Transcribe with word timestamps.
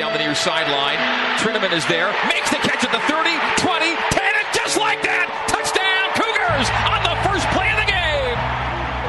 down 0.00 0.16
the 0.16 0.24
near 0.24 0.34
sideline. 0.34 0.96
Trinnaman 1.44 1.76
is 1.76 1.84
there, 1.84 2.08
makes 2.32 2.48
the 2.48 2.56
catch 2.64 2.80
at 2.80 2.88
the 2.88 3.04
30, 3.04 3.36
20, 3.60 3.92
10, 3.92 4.32
and 4.32 4.48
just 4.56 4.80
like 4.80 5.04
that, 5.04 5.28
touchdown 5.44 6.08
Cougars 6.16 6.72
on 6.88 7.04
the 7.04 7.12
first 7.20 7.44
play 7.52 7.68
of 7.68 7.76
the 7.76 7.84
game. 7.84 8.32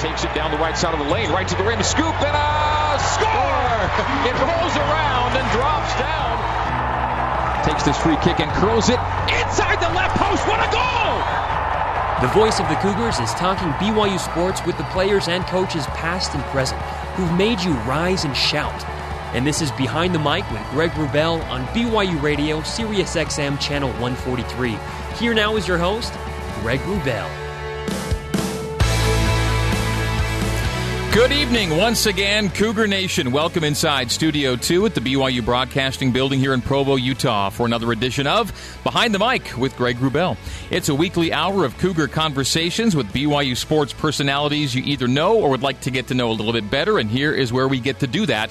Takes 0.04 0.28
it 0.28 0.36
down 0.36 0.52
the 0.52 0.60
right 0.60 0.76
side 0.76 0.92
of 0.92 1.00
the 1.00 1.08
lane, 1.08 1.32
right 1.32 1.48
to 1.48 1.56
the 1.56 1.64
rim, 1.64 1.80
scoop, 1.80 2.12
and 2.20 2.36
a 2.36 3.00
score! 3.00 3.80
It 4.28 4.36
rolls 4.44 4.76
around 4.76 5.32
and 5.40 5.48
drops 5.56 5.96
down. 5.96 6.36
Takes 7.64 7.88
this 7.88 7.96
free 7.96 8.20
kick 8.20 8.44
and 8.44 8.52
curls 8.60 8.92
it 8.92 9.00
inside 9.32 9.80
the 9.80 9.96
left 9.96 10.20
post. 10.20 10.44
What 10.44 10.60
a 10.60 10.68
goal! 10.76 11.24
The 12.20 12.36
voice 12.36 12.60
of 12.60 12.68
the 12.68 12.76
Cougars 12.84 13.24
is 13.24 13.32
talking 13.40 13.72
BYU 13.80 14.20
sports 14.20 14.60
with 14.68 14.76
the 14.76 14.84
players 14.92 15.32
and 15.32 15.48
coaches 15.48 15.88
past 15.96 16.36
and 16.36 16.44
present 16.52 16.84
who've 17.16 17.32
made 17.40 17.64
you 17.64 17.72
rise 17.88 18.28
and 18.28 18.36
shout. 18.36 18.84
And 19.34 19.48
this 19.48 19.62
is 19.62 19.72
Behind 19.72 20.14
the 20.14 20.20
Mic 20.20 20.50
with 20.52 20.62
Greg 20.72 20.92
Wrubell 20.92 21.42
on 21.50 21.66
BYU 21.68 22.22
Radio, 22.22 22.62
Sirius 22.64 23.16
XM 23.16 23.58
Channel 23.62 23.90
143. 23.92 24.78
Here 25.18 25.34
now 25.34 25.56
is 25.56 25.66
your 25.66 25.78
host, 25.78 26.12
Greg 26.60 26.82
Wrubell. 26.82 27.30
Good 31.14 31.32
evening 31.32 31.78
once 31.78 32.08
again, 32.08 32.50
Cougar 32.50 32.88
Nation. 32.88 33.32
Welcome 33.32 33.64
inside 33.64 34.12
Studio 34.12 34.58
2 34.58 34.86
at 34.86 34.96
the 34.96 35.02
BYU 35.02 35.44
Broadcasting 35.44 36.12
Building 36.12 36.40
here 36.40 36.54
in 36.54 36.62
Provo, 36.62 36.98
Utah 36.98 37.50
for 37.50 37.66
another 37.66 37.94
edition 37.94 38.28
of 38.28 38.52
Behind 38.84 39.14
the 39.14 39.20
Mic 39.20 39.58
with 39.58 39.78
Greg 39.78 39.98
Rubel. 39.98 40.36
It's 40.70 40.90
a 40.90 40.96
weekly 40.96 41.32
hour 41.32 41.64
of 41.64 41.78
Cougar 41.78 42.10
conversations 42.10 42.98
with 42.98 43.08
BYU 43.14 43.56
sports 43.56 43.94
personalities 43.94 44.76
you 44.76 44.84
either 44.84 45.08
know 45.08 45.38
or 45.38 45.50
would 45.52 45.64
like 45.64 45.80
to 45.82 45.92
get 45.92 46.08
to 46.08 46.14
know 46.14 46.32
a 46.32 46.34
little 46.34 46.54
bit 46.54 46.70
better, 46.70 47.00
and 47.00 47.10
here 47.10 47.34
is 47.34 47.54
where 47.54 47.70
we 47.70 47.80
get 47.80 48.00
to 48.00 48.08
do 48.08 48.26
that 48.26 48.50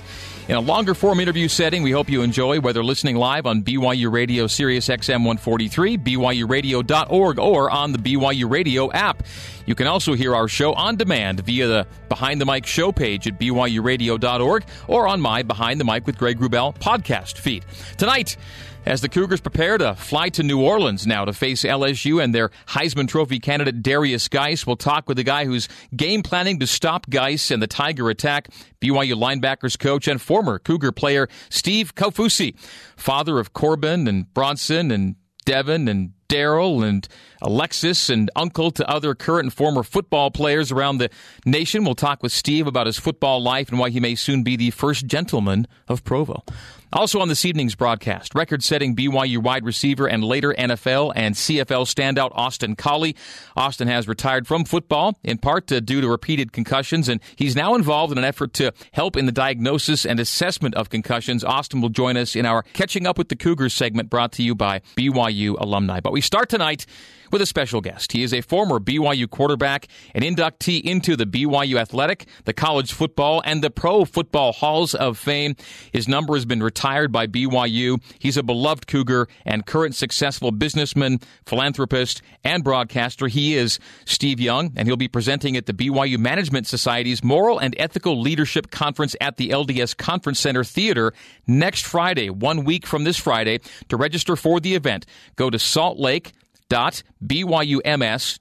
in 0.50 0.56
a 0.56 0.60
longer 0.60 0.94
form 0.94 1.20
interview 1.20 1.46
setting. 1.46 1.84
We 1.84 1.92
hope 1.92 2.10
you 2.10 2.22
enjoy, 2.22 2.58
whether 2.58 2.82
listening 2.82 3.14
live 3.14 3.46
on 3.46 3.62
BYU 3.62 4.10
Radio 4.10 4.48
Sirius 4.48 4.88
XM 4.88 5.24
143, 5.24 5.96
BYURadio.org, 5.96 7.38
or 7.38 7.70
on 7.70 7.92
the 7.92 7.98
BYU 7.98 8.50
Radio 8.50 8.90
app. 8.90 9.22
You 9.64 9.76
can 9.76 9.86
also 9.86 10.14
hear 10.14 10.34
our 10.34 10.48
show 10.48 10.72
on 10.72 10.96
demand 10.96 11.46
via 11.46 11.68
the 11.68 11.86
Behind 12.08 12.40
the 12.40 12.46
Mic 12.46 12.66
show 12.66 12.90
page 12.90 13.28
at 13.28 13.38
BYURadio.org 13.38 14.64
or 14.88 15.06
on 15.06 15.20
my 15.20 15.44
Behind 15.44 15.78
the 15.78 15.84
Mic 15.84 16.04
with 16.04 16.18
Greg 16.18 16.40
Wrubell 16.40 16.76
podcast 16.76 17.38
feed. 17.38 17.64
Tonight, 17.96 18.36
as 18.86 19.00
the 19.00 19.08
Cougars 19.08 19.40
prepare 19.40 19.78
to 19.78 19.94
fly 19.94 20.28
to 20.30 20.42
New 20.42 20.60
Orleans 20.60 21.06
now 21.06 21.24
to 21.24 21.32
face 21.32 21.62
LSU 21.62 22.22
and 22.22 22.34
their 22.34 22.50
Heisman 22.68 23.08
Trophy 23.08 23.38
candidate 23.38 23.82
Derrius 23.82 24.28
Guice. 24.28 24.66
We'll 24.66 24.76
talk 24.76 25.08
with 25.08 25.16
the 25.16 25.22
guy 25.22 25.44
who's 25.44 25.68
game 25.94 26.22
planning 26.22 26.58
to 26.60 26.66
stop 26.66 27.08
Guice 27.10 27.50
and 27.50 27.62
the 27.62 27.66
Tiger 27.66 28.08
attack, 28.10 28.48
BYU 28.80 29.14
linebackers 29.14 29.78
coach 29.78 30.08
and 30.08 30.20
former 30.20 30.58
Cougar 30.58 30.92
player 30.92 31.28
Steve 31.48 31.94
Kaufusi, 31.94 32.58
father 32.96 33.38
of 33.38 33.52
Corbin 33.52 34.08
and 34.08 34.32
Bronson 34.32 34.90
and 34.90 35.16
Devin 35.44 35.88
and 35.88 36.12
Daryl 36.28 36.86
and 36.86 37.06
Alexis 37.42 38.10
and 38.10 38.30
uncle 38.36 38.70
to 38.72 38.88
other 38.88 39.14
current 39.14 39.44
and 39.44 39.52
former 39.52 39.82
football 39.82 40.30
players 40.30 40.70
around 40.70 40.98
the 40.98 41.10
nation. 41.44 41.84
We'll 41.84 41.94
talk 41.94 42.22
with 42.22 42.32
Steve 42.32 42.66
about 42.66 42.86
his 42.86 42.98
football 42.98 43.42
life 43.42 43.70
and 43.70 43.78
why 43.78 43.90
he 43.90 44.00
may 44.00 44.14
soon 44.14 44.42
be 44.42 44.56
the 44.56 44.70
first 44.70 45.06
gentleman 45.06 45.66
of 45.88 46.04
Provo. 46.04 46.44
Also 46.92 47.20
on 47.20 47.28
this 47.28 47.44
evening's 47.44 47.76
broadcast, 47.76 48.34
record 48.34 48.64
setting 48.64 48.96
BYU 48.96 49.38
wide 49.38 49.64
receiver 49.64 50.08
and 50.08 50.24
later 50.24 50.52
NFL 50.52 51.12
and 51.14 51.36
CFL 51.36 51.86
standout 51.86 52.32
Austin 52.34 52.74
Collie. 52.74 53.14
Austin 53.56 53.86
has 53.86 54.08
retired 54.08 54.48
from 54.48 54.64
football, 54.64 55.16
in 55.22 55.38
part 55.38 55.66
due 55.66 56.00
to 56.00 56.08
repeated 56.08 56.52
concussions, 56.52 57.08
and 57.08 57.20
he's 57.36 57.54
now 57.54 57.76
involved 57.76 58.10
in 58.10 58.18
an 58.18 58.24
effort 58.24 58.52
to 58.54 58.72
help 58.92 59.16
in 59.16 59.26
the 59.26 59.32
diagnosis 59.32 60.04
and 60.04 60.18
assessment 60.18 60.74
of 60.74 60.90
concussions. 60.90 61.44
Austin 61.44 61.80
will 61.80 61.90
join 61.90 62.16
us 62.16 62.34
in 62.34 62.44
our 62.44 62.64
Catching 62.72 63.06
Up 63.06 63.18
with 63.18 63.28
the 63.28 63.36
Cougars 63.36 63.72
segment 63.72 64.10
brought 64.10 64.32
to 64.32 64.42
you 64.42 64.56
by 64.56 64.80
BYU 64.96 65.54
alumni. 65.60 66.00
But 66.00 66.12
we 66.12 66.20
start 66.20 66.48
tonight 66.48 66.86
with 67.30 67.42
a 67.42 67.46
special 67.46 67.80
guest. 67.80 68.12
He 68.12 68.22
is 68.22 68.32
a 68.32 68.40
former 68.40 68.78
BYU 68.78 69.28
quarterback, 69.28 69.86
an 70.14 70.22
inductee 70.22 70.82
into 70.82 71.16
the 71.16 71.26
BYU 71.26 71.78
Athletic, 71.78 72.26
the 72.44 72.52
College 72.52 72.92
Football, 72.92 73.42
and 73.44 73.62
the 73.62 73.70
Pro 73.70 74.04
Football 74.04 74.52
Halls 74.52 74.94
of 74.94 75.18
Fame. 75.18 75.56
His 75.92 76.08
number 76.08 76.34
has 76.34 76.44
been 76.44 76.62
retired 76.62 77.12
by 77.12 77.26
BYU. 77.26 78.00
He's 78.18 78.36
a 78.36 78.42
beloved 78.42 78.86
Cougar 78.86 79.28
and 79.44 79.66
current 79.66 79.94
successful 79.94 80.50
businessman, 80.50 81.20
philanthropist, 81.46 82.22
and 82.44 82.64
broadcaster. 82.64 83.28
He 83.28 83.54
is 83.54 83.78
Steve 84.04 84.40
Young, 84.40 84.72
and 84.76 84.88
he'll 84.88 84.96
be 84.96 85.08
presenting 85.08 85.56
at 85.56 85.66
the 85.66 85.72
BYU 85.72 86.18
Management 86.18 86.66
Society's 86.66 87.22
Moral 87.22 87.58
and 87.58 87.74
Ethical 87.78 88.20
Leadership 88.20 88.70
Conference 88.70 89.14
at 89.20 89.36
the 89.36 89.50
LDS 89.50 89.96
Conference 89.96 90.40
Center 90.40 90.64
Theater 90.64 91.12
next 91.46 91.86
Friday, 91.86 92.30
one 92.30 92.64
week 92.64 92.86
from 92.86 93.04
this 93.04 93.16
Friday. 93.16 93.60
To 93.88 93.96
register 93.96 94.36
for 94.36 94.60
the 94.60 94.74
event, 94.74 95.06
go 95.36 95.50
to 95.50 95.58
Salt 95.58 95.98
Lake 95.98 96.32
BYUMS.org. 96.70 98.38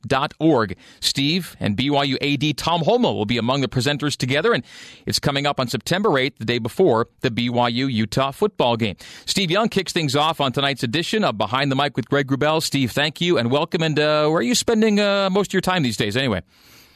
Steve 1.01 1.57
and 1.59 1.75
BYU 1.75 2.17
AD 2.21 2.57
Tom 2.57 2.81
Holmoe 2.81 3.13
will 3.13 3.25
be 3.25 3.37
among 3.37 3.61
the 3.61 3.67
presenters 3.67 4.15
together, 4.15 4.53
and 4.53 4.63
it's 5.05 5.19
coming 5.19 5.45
up 5.45 5.59
on 5.59 5.67
September 5.67 6.09
8th, 6.09 6.37
the 6.37 6.45
day 6.45 6.59
before 6.59 7.07
the 7.21 7.29
BYU 7.29 7.91
Utah 7.91 8.31
football 8.31 8.77
game. 8.77 8.95
Steve 9.25 9.51
Young 9.51 9.67
kicks 9.69 9.91
things 9.91 10.15
off 10.15 10.39
on 10.39 10.51
tonight's 10.51 10.83
edition 10.83 11.23
of 11.23 11.37
Behind 11.37 11.71
the 11.71 11.75
Mic 11.75 11.97
with 11.97 12.07
Greg 12.07 12.27
Wrubell. 12.27 12.61
Steve, 12.61 12.91
thank 12.91 13.19
you 13.19 13.37
and 13.37 13.51
welcome. 13.51 13.83
And 13.83 13.99
uh, 13.99 14.27
where 14.29 14.39
are 14.39 14.41
you 14.41 14.55
spending 14.55 14.99
uh, 14.99 15.29
most 15.29 15.49
of 15.49 15.53
your 15.53 15.61
time 15.61 15.83
these 15.83 15.97
days, 15.97 16.15
anyway? 16.15 16.41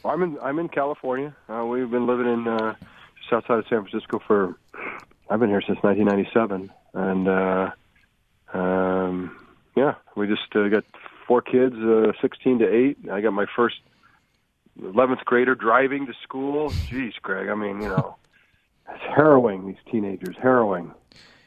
I'm 0.04 0.22
in 0.22 0.38
I'm 0.42 0.58
in 0.58 0.68
California. 0.68 1.34
Uh, 1.48 1.64
we've 1.64 1.90
been 1.90 2.06
living 2.06 2.26
in 2.26 2.46
uh, 2.46 2.74
just 3.20 3.32
outside 3.32 3.58
of 3.58 3.64
San 3.68 3.84
Francisco 3.86 4.20
for 4.26 4.54
I've 5.30 5.40
been 5.40 5.48
here 5.48 5.62
since 5.62 5.82
1997, 5.82 6.70
and 6.92 7.28
uh, 7.28 7.70
um, 8.52 9.36
yeah, 9.74 9.94
we 10.14 10.26
just 10.26 10.54
uh, 10.54 10.68
got 10.68 10.84
four 11.26 11.42
kids, 11.42 11.74
uh, 11.76 12.12
16 12.20 12.58
to 12.60 12.68
8. 12.68 12.98
I 13.10 13.20
got 13.20 13.32
my 13.32 13.46
first 13.54 13.76
11th 14.80 15.24
grader 15.24 15.54
driving 15.54 16.06
to 16.06 16.12
school. 16.22 16.70
Jeez, 16.70 17.12
Greg, 17.22 17.48
I 17.48 17.54
mean, 17.54 17.80
you 17.80 17.88
know, 17.88 18.16
it's 18.88 19.02
harrowing, 19.14 19.66
these 19.66 19.76
teenagers, 19.90 20.36
harrowing, 20.40 20.92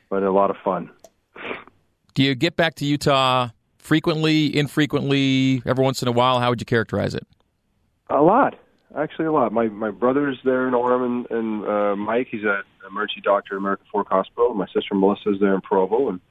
but 0.10 0.24
a 0.24 0.32
lot 0.32 0.50
of 0.50 0.58
fun. 0.64 0.90
Do 2.14 2.24
you 2.24 2.36
get 2.36 2.56
back 2.56 2.76
to 2.76 2.86
Utah 2.86 3.50
frequently, 3.78 4.56
infrequently, 4.56 5.62
every 5.66 5.84
once 5.84 6.02
in 6.02 6.08
a 6.08 6.12
while? 6.12 6.40
How 6.40 6.50
would 6.50 6.60
you 6.60 6.66
characterize 6.66 7.14
it? 7.14 7.28
A 8.10 8.22
lot. 8.22 8.56
Actually, 8.98 9.26
a 9.26 9.32
lot. 9.32 9.52
My 9.52 9.68
my 9.68 9.92
brother's 9.92 10.40
there 10.44 10.68
in 10.68 10.74
Orem, 10.74 11.06
and, 11.06 11.32
and 11.32 11.66
uh, 11.66 11.96
Mike, 11.96 12.30
he's 12.32 12.44
an 12.44 12.64
emergency 12.90 13.22
doctor 13.22 13.56
at 13.56 13.58
American 13.60 13.86
Fork 13.92 14.08
Hospital. 14.10 14.54
My 14.54 14.66
sister 14.68 14.96
Melissa's 14.96 15.40
there 15.40 15.54
in 15.54 15.62
Provo, 15.62 16.10
and 16.10 16.22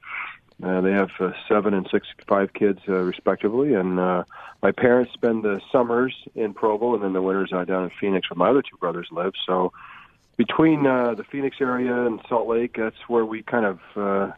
uh, 0.63 0.81
they 0.81 0.91
have 0.91 1.11
uh, 1.19 1.31
seven 1.47 1.73
and 1.73 1.87
six, 1.91 2.07
five 2.27 2.53
kids 2.53 2.79
uh, 2.89 2.93
respectively, 2.93 3.73
and 3.73 3.99
uh, 3.99 4.23
my 4.63 4.71
parents 4.71 5.13
spend 5.13 5.43
the 5.43 5.61
summers 5.71 6.15
in 6.33 6.53
Provo, 6.53 6.95
and 6.95 7.03
then 7.03 7.13
the 7.13 7.21
winters 7.21 7.51
uh, 7.53 7.63
down 7.63 7.83
in 7.83 7.91
Phoenix, 8.01 8.29
where 8.29 8.37
my 8.37 8.49
other 8.49 8.63
two 8.63 8.77
brothers 8.77 9.07
live. 9.11 9.33
So 9.45 9.71
between 10.35 10.87
uh, 10.87 11.13
the 11.13 11.23
Phoenix 11.23 11.57
area 11.59 12.05
and 12.05 12.19
Salt 12.27 12.47
Lake, 12.47 12.75
that's 12.77 12.97
where 13.07 13.25
we 13.25 13.43
kind 13.43 13.65
of, 13.65 13.79
uh, 13.95 14.31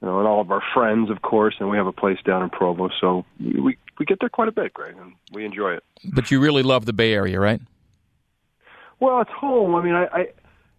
you 0.00 0.06
know, 0.08 0.18
and 0.20 0.28
all 0.28 0.40
of 0.40 0.50
our 0.52 0.62
friends, 0.74 1.10
of 1.10 1.22
course, 1.22 1.56
and 1.58 1.68
we 1.68 1.76
have 1.76 1.88
a 1.88 1.92
place 1.92 2.18
down 2.24 2.42
in 2.42 2.50
Provo. 2.50 2.88
So 3.00 3.24
we 3.40 3.76
we 3.98 4.06
get 4.06 4.20
there 4.20 4.28
quite 4.28 4.48
a 4.48 4.52
bit, 4.52 4.72
Greg, 4.72 4.96
and 4.96 5.14
we 5.32 5.44
enjoy 5.44 5.72
it. 5.72 5.84
But 6.04 6.30
you 6.30 6.38
really 6.40 6.62
love 6.62 6.86
the 6.86 6.92
Bay 6.92 7.12
Area, 7.14 7.40
right? 7.40 7.60
Well, 9.00 9.20
it's 9.20 9.30
home. 9.30 9.74
I 9.74 9.82
mean, 9.82 9.94
I, 9.94 10.04
I 10.12 10.28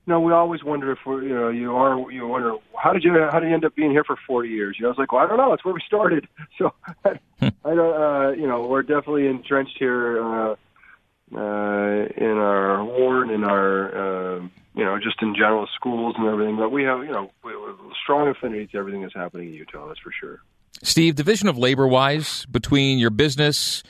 know, 0.09 0.20
we 0.20 0.34
always 0.34 0.64
wonder 0.64 0.92
if 0.92 1.00
we're, 1.06 1.24
you 1.24 1.34
know, 1.34 1.50
you 1.50 1.75
are, 1.75 2.12
you 2.12 2.28
wonder 2.28 2.56
how 2.75 2.92
did 2.92 3.03
you, 3.03 3.14
how 3.31 3.40
did 3.40 3.47
you 3.47 3.53
end 3.53 3.66
up 3.66 3.75
being 3.75 3.92
here 3.92 4.03
for 4.03 4.18
40 4.28 4.50
years? 4.50 4.75
You 4.78 4.84
know, 4.84 4.90
I 4.90 4.92
was 4.92 4.97
like, 4.97 5.12
well, 5.12 5.24
I 5.24 5.28
don't 5.28 5.38
know. 5.38 5.53
It's 5.53 5.64
where 5.64 5.74
we 5.74 5.81
started. 5.86 6.28
So 6.58 6.74
I, 7.06 7.20
I 7.42 7.74
don't, 7.74 8.02
uh, 8.02 8.31
you 8.31 8.46
know, 8.46 8.68
we're 8.68 8.81
definitely 8.81 9.28
entrenched 9.28 9.78
here, 9.80 10.22
uh, 10.22 10.56
uh, 11.33 12.07
in 12.18 12.38
our 12.38 12.83
ward, 12.83 13.30
in 13.30 13.44
our, 13.44 13.95
uh, 13.95 14.39
you 14.75 14.83
know, 14.83 14.98
just 14.98 15.22
in 15.22 15.36
general 15.36 15.68
schools 15.75 16.16
and 16.18 16.28
everything. 16.28 16.57
But 16.57 16.69
we 16.69 16.83
have, 16.83 17.00
you 17.00 17.12
know, 17.12 17.31
we 17.44 17.54
have 17.54 17.62
a 17.62 17.94
strong 18.04 18.28
affinity 18.28 18.68
to 18.68 18.78
everything 18.78 19.04
that's 19.04 19.13
happening 19.13 19.50
in 19.50 19.54
Utah. 19.54 19.88
That's 19.88 20.00
for 20.00 20.12
sure. 20.12 20.42
Steve, 20.83 21.16
division 21.16 21.48
of 21.48 21.57
labor 21.57 21.88
wise 21.88 22.45
between 22.48 23.00
your 23.00 23.10
business, 23.10 23.83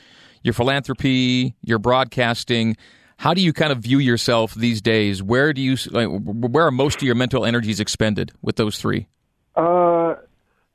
your 0.43 0.53
philanthropy, 0.53 1.55
your 1.61 1.79
broadcasting, 1.79 2.75
how 3.19 3.33
do 3.33 3.41
you 3.41 3.51
kind 3.51 3.73
of 3.73 3.79
view 3.79 3.99
yourself 3.99 4.55
these 4.55 4.81
days? 4.81 5.21
Where 5.21 5.51
do 5.51 5.61
you 5.61 5.75
like, 5.91 6.07
where 6.07 6.65
are 6.65 6.71
most 6.71 7.01
of 7.01 7.03
your 7.03 7.15
mental 7.15 7.45
energies 7.45 7.81
expended 7.81 8.31
with 8.41 8.55
those 8.55 8.79
three? 8.79 9.07
Uh, 9.57 10.15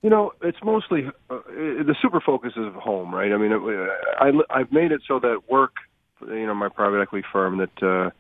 you 0.03 0.11
know, 0.11 0.33
it's 0.43 0.59
mostly 0.63 1.07
uh, 1.31 1.39
the 1.49 1.97
super 2.03 2.21
focus 2.21 2.53
is 2.55 2.67
home, 2.75 3.15
right? 3.15 3.33
I 3.33 3.39
mean, 3.39 3.51
it, 3.51 3.89
I 4.21 4.59
I've 4.61 4.71
made 4.71 4.93
it 4.93 5.01
so 5.09 5.19
that 5.21 5.49
work, 5.49 5.73
you 6.21 6.47
know, 6.47 6.53
my 6.53 6.69
private 6.69 7.01
equity 7.01 7.27
firm 7.33 7.57
that 7.59 7.83
uh, 7.83 8.11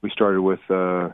we 0.00 0.10
started 0.10 0.42
with 0.42 0.60
uh, 0.70 1.08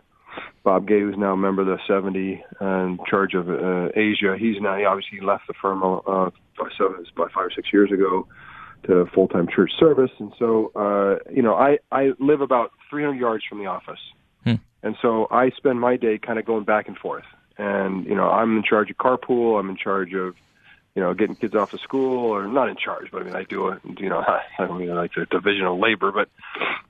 Bob 0.62 0.86
Gay, 0.86 1.00
who's 1.00 1.16
now 1.16 1.32
a 1.32 1.38
member 1.38 1.62
of 1.62 1.68
the 1.68 1.78
70 1.88 2.44
in 2.60 2.98
charge 3.08 3.32
of 3.32 3.48
uh, 3.48 3.88
Asia. 3.96 4.36
He's 4.38 4.60
now 4.60 4.76
he 4.76 4.84
obviously 4.84 5.20
left 5.20 5.46
the 5.48 5.54
firm 5.54 5.82
uh, 5.82 5.86
about 5.96 6.32
five 7.32 7.46
or 7.46 7.50
six 7.50 7.72
years 7.72 7.90
ago 7.90 8.28
to 8.84 9.06
full 9.14 9.28
time 9.28 9.48
church 9.48 9.72
service, 9.78 10.10
and 10.18 10.32
so 10.38 10.72
uh, 10.74 11.30
you 11.30 11.42
know 11.42 11.54
I 11.54 11.78
I 11.92 12.12
live 12.18 12.40
about 12.40 12.72
300 12.90 13.18
yards 13.18 13.44
from 13.48 13.58
the 13.58 13.66
office, 13.66 14.00
hmm. 14.44 14.54
and 14.82 14.96
so 15.02 15.26
I 15.30 15.50
spend 15.50 15.80
my 15.80 15.96
day 15.96 16.18
kind 16.18 16.38
of 16.38 16.44
going 16.44 16.64
back 16.64 16.88
and 16.88 16.96
forth. 16.96 17.24
and 17.58 18.04
you 18.06 18.14
know 18.14 18.30
I'm 18.30 18.56
in 18.56 18.62
charge 18.62 18.90
of 18.90 18.96
carpool. 18.96 19.58
I'm 19.58 19.68
in 19.68 19.76
charge 19.76 20.14
of 20.14 20.34
you 20.94 21.02
know 21.02 21.14
getting 21.14 21.36
kids 21.36 21.54
off 21.54 21.72
of 21.72 21.80
school, 21.80 22.30
or 22.30 22.46
not 22.46 22.68
in 22.68 22.76
charge, 22.76 23.10
but 23.10 23.22
I 23.22 23.24
mean 23.24 23.36
I 23.36 23.44
do 23.44 23.68
it. 23.68 23.80
You 23.98 24.08
know 24.08 24.18
I 24.58 24.66
don't 24.66 24.78
mean 24.78 24.94
like 24.94 25.12
the 25.14 25.26
division 25.26 25.64
of 25.66 25.78
labor, 25.78 26.12
but 26.12 26.28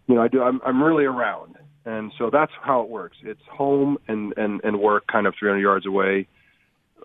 you 0.07 0.15
know 0.15 0.23
I 0.23 0.29
do. 0.29 0.43
I'm 0.43 0.61
I'm 0.65 0.83
really 0.83 1.05
around, 1.05 1.57
and 1.85 2.13
so 2.19 2.31
that's 2.31 2.53
how 2.61 2.83
it 2.83 2.89
works. 2.89 3.17
It's 3.23 3.47
home 3.51 3.99
and 4.09 4.35
and 4.37 4.61
and 4.65 4.81
work, 4.81 5.07
kind 5.07 5.27
of 5.27 5.35
300 5.39 5.61
yards 5.61 5.87
away. 5.87 6.29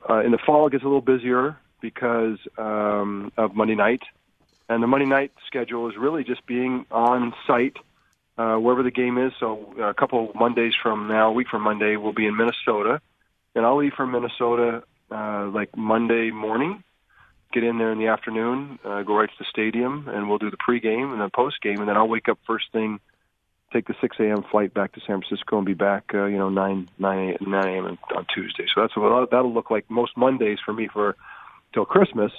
Uh, 0.10 0.20
in 0.20 0.32
the 0.32 0.38
fall, 0.38 0.68
it 0.68 0.72
gets 0.72 0.84
a 0.84 0.88
little 0.88 1.02
busier 1.02 1.58
because 1.82 2.38
um, 2.58 3.32
of 3.38 3.56
Monday 3.56 3.76
night, 3.76 4.02
and 4.70 4.82
the 4.82 4.88
Monday 4.88 5.06
night 5.06 5.32
schedule 5.48 5.90
is 5.90 5.96
really 5.98 6.24
just 6.24 6.46
being 6.46 6.86
on 6.92 7.34
site 7.46 7.78
uh, 8.38 8.56
wherever 8.56 8.84
the 8.84 8.92
game 8.92 9.18
is. 9.18 9.34
So 9.40 9.74
uh, 9.78 9.84
a 9.84 9.94
couple 9.94 10.32
Mondays 10.36 10.74
from 10.82 11.08
now, 11.08 11.30
a 11.30 11.32
week 11.32 11.48
from 11.50 11.62
Monday, 11.62 11.96
we'll 11.96 12.14
be 12.14 12.26
in 12.26 12.36
Minnesota, 12.36 13.02
and 13.56 13.66
I'll 13.66 13.78
leave 13.78 13.94
from 13.94 14.12
Minnesota 14.12 14.84
uh, 15.12 15.48
like 15.48 15.76
Monday 15.76 16.32
morning. 16.32 16.84
Get 17.52 17.64
in 17.64 17.78
there 17.78 17.92
in 17.92 18.00
the 18.00 18.08
afternoon, 18.08 18.80
uh, 18.84 19.04
go 19.04 19.16
right 19.16 19.30
to 19.30 19.36
the 19.38 19.46
stadium, 19.48 20.08
and 20.08 20.28
we'll 20.28 20.40
do 20.40 20.50
the 20.50 20.58
pregame 20.58 21.12
and 21.12 21.22
then 21.22 21.30
postgame, 21.30 21.80
and 21.80 21.88
then 21.88 21.96
I'll 21.96 22.08
wake 22.08 22.28
up 22.28 22.40
first 22.48 22.66
thing, 22.72 23.00
take 23.72 23.86
the 23.86 23.94
6 24.02 24.16
a.m. 24.20 24.44
flight 24.50 24.74
back 24.74 24.94
to 24.94 25.02
San 25.02 25.22
Francisco, 25.22 25.58
and 25.58 25.66
be 25.66 25.76
back, 25.76 26.06
uh, 26.16 26.26
you 26.26 26.38
know, 26.38 26.50
9 26.50 26.90
9 26.98 27.38
9 27.40 27.68
a.m. 27.68 27.98
on 28.16 28.26
Tuesday. 28.34 28.66
So 28.74 28.82
that's 28.82 28.98
what 28.98 29.30
that'll 29.30 29.54
look 29.54 29.70
like 29.70 29.88
most 29.88 30.18
Mondays 30.18 30.58
for 30.66 30.74
me 30.74 30.88
for 30.92 31.16
till 31.74 31.86
Christmas 31.86 32.32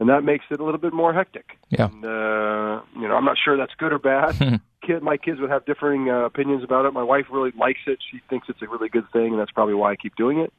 and 0.00 0.08
that 0.08 0.24
makes 0.24 0.46
it 0.50 0.58
a 0.58 0.64
little 0.64 0.80
bit 0.80 0.94
more 0.94 1.12
hectic. 1.12 1.58
Yeah. 1.68 1.84
And, 1.84 2.04
uh, 2.04 2.80
you 2.98 3.06
know, 3.06 3.14
I'm 3.14 3.24
not 3.24 3.36
sure 3.42 3.56
that's 3.56 3.74
good 3.78 3.92
or 3.92 3.98
bad. 3.98 4.60
Kid, 4.86 5.02
my 5.02 5.18
kids 5.18 5.38
would 5.40 5.50
have 5.50 5.66
differing 5.66 6.08
uh, 6.08 6.24
opinions 6.24 6.64
about 6.64 6.86
it. 6.86 6.92
My 6.92 7.02
wife 7.02 7.26
really 7.30 7.52
likes 7.56 7.80
it. 7.86 7.98
She 8.10 8.20
thinks 8.30 8.48
it's 8.48 8.62
a 8.62 8.66
really 8.66 8.88
good 8.88 9.04
thing, 9.12 9.32
and 9.32 9.38
that's 9.38 9.50
probably 9.50 9.74
why 9.74 9.92
I 9.92 9.96
keep 9.96 10.16
doing 10.16 10.40
it. 10.40 10.52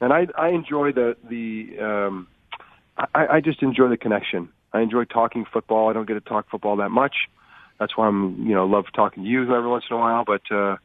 And 0.00 0.14
I, 0.14 0.26
I 0.36 0.48
enjoy 0.48 0.92
the 0.92 1.14
the. 1.28 1.78
Um, 1.78 2.26
I, 3.14 3.26
I 3.36 3.40
just 3.40 3.62
enjoy 3.62 3.88
the 3.88 3.98
connection. 3.98 4.48
I 4.72 4.80
enjoy 4.80 5.04
talking 5.04 5.44
football. 5.50 5.90
I 5.90 5.92
don't 5.92 6.06
get 6.06 6.14
to 6.14 6.20
talk 6.20 6.50
football 6.50 6.76
that 6.76 6.88
much. 6.88 7.14
That's 7.78 7.96
why 7.96 8.08
I'm, 8.08 8.46
you 8.46 8.54
know, 8.54 8.66
love 8.66 8.86
talking 8.94 9.24
to 9.24 9.28
you 9.28 9.42
every 9.54 9.68
once 9.68 9.84
in 9.90 9.96
a 9.96 9.98
while. 9.98 10.24
But 10.24 10.42
uh, 10.50 10.76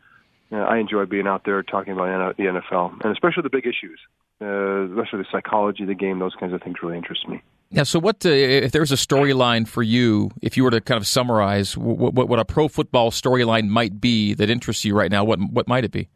you 0.52 0.58
know, 0.58 0.66
I 0.66 0.80
enjoy 0.80 1.06
being 1.06 1.28
out 1.28 1.46
there 1.46 1.64
talking 1.64 1.94
about 1.94 2.36
the 2.36 2.44
NFL, 2.44 3.04
and 3.06 3.14
especially 3.14 3.44
the 3.44 3.50
big 3.50 3.66
issues, 3.66 4.00
uh, 4.42 4.86
especially 4.86 5.20
the 5.20 5.26
psychology 5.32 5.84
of 5.84 5.90
the 5.90 5.96
game. 5.96 6.20
Those 6.20 6.36
kinds 6.36 6.54
of 6.54 6.62
things 6.62 6.78
really 6.82 6.98
interest 6.98 7.28
me. 7.28 7.42
Yeah. 7.70 7.84
So, 7.84 8.00
what 8.00 8.26
uh, 8.26 8.30
if 8.30 8.74
was 8.74 8.92
a 8.92 8.96
storyline 8.96 9.68
for 9.68 9.84
you? 9.84 10.32
If 10.42 10.58
you 10.58 10.64
were 10.64 10.72
to 10.72 10.82
kind 10.82 11.00
of 11.00 11.08
summarize 11.08 11.78
what, 11.78 12.14
what, 12.14 12.30
what 12.30 12.40
a 12.40 12.46
pro 12.46 12.68
football 12.68 13.12
storyline 13.12 13.68
might 13.68 14.00
be 14.00 14.34
that 14.36 14.50
interests 14.50 14.86
you 14.86 14.96
right 14.96 15.12
now, 15.12 15.24
what 15.24 15.40
what 15.40 15.68
might 15.68 15.84
it 15.84 15.92
be? 15.92 16.10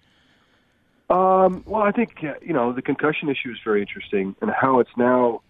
Um, 1.09 1.63
well, 1.65 1.81
I 1.81 1.91
think 1.91 2.21
you 2.21 2.53
know 2.53 2.71
the 2.71 2.81
concussion 2.81 3.29
issue 3.29 3.51
is 3.51 3.57
very 3.63 3.81
interesting, 3.81 4.35
and 4.41 4.51
how 4.51 4.79
it's 4.79 4.91
now. 4.97 5.41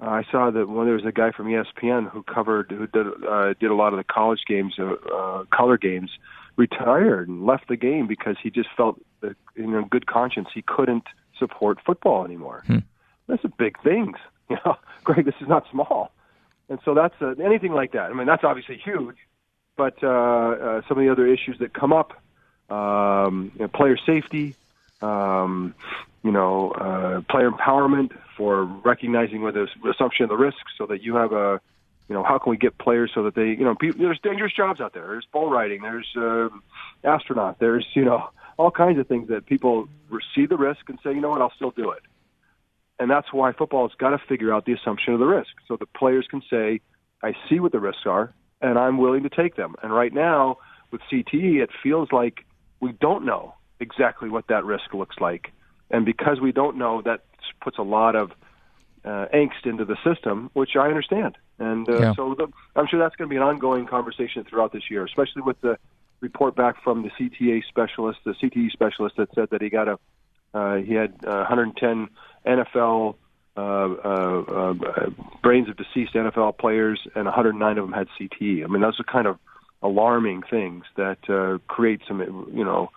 Uh, 0.00 0.06
I 0.06 0.24
saw 0.30 0.50
that 0.50 0.68
when 0.68 0.86
there 0.86 0.94
was 0.94 1.04
a 1.04 1.12
guy 1.12 1.30
from 1.30 1.46
ESPN 1.46 2.10
who 2.10 2.22
covered, 2.22 2.70
who 2.70 2.86
did 2.86 3.06
uh, 3.28 3.54
did 3.58 3.70
a 3.70 3.74
lot 3.74 3.92
of 3.92 3.98
the 3.98 4.04
college 4.04 4.40
games, 4.46 4.74
uh, 4.78 4.94
uh, 5.12 5.44
color 5.52 5.78
games, 5.78 6.10
retired 6.56 7.28
and 7.28 7.44
left 7.44 7.68
the 7.68 7.76
game 7.76 8.06
because 8.06 8.36
he 8.42 8.50
just 8.50 8.68
felt, 8.76 9.00
uh, 9.22 9.30
in 9.56 9.74
a 9.74 9.82
good 9.82 10.06
conscience, 10.06 10.48
he 10.54 10.62
couldn't 10.62 11.04
support 11.38 11.78
football 11.84 12.24
anymore. 12.24 12.62
Hmm. 12.66 12.78
That's 13.26 13.44
a 13.44 13.48
big 13.48 13.80
things. 13.82 14.16
You 14.50 14.58
know, 14.62 14.76
Greg, 15.04 15.24
this 15.24 15.34
is 15.40 15.48
not 15.48 15.64
small, 15.70 16.12
and 16.68 16.78
so 16.84 16.92
that's 16.92 17.14
uh, 17.22 17.34
anything 17.42 17.72
like 17.72 17.92
that. 17.92 18.10
I 18.10 18.12
mean, 18.12 18.26
that's 18.26 18.44
obviously 18.44 18.76
huge, 18.76 19.16
but 19.74 19.96
uh, 20.04 20.08
uh, 20.08 20.82
some 20.86 20.98
of 20.98 21.02
the 21.02 21.10
other 21.10 21.26
issues 21.26 21.58
that 21.60 21.72
come 21.72 21.94
up, 21.94 22.12
um, 22.70 23.50
you 23.54 23.62
know, 23.62 23.68
player 23.68 23.96
safety, 23.96 24.54
um, 25.00 25.74
you 26.22 26.30
know, 26.30 26.72
uh, 26.72 27.22
player 27.22 27.50
empowerment 27.50 28.12
for 28.36 28.64
recognizing 28.64 29.40
where 29.40 29.50
there's 29.50 29.70
assumption 29.90 30.24
of 30.24 30.28
the 30.28 30.36
risk, 30.36 30.58
so 30.76 30.84
that 30.84 31.02
you 31.02 31.16
have 31.16 31.32
a, 31.32 31.58
you 32.10 32.14
know, 32.14 32.22
how 32.22 32.36
can 32.36 32.50
we 32.50 32.58
get 32.58 32.76
players 32.76 33.10
so 33.14 33.22
that 33.22 33.34
they, 33.34 33.48
you 33.48 33.64
know, 33.64 33.74
people, 33.74 33.98
there's 33.98 34.20
dangerous 34.20 34.52
jobs 34.52 34.78
out 34.78 34.92
there. 34.92 35.06
There's 35.06 35.26
bull 35.32 35.48
riding. 35.48 35.80
There's 35.80 36.14
uh, 36.16 36.50
astronaut. 37.02 37.58
There's 37.60 37.86
you 37.94 38.04
know 38.04 38.28
all 38.56 38.70
kinds 38.70 38.98
of 38.98 39.06
things 39.06 39.28
that 39.28 39.46
people 39.46 39.88
see 40.34 40.46
the 40.46 40.56
risk 40.56 40.88
and 40.88 40.98
say, 41.02 41.10
you 41.10 41.20
know 41.20 41.30
what, 41.30 41.42
I'll 41.42 41.52
still 41.54 41.70
do 41.70 41.90
it. 41.90 42.02
And 42.98 43.10
that's 43.10 43.32
why 43.32 43.52
football 43.52 43.88
has 43.88 43.96
got 43.96 44.10
to 44.10 44.18
figure 44.28 44.52
out 44.52 44.66
the 44.66 44.72
assumption 44.72 45.14
of 45.14 45.20
the 45.20 45.26
risk 45.26 45.50
so 45.66 45.76
the 45.76 45.86
players 45.86 46.26
can 46.30 46.42
say, 46.48 46.80
I 47.22 47.34
see 47.48 47.58
what 47.58 47.72
the 47.72 47.80
risks 47.80 48.06
are 48.06 48.32
and 48.60 48.78
I'm 48.78 48.98
willing 48.98 49.24
to 49.24 49.28
take 49.28 49.56
them. 49.56 49.74
And 49.82 49.92
right 49.92 50.12
now 50.12 50.58
with 50.90 51.00
CTE, 51.12 51.62
it 51.62 51.70
feels 51.82 52.12
like 52.12 52.44
we 52.80 52.92
don't 52.92 53.24
know 53.24 53.54
exactly 53.80 54.28
what 54.28 54.46
that 54.48 54.64
risk 54.64 54.94
looks 54.94 55.16
like. 55.20 55.52
And 55.90 56.04
because 56.04 56.40
we 56.40 56.52
don't 56.52 56.76
know, 56.76 57.02
that 57.02 57.24
puts 57.60 57.78
a 57.78 57.82
lot 57.82 58.16
of 58.16 58.30
uh, 59.04 59.26
angst 59.34 59.66
into 59.66 59.84
the 59.84 59.96
system, 60.04 60.50
which 60.54 60.76
I 60.76 60.88
understand. 60.88 61.36
And 61.58 61.88
uh, 61.88 61.98
yeah. 61.98 62.14
so 62.14 62.34
the, 62.34 62.48
I'm 62.74 62.86
sure 62.86 62.98
that's 62.98 63.16
going 63.16 63.28
to 63.28 63.32
be 63.32 63.36
an 63.36 63.42
ongoing 63.42 63.86
conversation 63.86 64.44
throughout 64.44 64.72
this 64.72 64.90
year, 64.90 65.04
especially 65.04 65.42
with 65.42 65.60
the 65.60 65.78
report 66.24 66.56
back 66.56 66.82
from 66.82 67.02
the 67.02 67.10
CTA 67.10 67.62
specialist, 67.68 68.18
the 68.24 68.32
CTE 68.32 68.72
specialist 68.72 69.16
that 69.18 69.28
said 69.34 69.50
that 69.50 69.62
he 69.62 69.68
got 69.68 69.88
a 69.88 69.98
uh, 70.54 70.76
he 70.76 70.94
had 70.94 71.12
uh, 71.26 71.44
110 71.48 72.08
NFL 72.46 73.16
uh, 73.56 73.60
uh, 73.60 73.64
uh, 73.64 75.10
brains 75.42 75.68
of 75.68 75.76
deceased 75.76 76.14
NFL 76.14 76.58
players, 76.58 77.00
and 77.14 77.24
109 77.24 77.78
of 77.78 77.84
them 77.84 77.92
had 77.92 78.08
CTE. 78.18 78.64
I 78.64 78.68
mean, 78.68 78.80
those 78.80 78.98
are 79.00 79.04
kind 79.04 79.26
of 79.26 79.38
alarming 79.82 80.42
things 80.48 80.84
that 80.96 81.18
uh, 81.28 81.58
create 81.66 82.00
some, 82.06 82.20
you 82.54 82.64
know, 82.64 82.90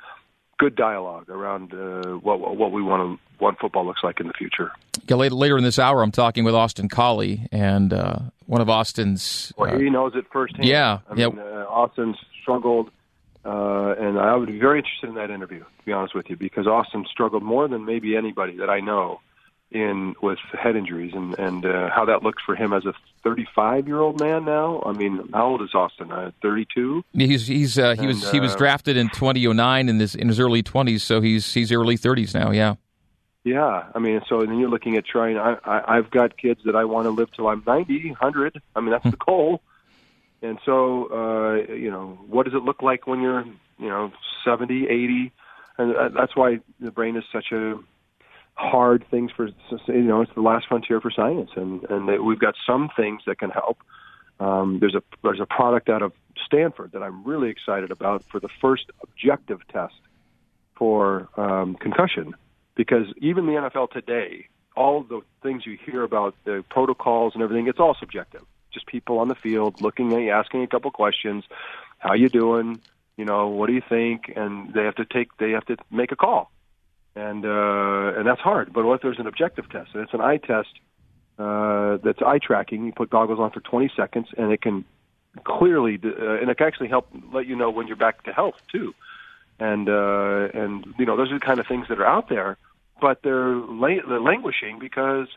good 0.59 0.75
dialogue 0.75 1.29
around 1.29 1.73
uh, 1.73 2.17
what 2.17 2.57
what 2.57 2.71
we 2.71 2.81
want 2.81 3.01
to 3.19 3.23
what 3.43 3.59
football 3.59 3.85
looks 3.85 4.03
like 4.03 4.19
in 4.19 4.27
the 4.27 4.33
future. 4.33 4.71
Yeah, 5.07 5.15
later, 5.15 5.35
later 5.35 5.57
in 5.57 5.63
this 5.63 5.79
hour, 5.79 6.01
I'm 6.01 6.11
talking 6.11 6.43
with 6.43 6.55
Austin 6.55 6.89
Collie 6.89 7.47
and 7.51 7.93
uh, 7.93 8.19
one 8.45 8.61
of 8.61 8.69
Austin's. 8.69 9.53
Uh, 9.57 9.65
well, 9.65 9.79
he 9.79 9.89
knows 9.89 10.13
it 10.15 10.25
firsthand. 10.31 10.65
Yeah, 10.65 10.99
I 11.09 11.15
yeah. 11.15 11.27
Mean, 11.27 11.39
uh, 11.39 11.65
Austin 11.69 12.15
struggled 12.41 12.89
uh, 13.47 13.95
and 13.97 14.19
I 14.19 14.35
would 14.35 14.49
be 14.49 14.59
very 14.59 14.79
interested 14.79 15.07
in 15.07 15.15
that 15.15 15.31
interview, 15.31 15.59
to 15.59 15.85
be 15.85 15.93
honest 15.93 16.13
with 16.13 16.29
you, 16.29 16.35
because 16.35 16.67
Austin 16.67 17.05
struggled 17.09 17.43
more 17.43 17.67
than 17.69 17.85
maybe 17.85 18.17
anybody 18.17 18.57
that 18.57 18.69
I 18.69 18.81
know 18.81 19.21
in 19.71 20.15
with 20.21 20.39
head 20.53 20.75
injuries 20.75 21.13
and 21.13 21.37
and 21.39 21.65
uh, 21.65 21.89
how 21.89 22.05
that 22.05 22.23
looks 22.23 22.41
for 22.45 22.55
him 22.55 22.73
as 22.73 22.85
a 22.85 22.93
35 23.23 23.87
year 23.87 23.99
old 23.99 24.19
man 24.19 24.43
now. 24.45 24.83
I 24.85 24.91
mean, 24.93 25.29
how 25.33 25.47
old 25.47 25.61
is 25.61 25.73
Austin? 25.73 26.11
Uh, 26.11 26.31
32. 26.41 27.03
He's 27.13 27.47
he's 27.47 27.79
uh, 27.79 27.93
he 27.95 27.99
and, 27.99 28.07
was 28.07 28.31
he 28.31 28.39
was 28.39 28.53
uh, 28.53 28.57
drafted 28.57 28.97
in 28.97 29.09
2009 29.09 29.89
in 29.89 29.99
his 29.99 30.15
in 30.15 30.27
his 30.27 30.39
early 30.39 30.61
20s, 30.61 31.01
so 31.01 31.21
he's 31.21 31.53
he's 31.53 31.71
early 31.71 31.97
30s 31.97 32.33
now. 32.33 32.51
Yeah. 32.51 32.75
Yeah, 33.43 33.85
I 33.95 33.99
mean, 33.99 34.19
so 34.27 34.41
then 34.41 34.59
you're 34.59 34.69
looking 34.69 34.97
at 34.97 35.05
trying. 35.05 35.37
I, 35.37 35.55
I 35.63 35.97
I've 35.97 36.11
got 36.11 36.35
kids 36.37 36.59
that 36.65 36.75
I 36.75 36.83
want 36.83 37.05
to 37.05 37.11
live 37.11 37.31
till 37.31 37.47
I'm 37.47 37.63
90, 37.65 38.09
100. 38.09 38.61
I 38.75 38.81
mean, 38.81 38.91
that's 38.91 39.05
the 39.05 39.15
goal. 39.25 39.61
And 40.41 40.59
so, 40.65 41.07
uh, 41.11 41.73
you 41.73 41.89
know, 41.89 42.17
what 42.27 42.45
does 42.45 42.53
it 42.53 42.63
look 42.63 42.81
like 42.81 43.07
when 43.07 43.21
you're, 43.21 43.43
you 43.79 43.89
know, 43.89 44.11
70, 44.45 44.87
80? 44.87 45.31
And 45.77 46.15
that's 46.15 46.35
why 46.35 46.59
the 46.79 46.91
brain 46.91 47.15
is 47.15 47.23
such 47.31 47.51
a 47.51 47.75
hard 48.53 49.05
thing 49.09 49.29
for, 49.35 49.47
you 49.87 50.01
know, 50.03 50.21
it's 50.21 50.33
the 50.33 50.41
last 50.41 50.67
frontier 50.67 51.01
for 51.01 51.11
science. 51.11 51.51
And, 51.55 51.83
and 51.89 52.23
we've 52.23 52.39
got 52.39 52.55
some 52.65 52.89
things 52.95 53.21
that 53.25 53.39
can 53.39 53.49
help. 53.49 53.79
Um, 54.39 54.77
there's 54.79 54.93
a 54.93 55.01
there's 55.23 55.39
a 55.39 55.47
product 55.47 55.89
out 55.89 56.03
of 56.03 56.13
Stanford 56.45 56.91
that 56.91 57.01
I'm 57.01 57.23
really 57.23 57.49
excited 57.49 57.89
about 57.89 58.23
for 58.25 58.39
the 58.39 58.49
first 58.61 58.85
objective 59.01 59.61
test 59.73 59.95
for 60.75 61.27
um, 61.37 61.73
concussion, 61.73 62.35
because 62.75 63.07
even 63.17 63.47
the 63.47 63.53
NFL 63.53 63.89
today, 63.89 64.47
all 64.75 65.01
the 65.01 65.21
things 65.41 65.65
you 65.65 65.75
hear 65.83 66.03
about 66.03 66.35
the 66.43 66.63
protocols 66.69 67.33
and 67.33 67.41
everything, 67.41 67.67
it's 67.67 67.79
all 67.79 67.95
subjective 67.99 68.43
just 68.77 68.87
people 68.87 69.19
on 69.19 69.27
the 69.27 69.35
field 69.35 69.81
looking 69.81 70.13
at 70.13 70.21
you, 70.21 70.31
asking 70.31 70.63
a 70.63 70.67
couple 70.67 70.91
questions. 70.91 71.43
How 71.97 72.13
you 72.13 72.29
doing? 72.29 72.79
You 73.17 73.25
know, 73.25 73.47
what 73.47 73.67
do 73.67 73.73
you 73.73 73.81
think? 73.87 74.31
And 74.35 74.73
they 74.73 74.83
have 74.83 74.95
to 74.95 75.05
take, 75.05 75.35
they 75.37 75.51
have 75.51 75.65
to 75.65 75.77
make 75.89 76.11
a 76.11 76.15
call, 76.15 76.51
and 77.15 77.43
uh, 77.43 78.13
and 78.17 78.27
that's 78.27 78.41
hard. 78.41 78.71
But 78.71 78.85
what 78.85 78.95
if 78.95 79.01
there's 79.01 79.19
an 79.19 79.27
objective 79.27 79.69
test? 79.69 79.89
And 79.93 80.03
it's 80.03 80.13
an 80.13 80.21
eye 80.21 80.37
test 80.37 80.69
uh, 81.39 81.97
that's 82.03 82.21
eye 82.21 82.39
tracking. 82.39 82.85
You 82.85 82.93
put 82.93 83.09
goggles 83.09 83.39
on 83.39 83.51
for 83.51 83.59
20 83.59 83.91
seconds, 83.95 84.27
and 84.37 84.51
it 84.51 84.61
can 84.61 84.85
clearly, 85.43 85.99
uh, 86.03 86.41
and 86.41 86.49
it 86.49 86.57
can 86.57 86.67
actually 86.67 86.89
help 86.89 87.07
let 87.33 87.47
you 87.47 87.55
know 87.55 87.71
when 87.71 87.87
you're 87.87 87.95
back 87.95 88.23
to 88.25 88.33
health 88.33 88.55
too. 88.71 88.93
And 89.59 89.89
uh, 89.89 90.49
and 90.53 90.85
you 90.99 91.05
know, 91.07 91.17
those 91.17 91.31
are 91.31 91.39
the 91.39 91.45
kind 91.45 91.59
of 91.59 91.65
things 91.65 91.87
that 91.89 91.99
are 91.99 92.05
out 92.05 92.29
there, 92.29 92.57
but 93.01 93.23
they're, 93.23 93.55
la- 93.55 94.05
they're 94.07 94.21
languishing 94.21 94.77
because 94.79 95.27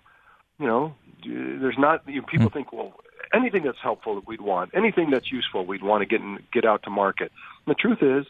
you 0.58 0.66
know 0.66 0.94
there's 1.24 1.78
not. 1.78 2.06
You 2.06 2.20
know, 2.20 2.26
people 2.26 2.48
hmm. 2.48 2.52
think, 2.52 2.72
well, 2.74 2.92
anything 3.34 3.62
that's 3.62 3.80
helpful 3.82 4.16
that 4.16 4.26
we'd 4.26 4.40
want, 4.40 4.70
anything 4.74 5.10
that's 5.10 5.30
useful 5.30 5.64
we'd 5.64 5.82
want 5.82 6.02
to 6.02 6.06
get 6.06 6.20
in, 6.20 6.38
get 6.52 6.64
out 6.64 6.82
to 6.84 6.90
market. 6.90 7.32
And 7.66 7.74
the 7.74 7.78
truth 7.78 8.02
is, 8.02 8.26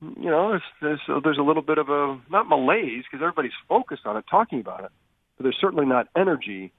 you 0.00 0.30
know, 0.30 0.50
there's 0.50 0.62
there's, 1.06 1.22
there's 1.22 1.38
a 1.38 1.42
little 1.42 1.62
bit 1.62 1.78
of 1.78 1.88
a 1.88 2.18
not 2.30 2.48
malaise 2.48 3.04
because 3.04 3.22
everybody's 3.22 3.52
focused 3.68 4.06
on 4.06 4.16
it, 4.16 4.24
talking 4.30 4.60
about 4.60 4.84
it, 4.84 4.90
but 5.36 5.44
there's 5.44 5.58
certainly 5.60 5.86
not 5.86 6.08
energy 6.16 6.72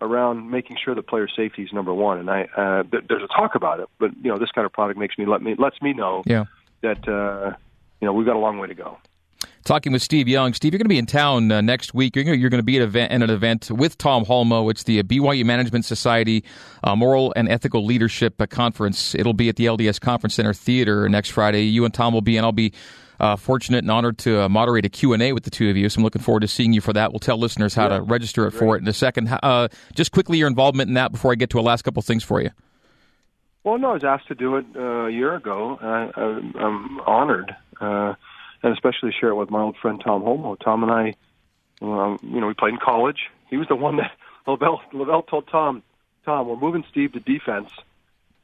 around 0.00 0.50
making 0.50 0.76
sure 0.82 0.94
the 0.94 1.02
player 1.02 1.28
safety 1.28 1.62
is 1.62 1.72
number 1.72 1.94
one. 1.94 2.18
And 2.18 2.30
I 2.30 2.42
uh, 2.56 2.82
there's 2.90 3.22
a 3.22 3.28
talk 3.28 3.54
about 3.54 3.80
it, 3.80 3.88
but 3.98 4.10
you 4.22 4.30
know, 4.30 4.38
this 4.38 4.50
kind 4.50 4.66
of 4.66 4.72
product 4.72 4.98
makes 4.98 5.16
me 5.16 5.26
let 5.26 5.42
me 5.42 5.54
lets 5.56 5.80
me 5.80 5.92
know 5.92 6.22
yeah. 6.26 6.44
that 6.82 7.06
uh, 7.08 7.54
you 8.00 8.06
know 8.06 8.12
we've 8.12 8.26
got 8.26 8.36
a 8.36 8.40
long 8.40 8.58
way 8.58 8.68
to 8.68 8.74
go. 8.74 8.98
Talking 9.64 9.92
with 9.92 10.02
Steve 10.02 10.26
Young. 10.26 10.54
Steve, 10.54 10.72
you're 10.72 10.78
going 10.78 10.86
to 10.86 10.88
be 10.88 10.98
in 10.98 11.06
town 11.06 11.52
uh, 11.52 11.60
next 11.60 11.94
week. 11.94 12.16
You're 12.16 12.24
going, 12.24 12.36
to, 12.36 12.40
you're 12.40 12.50
going 12.50 12.58
to 12.58 12.64
be 12.64 12.78
at, 12.78 12.82
event, 12.82 13.12
at, 13.12 13.22
an 13.22 13.30
event 13.30 13.70
with 13.70 13.96
Tom 13.96 14.24
Holmoe. 14.24 14.68
It's 14.70 14.82
the 14.82 15.04
BYU 15.04 15.44
Management 15.44 15.84
Society 15.84 16.42
uh, 16.82 16.96
Moral 16.96 17.32
and 17.36 17.48
Ethical 17.48 17.84
Leadership 17.84 18.40
uh, 18.40 18.46
Conference. 18.46 19.14
It'll 19.14 19.34
be 19.34 19.48
at 19.48 19.54
the 19.54 19.66
LDS 19.66 20.00
Conference 20.00 20.34
Center 20.34 20.52
Theater 20.52 21.08
next 21.08 21.30
Friday. 21.30 21.62
You 21.62 21.84
and 21.84 21.94
Tom 21.94 22.12
will 22.12 22.22
be, 22.22 22.36
and 22.36 22.44
I'll 22.44 22.50
be 22.50 22.72
uh, 23.20 23.36
fortunate 23.36 23.78
and 23.78 23.90
honored 23.90 24.18
to 24.18 24.42
uh, 24.42 24.48
moderate 24.48 24.84
a 24.84 24.88
Q&A 24.88 25.32
with 25.32 25.44
the 25.44 25.50
two 25.50 25.70
of 25.70 25.76
you. 25.76 25.88
So 25.88 25.98
I'm 25.98 26.04
looking 26.04 26.22
forward 26.22 26.40
to 26.40 26.48
seeing 26.48 26.72
you 26.72 26.80
for 26.80 26.92
that. 26.94 27.12
We'll 27.12 27.20
tell 27.20 27.38
listeners 27.38 27.72
how 27.72 27.84
yeah, 27.84 27.98
to 27.98 28.02
register 28.02 28.48
it 28.48 28.50
for 28.50 28.76
it 28.76 28.82
in 28.82 28.88
a 28.88 28.92
second. 28.92 29.28
Uh, 29.44 29.68
just 29.94 30.10
quickly, 30.10 30.38
your 30.38 30.48
involvement 30.48 30.88
in 30.88 30.94
that 30.94 31.12
before 31.12 31.30
I 31.30 31.36
get 31.36 31.50
to 31.50 31.60
a 31.60 31.62
last 31.62 31.82
couple 31.82 32.02
things 32.02 32.24
for 32.24 32.42
you. 32.42 32.50
Well, 33.62 33.78
no, 33.78 33.90
I 33.90 33.94
was 33.94 34.04
asked 34.04 34.26
to 34.26 34.34
do 34.34 34.56
it 34.56 34.66
uh, 34.74 35.06
a 35.06 35.10
year 35.10 35.36
ago. 35.36 35.78
I, 35.80 36.20
I'm 36.20 37.00
honored, 37.06 37.54
uh, 37.80 38.14
and 38.62 38.72
especially 38.72 39.12
share 39.18 39.30
it 39.30 39.34
with 39.34 39.50
my 39.50 39.60
old 39.60 39.76
friend 39.76 40.00
Tom 40.02 40.22
Holmoe. 40.22 40.56
Tom 40.58 40.82
and 40.82 40.92
I, 40.92 41.14
um, 41.80 42.18
you 42.22 42.40
know, 42.40 42.46
we 42.46 42.54
played 42.54 42.74
in 42.74 42.78
college. 42.78 43.30
He 43.50 43.56
was 43.56 43.68
the 43.68 43.76
one 43.76 43.96
that 43.96 44.12
LaVell, 44.46 44.80
LaVell 44.92 45.26
told 45.26 45.48
Tom, 45.48 45.82
Tom, 46.24 46.48
we're 46.48 46.56
moving 46.56 46.84
Steve 46.90 47.12
to 47.12 47.20
defense, 47.20 47.70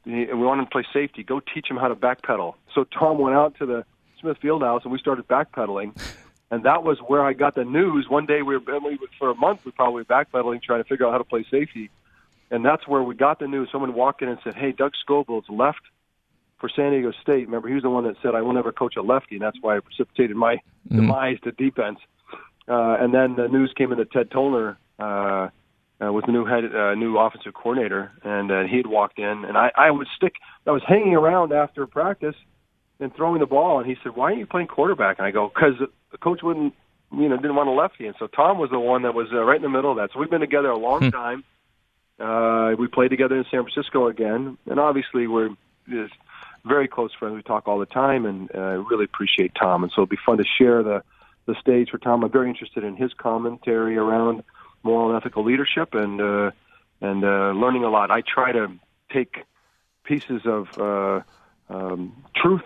and 0.05 0.13
we 0.13 0.45
want 0.45 0.59
him 0.59 0.65
to 0.65 0.71
play 0.71 0.85
safety. 0.93 1.23
Go 1.23 1.39
teach 1.39 1.69
him 1.69 1.77
how 1.77 1.87
to 1.87 1.95
backpedal. 1.95 2.55
So 2.73 2.83
Tom 2.83 3.17
went 3.17 3.35
out 3.35 3.57
to 3.59 3.65
the 3.65 3.85
Smith 4.19 4.37
Fieldhouse, 4.41 4.83
and 4.83 4.91
we 4.91 4.99
started 4.99 5.27
backpedaling. 5.27 5.97
And 6.51 6.63
that 6.63 6.83
was 6.83 6.97
where 6.99 7.23
I 7.23 7.33
got 7.33 7.55
the 7.55 7.63
news. 7.63 8.09
One 8.09 8.25
day 8.25 8.41
we 8.41 8.57
were, 8.57 8.79
we, 8.79 8.97
for 9.19 9.29
a 9.29 9.35
month, 9.35 9.65
we 9.65 9.71
probably 9.71 10.03
backpedaling, 10.03 10.63
trying 10.63 10.81
to 10.81 10.89
figure 10.89 11.05
out 11.05 11.11
how 11.11 11.19
to 11.19 11.23
play 11.23 11.45
safety 11.49 11.91
and 12.51 12.65
that's 12.65 12.87
where 12.87 13.03
we 13.03 13.15
got 13.15 13.39
the 13.39 13.47
news. 13.47 13.69
Someone 13.71 13.93
walked 13.93 14.21
in 14.21 14.29
and 14.29 14.39
said, 14.43 14.55
"Hey, 14.55 14.71
Doug 14.71 14.93
Scovill's 15.05 15.49
left 15.49 15.81
for 16.59 16.69
San 16.69 16.91
Diego 16.91 17.11
State." 17.21 17.45
Remember, 17.47 17.67
he 17.67 17.73
was 17.73 17.83
the 17.83 17.89
one 17.89 18.03
that 18.05 18.15
said, 18.21 18.35
"I 18.35 18.41
will 18.41 18.53
never 18.53 18.71
coach 18.71 18.95
a 18.95 19.01
lefty," 19.01 19.35
and 19.35 19.41
that's 19.41 19.57
why 19.61 19.77
I 19.77 19.79
precipitated 19.79 20.35
my 20.35 20.55
mm-hmm. 20.55 20.97
demise 20.97 21.37
to 21.43 21.51
defense. 21.51 21.99
Uh, 22.67 22.97
and 22.99 23.13
then 23.13 23.35
the 23.35 23.47
news 23.47 23.73
came 23.75 23.91
in 23.91 23.97
that 23.97 24.11
Ted 24.11 24.29
Tollner 24.29 24.77
uh, 24.99 25.49
uh, 26.01 26.11
was 26.11 26.23
the 26.25 26.31
new 26.31 26.45
head, 26.45 26.63
uh, 26.73 26.95
new 26.95 27.17
offensive 27.17 27.53
coordinator, 27.53 28.11
and 28.23 28.51
uh, 28.51 28.63
he 28.63 28.77
had 28.77 28.87
walked 28.87 29.19
in, 29.19 29.45
and 29.45 29.57
I, 29.57 29.71
I 29.75 29.91
would 29.91 30.07
stick. 30.15 30.35
I 30.65 30.71
was 30.71 30.83
hanging 30.87 31.15
around 31.15 31.51
after 31.51 31.85
practice 31.87 32.35
and 32.99 33.13
throwing 33.15 33.39
the 33.39 33.45
ball, 33.45 33.79
and 33.79 33.89
he 33.89 33.97
said, 34.03 34.15
"Why 34.15 34.25
aren't 34.25 34.39
you 34.39 34.45
playing 34.45 34.67
quarterback?" 34.67 35.17
And 35.17 35.25
I 35.25 35.31
go, 35.31 35.51
"Because 35.53 35.73
the 36.11 36.17
coach 36.17 36.41
wouldn't." 36.43 36.73
You 37.11 37.27
know, 37.27 37.37
didn't 37.37 37.55
want 37.55 37.67
a 37.67 37.71
lefty, 37.71 38.05
and 38.05 38.15
so 38.19 38.27
Tom 38.27 38.59
was 38.59 38.69
the 38.69 38.79
one 38.79 39.01
that 39.01 39.15
was 39.15 39.29
uh, 39.33 39.43
right 39.43 39.55
in 39.55 39.63
the 39.63 39.69
middle 39.69 39.89
of 39.89 39.97
that. 39.97 40.11
So 40.13 40.19
we've 40.19 40.29
been 40.29 40.41
together 40.41 40.69
a 40.69 40.77
long 40.77 41.05
hmm. 41.05 41.09
time. 41.09 41.43
Uh, 42.19 42.75
we 42.77 42.87
played 42.87 43.09
together 43.09 43.35
in 43.35 43.45
San 43.49 43.63
Francisco 43.63 44.07
again, 44.07 44.59
and 44.67 44.79
obviously 44.79 45.25
we're 45.25 45.49
just 45.89 46.13
very 46.69 46.87
close 46.87 47.11
friends. 47.13 47.35
We 47.35 47.43
talk 47.43 47.67
all 47.67 47.79
the 47.79 47.85
time, 47.85 48.25
and 48.25 48.49
uh, 48.55 48.59
I 48.59 48.73
really 48.73 49.03
appreciate 49.03 49.51
Tom. 49.59 49.83
And 49.83 49.91
so 49.91 50.03
it'll 50.03 50.07
be 50.07 50.17
fun 50.25 50.37
to 50.37 50.45
share 50.57 50.83
the 50.83 51.03
the 51.45 51.55
stage 51.59 51.89
for 51.89 51.97
Tom. 51.97 52.23
I'm 52.23 52.31
very 52.31 52.47
interested 52.47 52.83
in 52.83 52.95
his 52.95 53.11
commentary 53.13 53.97
around 53.97 54.43
moral 54.83 55.09
and 55.09 55.17
ethical 55.17 55.43
leadership, 55.43 55.93
and 55.93 56.21
uh, 56.21 56.51
and 57.01 57.25
uh, 57.25 57.51
learning 57.51 57.83
a 57.83 57.89
lot. 57.89 58.11
I 58.11 58.21
try 58.21 58.51
to 58.53 58.71
take 59.11 59.45
pieces 60.03 60.41
of 60.45 60.67
uh, 60.77 61.21
um, 61.69 62.23
truth 62.35 62.63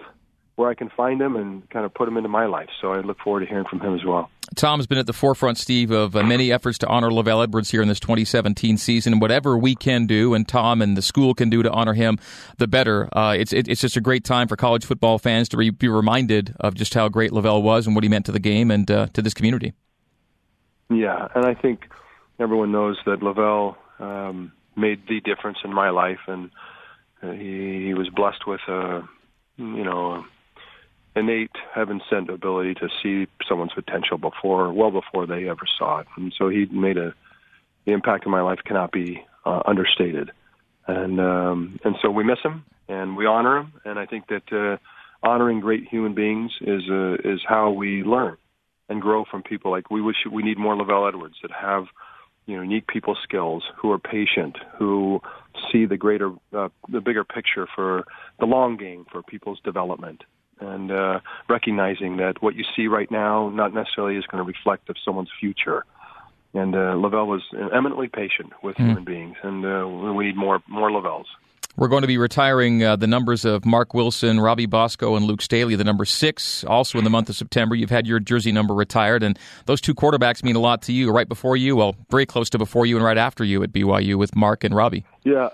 where 0.55 0.69
I 0.69 0.75
can 0.75 0.89
find 0.89 1.19
them 1.19 1.35
and 1.35 1.67
kind 1.69 1.85
of 1.85 1.93
put 1.93 2.05
them 2.05 2.17
into 2.17 2.29
my 2.29 2.45
life. 2.45 2.69
So 2.79 2.93
I 2.93 2.99
look 2.99 3.19
forward 3.19 3.39
to 3.39 3.45
hearing 3.47 3.65
from 3.65 3.79
him 3.79 3.95
as 3.95 4.05
well. 4.05 4.29
Tom's 4.55 4.87
been 4.87 4.97
at 4.97 5.07
the 5.07 5.13
forefront, 5.13 5.57
Steve, 5.57 5.91
of 5.91 6.15
uh, 6.15 6.23
many 6.23 6.51
efforts 6.51 6.77
to 6.79 6.87
honor 6.87 7.09
LaVell 7.09 7.43
Edwards 7.43 7.71
here 7.71 7.81
in 7.81 7.87
this 7.87 7.99
2017 7.99 8.77
season. 8.77 9.13
And 9.13 9.21
whatever 9.21 9.57
we 9.57 9.75
can 9.75 10.05
do, 10.05 10.33
and 10.33 10.47
Tom 10.47 10.81
and 10.81 10.97
the 10.97 11.01
school 11.01 11.33
can 11.33 11.49
do 11.49 11.63
to 11.63 11.71
honor 11.71 11.93
him, 11.93 12.19
the 12.57 12.67
better. 12.67 13.09
Uh, 13.15 13.35
it's 13.37 13.53
it, 13.53 13.67
it's 13.67 13.81
just 13.81 13.97
a 13.97 14.01
great 14.01 14.23
time 14.23 14.47
for 14.47 14.55
college 14.55 14.85
football 14.85 15.17
fans 15.19 15.49
to 15.49 15.57
re- 15.57 15.69
be 15.69 15.87
reminded 15.87 16.55
of 16.59 16.75
just 16.75 16.93
how 16.93 17.09
great 17.09 17.31
LaVell 17.31 17.61
was 17.61 17.85
and 17.87 17.95
what 17.95 18.03
he 18.03 18.09
meant 18.09 18.25
to 18.25 18.31
the 18.31 18.39
game 18.39 18.71
and 18.71 18.89
uh, 18.89 19.07
to 19.13 19.21
this 19.21 19.33
community. 19.33 19.73
Yeah, 20.89 21.27
and 21.33 21.45
I 21.45 21.53
think 21.53 21.89
everyone 22.39 22.71
knows 22.71 22.97
that 23.05 23.21
LaVell 23.21 23.75
um, 23.99 24.51
made 24.75 25.07
the 25.07 25.21
difference 25.21 25.59
in 25.63 25.73
my 25.73 25.89
life, 25.89 26.19
and 26.27 26.51
uh, 27.21 27.31
he, 27.31 27.85
he 27.87 27.93
was 27.93 28.09
blessed 28.09 28.45
with 28.47 28.61
a 28.67 29.07
you 29.57 29.83
know 29.83 30.25
innate 31.15 31.55
heaven 31.73 32.01
sent 32.09 32.29
ability 32.29 32.73
to 32.75 32.89
see 33.01 33.27
someone's 33.47 33.73
potential 33.73 34.17
before 34.17 34.71
well 34.73 34.91
before 34.91 35.27
they 35.27 35.47
ever 35.49 35.65
saw 35.77 35.99
it. 35.99 36.07
And 36.17 36.33
so 36.37 36.49
he 36.49 36.65
made 36.65 36.97
a 36.97 37.13
the 37.85 37.91
impact 37.91 38.25
in 38.25 38.31
my 38.31 38.41
life 38.41 38.59
cannot 38.65 38.91
be 38.91 39.23
uh, 39.45 39.61
understated. 39.65 40.31
And 40.87 41.19
um 41.19 41.79
and 41.83 41.95
so 42.01 42.09
we 42.09 42.23
miss 42.23 42.39
him 42.43 42.65
and 42.87 43.15
we 43.15 43.25
honor 43.25 43.57
him. 43.57 43.73
And 43.85 43.99
i 43.99 44.05
think 44.05 44.27
that 44.27 44.51
uh 44.51 44.77
honoring 45.25 45.59
great 45.59 45.87
human 45.87 46.13
beings 46.13 46.51
is 46.61 46.83
uh, 46.89 47.13
is 47.23 47.41
how 47.47 47.71
we 47.71 48.03
learn 48.03 48.37
and 48.89 49.01
grow 49.01 49.23
from 49.29 49.41
people. 49.43 49.71
Like 49.71 49.89
we 49.89 50.01
wish 50.01 50.17
we 50.31 50.43
need 50.43 50.57
more 50.57 50.75
LaVell 50.75 51.07
Edwards 51.07 51.35
that 51.41 51.51
have 51.51 51.85
you 52.45 52.55
know 52.55 52.61
unique 52.61 52.87
people 52.87 53.15
skills 53.23 53.63
who 53.77 53.91
are 53.91 53.99
patient 53.99 54.57
who 54.77 55.21
see 55.71 55.85
the 55.85 55.97
greater 55.97 56.31
uh, 56.55 56.69
the 56.89 57.01
bigger 57.01 57.23
picture 57.23 57.67
for 57.73 58.03
the 58.39 58.45
long 58.45 58.77
game 58.77 59.05
for 59.11 59.21
people's 59.23 59.59
development 59.63 60.23
and 60.63 60.91
uh, 60.91 61.19
recognizing 61.49 62.17
that 62.17 62.41
what 62.41 62.55
you 62.55 62.63
see 62.75 62.87
right 62.87 63.09
now 63.11 63.49
not 63.49 63.73
necessarily 63.73 64.15
is 64.15 64.25
going 64.25 64.43
to 64.43 64.47
reflect 64.47 64.89
of 64.89 64.95
someone's 65.03 65.31
future. 65.39 65.85
And 66.53 66.75
uh, 66.75 66.93
LaVell 66.93 67.25
was 67.25 67.41
eminently 67.73 68.07
patient 68.07 68.53
with 68.61 68.75
mm. 68.75 68.85
human 68.85 69.03
beings, 69.03 69.37
and 69.41 69.65
uh, 69.65 69.87
we 70.13 70.25
need 70.25 70.37
more 70.37 70.61
more 70.67 70.91
LaVells. 70.91 71.25
We're 71.75 71.87
going 71.87 72.03
to 72.03 72.07
be 72.07 72.19
retiring 72.19 72.83
uh, 72.83 72.95
the 72.95 73.07
numbers 73.07 73.45
of 73.45 73.65
Mark 73.65 73.95
Wilson, 73.95 74.39
Robbie 74.39 74.67
Bosco, 74.67 75.15
and 75.15 75.25
Luke 75.25 75.41
Staley, 75.41 75.75
the 75.75 75.83
number 75.83 76.05
six, 76.05 76.63
also 76.63 76.99
in 76.99 77.03
the 77.03 77.09
month 77.09 77.29
of 77.29 77.35
September. 77.35 77.73
You've 77.73 77.89
had 77.89 78.05
your 78.05 78.19
jersey 78.19 78.51
number 78.51 78.75
retired, 78.75 79.23
and 79.23 79.39
those 79.65 79.81
two 79.81 79.95
quarterbacks 79.95 80.43
mean 80.43 80.55
a 80.55 80.59
lot 80.59 80.83
to 80.83 80.93
you. 80.93 81.11
Right 81.11 81.27
before 81.27 81.57
you, 81.57 81.75
well, 81.75 81.95
very 82.11 82.27
close 82.27 82.51
to 82.51 82.59
before 82.59 82.85
you, 82.85 82.95
and 82.95 83.03
right 83.03 83.17
after 83.17 83.43
you 83.43 83.63
at 83.63 83.73
BYU 83.73 84.15
with 84.15 84.35
Mark 84.35 84.63
and 84.63 84.75
Robbie. 84.75 85.03
Yeah, 85.23 85.49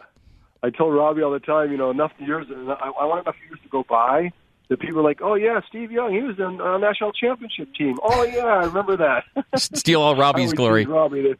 I 0.62 0.70
told 0.70 0.94
Robbie 0.94 1.22
all 1.22 1.32
the 1.32 1.39
time, 1.39 1.72
you 1.72 1.78
know, 1.78 1.89
enough 1.89 2.12
years, 2.20 2.48
I, 2.51 2.92
I 3.00 3.06
want 3.06 3.25
enough 3.25 3.38
years 3.48 3.60
to 3.63 3.70
go 3.70 3.86
by 3.88 4.34
the 4.70 4.78
people 4.78 5.00
are 5.00 5.04
like, 5.04 5.22
oh 5.22 5.34
yeah, 5.34 5.60
Steve 5.68 5.92
Young, 5.92 6.14
he 6.14 6.22
was 6.22 6.40
on 6.40 6.62
a 6.62 6.78
national 6.78 7.12
championship 7.12 7.74
team. 7.74 7.98
Oh 8.02 8.24
yeah, 8.24 8.46
I 8.46 8.66
remember 8.66 8.96
that. 8.98 9.26
Steal 9.56 10.02
all 10.02 10.16
Robbie's 10.16 10.54
glory. 10.54 10.86
Robbie, 10.86 11.36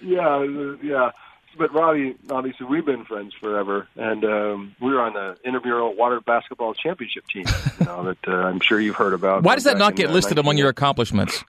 yeah, 0.00 0.46
yeah. 0.82 1.10
But 1.56 1.72
Robbie, 1.72 2.16
obviously, 2.30 2.66
we've 2.66 2.84
been 2.84 3.04
friends 3.04 3.32
forever, 3.40 3.88
and 3.96 4.24
um, 4.24 4.76
we 4.80 4.92
were 4.92 5.00
on 5.00 5.14
the 5.14 5.36
intramural 5.44 5.94
water 5.94 6.20
basketball 6.20 6.74
championship 6.74 7.26
team. 7.28 7.44
You 7.80 7.86
know 7.86 8.04
that 8.04 8.28
uh, 8.28 8.32
I'm 8.32 8.60
sure 8.60 8.80
you've 8.80 8.96
heard 8.96 9.14
about. 9.14 9.44
Why 9.44 9.54
does 9.54 9.64
that 9.64 9.78
not 9.78 9.96
get 9.96 10.06
in, 10.06 10.12
listed 10.12 10.38
among 10.38 10.58
your 10.58 10.68
accomplishments? 10.68 11.44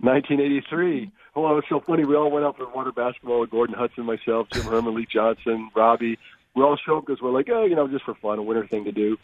1983. 0.00 1.10
Well, 1.34 1.50
it 1.52 1.54
was 1.54 1.64
so 1.68 1.80
funny. 1.80 2.04
We 2.04 2.14
all 2.14 2.30
went 2.30 2.44
out 2.44 2.56
for 2.56 2.68
water 2.68 2.92
basketball 2.92 3.40
with 3.40 3.50
Gordon 3.50 3.74
Hudson, 3.74 4.04
myself, 4.04 4.48
Jim 4.52 4.64
Herrmann, 4.64 4.94
Lee 4.94 5.06
Johnson, 5.10 5.70
Robbie. 5.74 6.18
We 6.54 6.62
all 6.62 6.76
showed 6.76 7.06
because 7.06 7.22
we're 7.22 7.30
like, 7.30 7.48
oh, 7.50 7.64
you 7.64 7.74
know, 7.74 7.88
just 7.88 8.04
for 8.04 8.14
fun, 8.14 8.38
a 8.38 8.42
winter 8.42 8.66
thing 8.66 8.84
to 8.84 8.92
do 8.92 9.18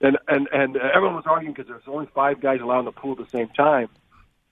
and 0.00 0.18
and 0.28 0.48
and 0.52 0.76
everyone 0.76 1.16
was 1.16 1.24
arguing 1.26 1.54
because 1.54 1.68
there's 1.68 1.82
only 1.86 2.08
five 2.14 2.40
guys 2.40 2.60
allowed 2.60 2.80
in 2.80 2.84
the 2.86 2.92
pool 2.92 3.12
at 3.12 3.18
the 3.18 3.30
same 3.30 3.48
time 3.48 3.88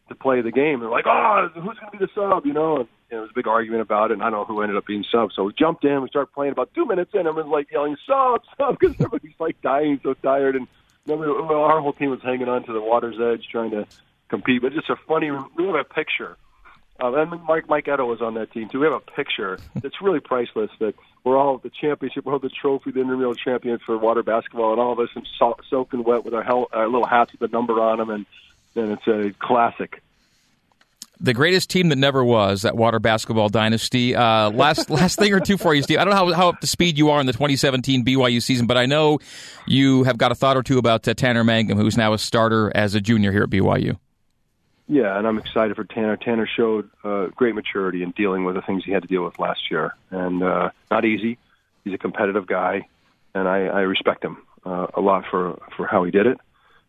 to 0.09 0.15
play 0.15 0.41
the 0.41 0.51
game. 0.51 0.81
They're 0.81 0.91
like, 0.91 1.07
"Oh, 1.07 1.49
who's 1.55 1.79
going 1.79 1.93
to 1.93 1.99
be 1.99 2.05
the 2.05 2.11
sub?" 2.15 2.47
You 2.47 2.53
know, 2.53 2.77
and 2.77 2.85
know, 2.85 2.89
there 3.11 3.21
was 3.21 3.31
a 3.31 3.35
big 3.35 3.47
argument 3.47 3.83
about 3.83 4.11
it. 4.11 4.15
And 4.15 4.23
I 4.23 4.31
don't 4.31 4.41
know 4.41 4.45
who 4.45 4.63
ended 4.63 4.77
up 4.77 4.87
being 4.87 5.05
sub. 5.11 5.31
So 5.33 5.45
we 5.45 5.53
jumped 5.53 5.85
in. 5.85 6.03
We 6.03 6.09
started 6.09 6.33
playing. 6.33 6.53
About 6.53 6.75
two 6.75 6.87
minutes 6.87 7.13
in, 7.15 7.27
everyone's 7.27 7.53
like 7.53 7.71
yelling, 7.71 7.97
"Sub, 8.07 8.43
sub!" 8.57 8.79
Because 8.79 8.95
everybody's 8.97 9.39
like 9.39 9.61
dying, 9.63 10.01
so 10.03 10.15
tired. 10.15 10.57
And 10.57 10.67
you 11.07 11.17
know, 11.17 11.63
our 11.63 11.81
whole 11.81 11.93
team 11.93 12.11
was 12.11 12.23
hanging 12.23 12.49
on 12.49 12.65
to 12.65 12.73
the 12.73 12.81
water's 12.81 13.21
edge, 13.21 13.47
trying 13.51 13.71
to 13.71 13.87
compete. 14.29 14.63
But 14.63 14.73
just 14.73 14.91
a 14.91 14.97
funny. 15.09 15.31
We 15.31 15.67
have 15.67 15.77
a 15.77 15.85
picture 15.85 16.37
uh, 17.03 17.13
and 17.15 17.43
Mike 17.45 17.69
Mike 17.69 17.89
Edo 17.89 18.07
was 18.07 18.23
on 18.23 18.35
that 18.35 18.53
team 18.53 18.69
too. 18.69 18.81
We 18.81 18.87
have 18.87 18.95
a 18.95 19.01
picture 19.01 19.59
that's 19.75 20.01
really 20.01 20.21
priceless. 20.21 20.71
That 20.79 20.95
we're 21.25 21.37
all 21.37 21.59
the 21.59 21.71
championship, 21.71 22.25
we're 22.25 22.35
all 22.35 22.39
the 22.39 22.49
trophy, 22.49 22.93
the 22.93 23.01
intramural 23.01 23.35
champions 23.35 23.83
for 23.83 23.99
water 23.99 24.23
basketball, 24.23 24.73
and 24.73 24.81
all 24.81 24.93
of 24.93 25.01
us 25.01 25.09
in 25.17 25.25
so- 25.39 25.59
soaking 25.69 26.05
wet 26.05 26.25
with 26.25 26.35
our, 26.35 26.43
hell, 26.43 26.69
our 26.73 26.89
little 26.89 27.07
hats 27.07 27.33
with 27.33 27.41
the 27.41 27.49
number 27.49 27.81
on 27.81 27.99
them, 27.99 28.11
and 28.11 28.27
and 28.77 28.93
it's 28.93 29.07
a 29.07 29.35
classic. 29.39 30.03
The 31.19 31.33
greatest 31.33 31.71
team 31.71 31.89
that 31.89 31.97
never 31.97 32.23
was 32.23 32.63
that 32.63 32.77
water 32.77 32.99
basketball 32.99 33.49
dynasty. 33.49 34.15
Uh, 34.15 34.51
last 34.51 34.91
last 35.01 35.19
thing 35.19 35.33
or 35.33 35.41
two 35.41 35.57
for 35.57 35.75
you, 35.75 35.83
Steve. 35.83 35.99
I 35.99 36.05
don't 36.05 36.11
know 36.11 36.27
how, 36.27 36.33
how 36.33 36.49
up 36.51 36.61
to 36.61 36.67
speed 36.67 36.99
you 36.99 37.11
are 37.11 37.21
in 37.21 37.27
the 37.27 37.33
2017 37.33 38.05
BYU 38.05 38.43
season, 38.43 38.67
but 38.67 38.77
I 38.77 38.87
know 38.87 39.19
you 39.67 40.05
have 40.05 40.19
got 40.19 40.31
a 40.31 40.35
thought 40.35 40.57
or 40.57 40.63
two 40.63 40.79
about 40.79 41.09
uh, 41.09 41.15
Tanner 41.15 41.43
Mangum, 41.43 41.79
who's 41.79 41.97
now 41.97 42.13
a 42.13 42.19
starter 42.19 42.71
as 42.75 42.95
a 42.95 43.01
junior 43.01 43.33
here 43.33 43.43
at 43.43 43.51
BYU. 43.51 43.99
Yeah, 44.89 45.19
and 45.19 45.27
I'm 45.27 45.39
excited 45.39 45.75
for 45.75 45.85
Tanner. 45.85 46.17
Tanner 46.17 46.47
showed 46.47 46.89
uh, 47.03 47.27
great 47.35 47.55
maturity 47.55 48.03
in 48.03 48.13
dealing 48.13 48.45
with 48.45 48.55
the 48.55 48.63
things 48.63 48.85
he 48.85 48.93
had 48.93 49.03
to 49.03 49.09
deal 49.09 49.25
with 49.25 49.39
last 49.39 49.71
year, 49.71 49.95
and 50.11 50.43
uh, 50.43 50.71
not 50.91 51.05
easy. 51.05 51.39
He's 51.85 51.95
a 51.95 51.99
competitive 51.99 52.47
guy, 52.47 52.87
and 53.35 53.49
I, 53.49 53.67
I 53.67 53.81
respect 53.81 54.25
him 54.25 54.39
uh, 54.65 54.87
a 54.95 55.01
lot 55.01 55.25
for 55.29 55.61
for 55.77 55.87
how 55.87 56.05
he 56.05 56.13
did 56.13 56.27
it. 56.27 56.39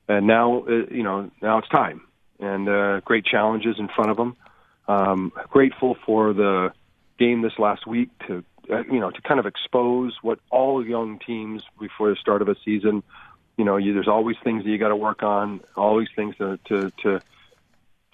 And 0.08 0.28
now, 0.28 0.64
uh, 0.68 0.86
you 0.92 1.04
know, 1.04 1.32
now 1.42 1.58
it's 1.58 1.70
time, 1.70 2.02
and 2.40 2.70
uh, 2.70 3.00
great 3.02 3.26
challenges 3.26 3.78
in 3.80 3.88
front 3.88 4.12
of 4.12 4.20
him. 4.20 4.36
Um, 4.88 5.34
grateful 5.50 5.98
for 6.06 6.34
the 6.34 6.74
game 7.18 7.42
this 7.42 7.58
last 7.58 7.88
week 7.88 8.10
to 8.28 8.44
uh, 8.72 8.84
you 8.84 9.00
know 9.00 9.10
to 9.10 9.22
kind 9.22 9.40
of 9.40 9.48
expose 9.48 10.14
what 10.22 10.40
all 10.52 10.86
young 10.86 11.18
teams 11.18 11.64
before 11.80 12.12
the 12.12 12.16
start 12.16 12.44
of 12.44 12.48
a 12.48 12.56
season. 12.64 13.02
You 13.58 13.66
know, 13.66 13.78
you, 13.78 13.96
there's 13.96 14.08
always 14.08 14.38
things 14.44 14.66
that 14.66 14.70
you 14.70 14.78
got 14.78 14.90
to 14.90 14.96
work 14.96 15.24
on, 15.24 15.62
always 15.76 16.10
things 16.16 16.36
to 16.38 16.60
to, 16.66 16.92
to 17.02 17.22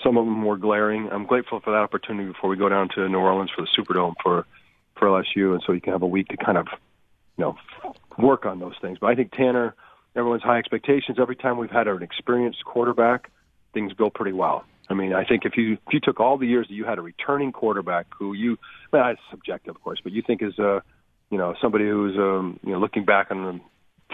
some 0.03 0.17
of 0.17 0.25
them 0.25 0.33
more 0.33 0.57
glaring. 0.57 1.09
I'm 1.11 1.25
grateful 1.25 1.59
for 1.59 1.71
that 1.71 1.77
opportunity 1.77 2.27
before 2.27 2.49
we 2.49 2.57
go 2.57 2.69
down 2.69 2.89
to 2.95 3.07
New 3.07 3.19
Orleans 3.19 3.51
for 3.55 3.61
the 3.61 3.67
Superdome 3.77 4.15
for 4.21 4.45
for 4.97 5.07
LSU, 5.07 5.53
and 5.53 5.63
so 5.65 5.73
you 5.73 5.81
can 5.81 5.93
have 5.93 6.03
a 6.03 6.07
week 6.07 6.27
to 6.29 6.37
kind 6.37 6.57
of 6.57 6.67
you 7.37 7.43
know 7.45 7.55
work 8.17 8.45
on 8.45 8.59
those 8.59 8.75
things. 8.81 8.97
But 8.99 9.07
I 9.07 9.15
think 9.15 9.31
Tanner, 9.31 9.75
everyone's 10.15 10.43
high 10.43 10.59
expectations. 10.59 11.17
Every 11.19 11.35
time 11.35 11.57
we've 11.57 11.71
had 11.71 11.87
an 11.87 12.03
experienced 12.03 12.63
quarterback, 12.65 13.31
things 13.73 13.93
go 13.93 14.09
pretty 14.09 14.33
well. 14.33 14.65
I 14.89 14.93
mean, 14.93 15.13
I 15.13 15.23
think 15.23 15.45
if 15.45 15.57
you 15.57 15.73
if 15.73 15.93
you 15.93 15.99
took 15.99 16.19
all 16.19 16.37
the 16.37 16.47
years 16.47 16.67
that 16.67 16.73
you 16.73 16.85
had 16.85 16.99
a 16.99 17.01
returning 17.01 17.51
quarterback 17.51 18.07
who 18.17 18.33
you, 18.33 18.57
well, 18.91 19.09
it's 19.09 19.21
subjective, 19.31 19.75
of 19.75 19.81
course, 19.81 19.99
but 20.03 20.11
you 20.11 20.21
think 20.25 20.41
is 20.43 20.59
a, 20.59 20.83
you 21.29 21.37
know, 21.37 21.55
somebody 21.61 21.85
who's 21.85 22.15
um, 22.17 22.59
you 22.63 22.73
know 22.73 22.79
looking 22.79 23.05
back 23.05 23.27
on 23.31 23.43
the 23.43 23.59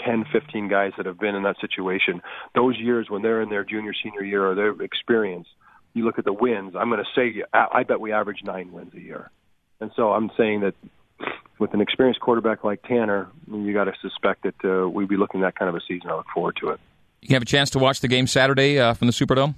10, 0.05 0.25
15 0.31 0.67
guys 0.69 0.91
that 0.97 1.05
have 1.05 1.19
been 1.19 1.35
in 1.35 1.43
that 1.43 1.57
situation, 1.59 2.21
those 2.55 2.77
years 2.77 3.09
when 3.09 3.21
they're 3.21 3.41
in 3.41 3.49
their 3.49 3.65
junior, 3.65 3.93
senior 4.01 4.23
year 4.23 4.45
or 4.45 4.55
their 4.55 4.69
experience, 4.81 5.47
you 5.93 6.05
look 6.05 6.19
at 6.19 6.25
the 6.25 6.33
wins. 6.33 6.75
I'm 6.75 6.89
going 6.89 7.03
to 7.03 7.09
say 7.15 7.43
I 7.53 7.83
bet 7.83 7.99
we 7.99 8.11
average 8.11 8.43
nine 8.43 8.71
wins 8.71 8.93
a 8.93 8.99
year, 8.99 9.31
and 9.79 9.91
so 9.95 10.11
I'm 10.11 10.31
saying 10.37 10.61
that 10.61 10.75
with 11.59 11.73
an 11.73 11.81
experienced 11.81 12.21
quarterback 12.21 12.63
like 12.63 12.81
Tanner, 12.83 13.27
you 13.51 13.73
got 13.73 13.85
to 13.85 13.93
suspect 14.01 14.43
that 14.43 14.55
uh, 14.65 14.89
we'd 14.89 15.09
be 15.09 15.17
looking 15.17 15.41
at 15.41 15.47
that 15.47 15.55
kind 15.59 15.69
of 15.69 15.75
a 15.75 15.81
season. 15.87 16.09
I 16.09 16.15
look 16.15 16.27
forward 16.33 16.57
to 16.61 16.69
it. 16.69 16.79
You 17.21 17.35
have 17.35 17.41
a 17.41 17.45
chance 17.45 17.69
to 17.71 17.79
watch 17.79 17.99
the 17.99 18.07
game 18.07 18.27
Saturday 18.27 18.79
uh, 18.79 18.93
from 18.93 19.07
the 19.07 19.13
Superdome. 19.13 19.55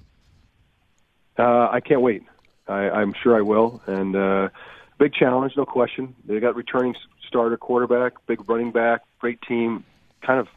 Uh, 1.38 1.70
I 1.72 1.80
can't 1.80 2.02
wait. 2.02 2.24
I, 2.68 2.90
I'm 2.90 3.14
sure 3.22 3.38
I 3.38 3.42
will. 3.42 3.82
And 3.86 4.16
uh, 4.16 4.50
big 4.98 5.14
challenge, 5.14 5.54
no 5.56 5.66
question. 5.66 6.16
They 6.26 6.40
got 6.40 6.56
returning 6.56 6.96
starter 7.28 7.58
quarterback, 7.58 8.14
big 8.26 8.50
running 8.50 8.72
back, 8.72 9.02
great 9.20 9.42
team. 9.44 9.84
Kind 10.22 10.40
of 10.40 10.48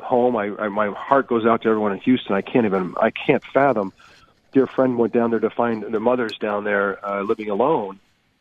home. 0.00 0.36
I, 0.36 0.54
I 0.56 0.68
my 0.68 0.88
heart 0.88 1.26
goes 1.28 1.44
out 1.44 1.62
to 1.62 1.68
everyone 1.68 1.92
in 1.92 1.98
Houston. 2.00 2.34
I 2.34 2.42
can't 2.42 2.66
even. 2.66 2.94
I 3.00 3.10
can't 3.10 3.42
fathom. 3.52 3.92
Dear 4.52 4.66
friend 4.66 4.98
went 4.98 5.12
down 5.12 5.30
there 5.30 5.40
to 5.40 5.50
find 5.50 5.82
the 5.82 6.00
mother's 6.00 6.36
down 6.38 6.64
there 6.64 7.04
uh, 7.04 7.22
living 7.22 7.48
alone, 7.48 8.00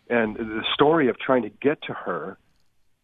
and 0.10 0.36
the 0.36 0.64
story 0.74 1.08
of 1.08 1.18
trying 1.18 1.44
to 1.44 1.50
get 1.50 1.82
to 1.84 1.94
her, 1.94 2.38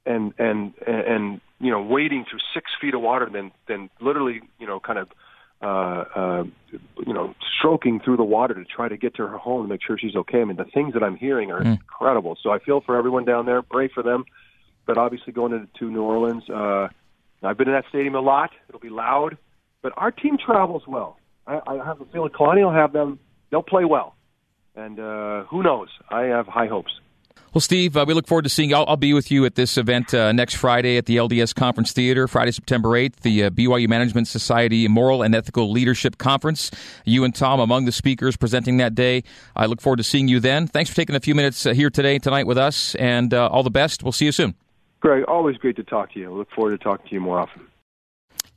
and 0.06 0.34
and 0.38 0.74
and 0.86 1.42
you 1.60 1.72
know 1.72 1.82
wading 1.82 2.26
through 2.30 2.40
six 2.54 2.72
feet 2.80 2.94
of 2.94 3.02
water, 3.02 3.30
then 3.32 3.52
then 3.68 3.90
literally 4.02 4.42
you 4.60 4.68
know 4.68 4.80
kind 4.80 5.00
of 5.00 5.10
uh, 5.62 5.66
uh, 5.66 6.44
you 7.06 7.14
know, 7.14 7.34
stroking 7.58 8.00
through 8.00 8.18
the 8.18 8.24
water 8.24 8.54
to 8.54 8.64
try 8.64 8.88
to 8.88 8.98
get 8.98 9.16
to 9.16 9.26
her 9.26 9.38
home 9.38 9.64
to 9.64 9.68
make 9.68 9.82
sure 9.82 9.98
she's 9.98 10.16
okay. 10.16 10.42
I 10.42 10.44
mean, 10.44 10.58
the 10.58 10.66
things 10.66 10.94
that 10.94 11.02
I'm 11.02 11.16
hearing 11.16 11.52
are 11.52 11.62
mm. 11.62 11.72
incredible. 11.72 12.38
So 12.42 12.52
I 12.52 12.60
feel 12.60 12.82
for 12.82 12.96
everyone 12.96 13.26
down 13.26 13.48
there. 13.48 13.62
Pray 13.64 13.88
for 13.88 14.04
them. 14.04 14.26
But 14.86 14.98
obviously, 14.98 15.34
going 15.34 15.52
to, 15.52 15.68
to 15.80 15.90
New 15.90 16.04
Orleans, 16.04 16.48
uh, 16.50 16.90
I've 17.42 17.58
been 17.58 17.68
in 17.68 17.74
that 17.74 17.86
stadium 17.90 18.16
a 18.16 18.22
lot. 18.22 18.52
It'll 18.70 18.80
be 18.80 18.90
loud, 18.90 19.38
but 19.82 19.94
our 19.98 20.12
team 20.12 20.38
travels 20.38 20.84
well. 20.88 21.18
I, 21.48 21.60
I 21.66 21.86
have 21.86 22.02
a 22.02 22.06
feeling 22.06 22.30
Kalani 22.30 22.64
will 22.64 22.72
have 22.72 22.94
them. 22.94 23.20
They'll 23.50 23.64
play 23.64 23.86
well, 23.86 24.16
and 24.76 25.00
uh, 25.00 25.46
who 25.46 25.64
knows? 25.64 25.88
I 26.10 26.24
have 26.24 26.48
high 26.48 26.68
hopes. 26.68 26.92
Well, 27.54 27.62
Steve, 27.62 27.96
uh, 27.96 28.06
we 28.08 28.14
look 28.14 28.28
forward 28.28 28.44
to 28.44 28.50
seeing 28.50 28.70
you. 28.70 28.76
I'll, 28.76 28.86
I'll 28.88 28.98
be 28.98 29.14
with 29.14 29.32
you 29.32 29.46
at 29.46 29.56
this 29.56 29.78
event 29.78 30.14
uh, 30.14 30.32
next 30.34 30.56
Friday 30.56 30.98
at 30.98 31.06
the 31.06 31.16
LDS 31.16 31.56
Conference 31.56 31.94
Theater, 31.94 32.28
Friday, 32.28 32.52
September 32.52 32.90
8th, 32.90 33.22
the 33.22 33.46
uh, 33.46 33.50
BYU 33.50 33.88
Management 33.88 34.28
Society 34.28 34.88
Moral 34.88 35.24
and 35.24 35.34
Ethical 35.34 35.72
Leadership 35.72 36.18
Conference. 36.18 36.70
You 37.06 37.24
and 37.24 37.34
Tom 37.34 37.60
among 37.60 37.86
the 37.86 37.92
speakers 37.92 38.36
presenting 38.36 38.78
that 38.78 38.96
day. 38.96 39.24
I 39.56 39.66
look 39.66 39.82
forward 39.82 39.98
to 39.98 40.04
seeing 40.04 40.28
you 40.28 40.40
then. 40.42 40.68
Thanks 40.68 40.90
for 40.90 40.96
taking 40.96 41.16
a 41.16 41.20
few 41.22 41.34
minutes 41.34 41.66
uh, 41.66 41.74
here 41.74 41.90
today, 41.90 42.20
tonight 42.20 42.48
with 42.48 42.58
us, 42.58 42.96
and 42.96 43.34
uh, 43.34 43.48
all 43.48 43.64
the 43.64 43.72
best. 43.72 44.04
We'll 44.04 44.12
see 44.12 44.26
you 44.26 44.34
soon. 44.34 44.54
Greg, 45.00 45.24
always 45.28 45.58
great 45.58 45.78
to 45.78 45.84
talk 45.84 46.14
to 46.14 46.20
you. 46.20 46.32
I 46.32 46.36
look 46.36 46.52
forward 46.52 46.72
to 46.72 46.78
talking 46.78 47.08
to 47.08 47.14
you 47.14 47.22
more 47.22 47.40
often. 47.40 47.66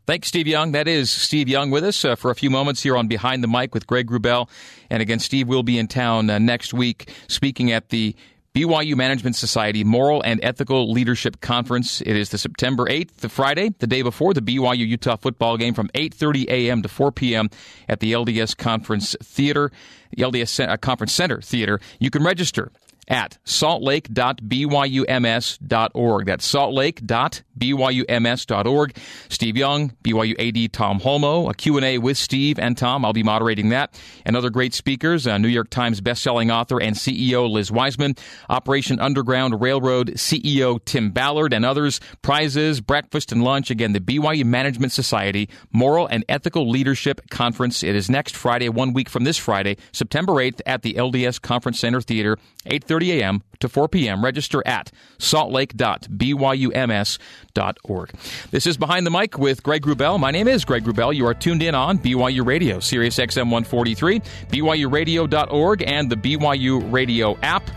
Thanks, 0.06 0.28
Steve 0.28 0.48
Young. 0.48 0.72
That 0.72 0.88
is 0.88 1.10
Steve 1.10 1.48
Young 1.48 1.70
with 1.70 1.84
us 1.84 2.04
uh, 2.04 2.16
for 2.16 2.30
a 2.30 2.34
few 2.34 2.50
moments 2.50 2.82
here 2.82 2.96
on 2.96 3.06
Behind 3.06 3.44
the 3.44 3.48
Mic 3.48 3.74
with 3.74 3.86
Greg 3.86 4.08
Wrubell. 4.08 4.48
And 4.88 5.00
again, 5.00 5.20
Steve 5.20 5.46
will 5.46 5.62
be 5.62 5.78
in 5.78 5.86
town 5.86 6.30
uh, 6.30 6.38
next 6.38 6.74
week 6.74 7.12
speaking 7.28 7.70
at 7.70 7.90
the 7.90 8.16
BYU 8.52 8.96
Management 8.96 9.36
Society 9.36 9.84
Moral 9.84 10.22
and 10.22 10.40
Ethical 10.42 10.90
Leadership 10.90 11.40
Conference. 11.40 12.00
It 12.00 12.16
is 12.16 12.30
the 12.30 12.38
September 12.38 12.86
8th, 12.86 13.18
the 13.18 13.28
Friday, 13.28 13.72
the 13.78 13.86
day 13.86 14.02
before 14.02 14.34
the 14.34 14.40
BYU 14.40 14.78
Utah 14.78 15.14
football 15.14 15.56
game 15.56 15.74
from 15.74 15.88
8:30 15.90 16.48
a.m. 16.48 16.82
to 16.82 16.88
4 16.88 17.12
p.m. 17.12 17.48
at 17.88 18.00
the 18.00 18.12
LDS 18.12 18.56
Conference 18.56 19.14
Theater, 19.22 19.70
the 20.16 20.24
LDS 20.24 20.68
uh, 20.68 20.76
Conference 20.78 21.12
Center 21.12 21.40
Theater. 21.40 21.78
You 22.00 22.10
can 22.10 22.24
register 22.24 22.72
at 23.10 23.36
saltlake.byums.org. 23.44 26.26
That's 26.26 26.52
saltlake.byums.org. 26.52 28.96
Steve 29.28 29.56
Young, 29.56 29.90
BYU 30.04 30.34
AD 30.38 30.72
Tom 30.72 31.00
Holmoe, 31.00 31.50
a 31.50 31.54
Q&A 31.54 31.98
with 31.98 32.16
Steve 32.16 32.60
and 32.60 32.78
Tom. 32.78 33.04
I'll 33.04 33.12
be 33.12 33.24
moderating 33.24 33.70
that. 33.70 34.00
And 34.24 34.36
other 34.36 34.50
great 34.50 34.74
speakers, 34.74 35.26
uh, 35.26 35.38
New 35.38 35.48
York 35.48 35.70
Times 35.70 36.00
bestselling 36.00 36.54
author 36.54 36.80
and 36.80 36.94
CEO 36.94 37.50
Liz 37.50 37.72
Wiseman, 37.72 38.14
Operation 38.48 39.00
Underground 39.00 39.60
Railroad 39.60 40.12
CEO 40.14 40.78
Tim 40.84 41.10
Ballard, 41.10 41.52
and 41.52 41.64
others. 41.64 41.98
Prizes, 42.22 42.80
breakfast 42.80 43.32
and 43.32 43.42
lunch. 43.42 43.72
Again, 43.72 43.92
the 43.92 43.98
BYU 44.00 44.44
Management 44.44 44.92
Society 44.92 45.48
Moral 45.72 46.06
and 46.06 46.24
Ethical 46.28 46.70
Leadership 46.70 47.28
Conference. 47.30 47.82
It 47.82 47.96
is 47.96 48.08
next 48.08 48.36
Friday, 48.36 48.68
one 48.68 48.92
week 48.92 49.08
from 49.08 49.24
this 49.24 49.36
Friday, 49.36 49.78
September 49.90 50.34
8th 50.34 50.60
at 50.64 50.82
the 50.82 50.94
LDS 50.94 51.42
Conference 51.42 51.80
Center 51.80 52.00
Theater, 52.00 52.38
8.30 52.66 52.99
30 53.00 53.22
a.m. 53.22 53.42
to 53.60 53.68
4 53.68 53.88
p.m. 53.88 54.22
Register 54.22 54.62
at 54.66 54.92
saltlake.byums.org. 55.18 58.10
This 58.50 58.66
is 58.66 58.76
Behind 58.76 59.06
the 59.06 59.10
Mic 59.10 59.38
with 59.38 59.62
Greg 59.62 59.86
Wrubell. 59.86 60.20
My 60.20 60.30
name 60.30 60.46
is 60.46 60.66
Greg 60.66 60.84
Wrubell. 60.84 61.16
You 61.16 61.26
are 61.26 61.32
tuned 61.32 61.62
in 61.62 61.74
on 61.74 61.98
BYU 61.98 62.44
Radio, 62.44 62.78
Sirius 62.78 63.16
XM 63.16 63.44
143, 63.44 64.20
BYURadio.org, 64.20 65.82
and 65.86 66.10
the 66.10 66.16
BYU 66.16 66.92
Radio 66.92 67.38
app. 67.38 67.70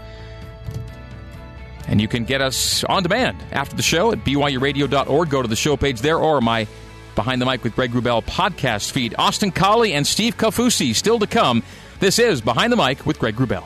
And 1.88 2.02
you 2.02 2.10
can 2.10 2.26
get 2.26 2.42
us 2.42 2.84
on 2.84 3.04
demand 3.04 3.38
after 3.54 3.78
the 3.78 3.82
show 3.82 4.12
at 4.12 4.26
BYURadio.org. 4.26 5.30
Go 5.30 5.42
to 5.42 5.48
the 5.48 5.56
show 5.56 5.78
page 5.78 6.02
there 6.02 6.18
or 6.18 6.42
my 6.42 6.68
Behind 7.16 7.42
the 7.42 7.46
Mic 7.46 7.64
with 7.64 7.76
Greg 7.76 7.92
Wrubell 7.92 8.26
podcast 8.26 8.92
feed. 8.92 9.16
Austin 9.18 9.52
Collie 9.52 9.94
and 9.94 10.06
Steve 10.06 10.36
Kaufusi 10.36 10.94
still 10.94 11.20
to 11.20 11.28
come. 11.28 11.64
This 12.02 12.20
is 12.20 12.42
Behind 12.42 12.74
the 12.74 12.78
Mic 12.78 13.06
with 13.06 13.20
Greg 13.20 13.38
Wrubell. 13.38 13.64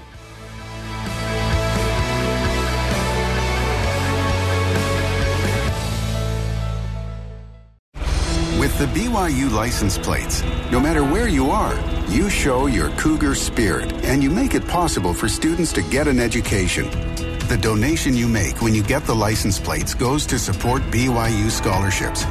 With 8.78 8.94
the 8.94 9.06
BYU 9.06 9.50
license 9.52 9.98
plates, 9.98 10.44
no 10.72 10.80
matter 10.80 11.04
where 11.04 11.28
you 11.28 11.50
are, 11.50 11.76
you 12.10 12.30
show 12.30 12.68
your 12.68 12.92
Cougar 12.92 13.34
spirit 13.34 13.92
and 14.04 14.22
you 14.22 14.30
make 14.30 14.54
it 14.54 14.68
possible 14.68 15.16
for 15.16 15.28
students 15.28 15.74
to 15.74 15.82
get 15.82 16.08
an 16.08 16.20
education. 16.20 16.88
The 17.48 17.58
donation 17.60 18.16
you 18.16 18.28
make 18.28 18.62
when 18.62 18.76
you 18.76 18.84
get 18.84 19.04
the 19.06 19.16
license 19.16 19.60
plates 19.60 19.96
goes 19.96 20.28
to 20.28 20.38
support 20.38 20.84
BYU 20.92 21.50
scholarships. 21.50 22.24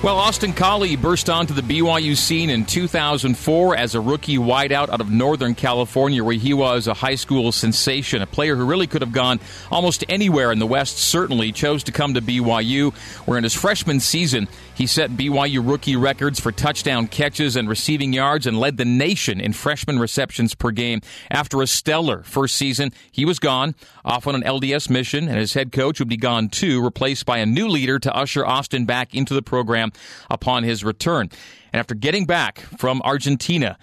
Well, 0.00 0.16
Austin 0.16 0.52
Collie 0.52 0.94
burst 0.94 1.28
onto 1.28 1.52
the 1.52 1.60
BYU 1.60 2.16
scene 2.16 2.50
in 2.50 2.64
2004 2.64 3.76
as 3.76 3.96
a 3.96 4.00
rookie 4.00 4.38
wideout 4.38 4.90
out 4.90 5.00
of 5.00 5.10
Northern 5.10 5.56
California, 5.56 6.22
where 6.22 6.36
he 6.36 6.54
was 6.54 6.86
a 6.86 6.94
high 6.94 7.16
school 7.16 7.50
sensation, 7.50 8.22
a 8.22 8.26
player 8.26 8.54
who 8.54 8.64
really 8.64 8.86
could 8.86 9.02
have 9.02 9.10
gone 9.10 9.40
almost 9.72 10.04
anywhere 10.08 10.52
in 10.52 10.60
the 10.60 10.68
West, 10.68 10.98
certainly 10.98 11.50
chose 11.50 11.82
to 11.82 11.90
come 11.90 12.14
to 12.14 12.22
BYU, 12.22 12.94
where 13.26 13.38
in 13.38 13.42
his 13.42 13.54
freshman 13.54 13.98
season, 13.98 14.46
he 14.72 14.86
set 14.86 15.10
BYU 15.10 15.68
rookie 15.68 15.96
records 15.96 16.38
for 16.38 16.52
touchdown 16.52 17.08
catches 17.08 17.56
and 17.56 17.68
receiving 17.68 18.12
yards 18.12 18.46
and 18.46 18.60
led 18.60 18.76
the 18.76 18.84
nation 18.84 19.40
in 19.40 19.52
freshman 19.52 19.98
receptions 19.98 20.54
per 20.54 20.70
game. 20.70 21.00
After 21.28 21.60
a 21.60 21.66
stellar 21.66 22.22
first 22.22 22.54
season, 22.54 22.92
he 23.10 23.24
was 23.24 23.40
gone, 23.40 23.74
off 24.04 24.28
on 24.28 24.36
an 24.36 24.42
LDS 24.42 24.88
mission, 24.88 25.28
and 25.28 25.38
his 25.38 25.54
head 25.54 25.72
coach 25.72 25.98
would 25.98 26.08
be 26.08 26.16
gone 26.16 26.48
too, 26.48 26.80
replaced 26.80 27.26
by 27.26 27.38
a 27.38 27.46
new 27.46 27.66
leader 27.66 27.98
to 27.98 28.14
usher 28.14 28.46
Austin 28.46 28.84
back 28.84 29.12
into 29.12 29.34
the 29.34 29.42
program 29.42 29.87
upon 30.30 30.62
his 30.62 30.84
return. 30.84 31.28
And 31.72 31.80
after 31.80 31.94
getting 31.94 32.24
back 32.24 32.60
from 32.78 33.02
Argentina, 33.04 33.78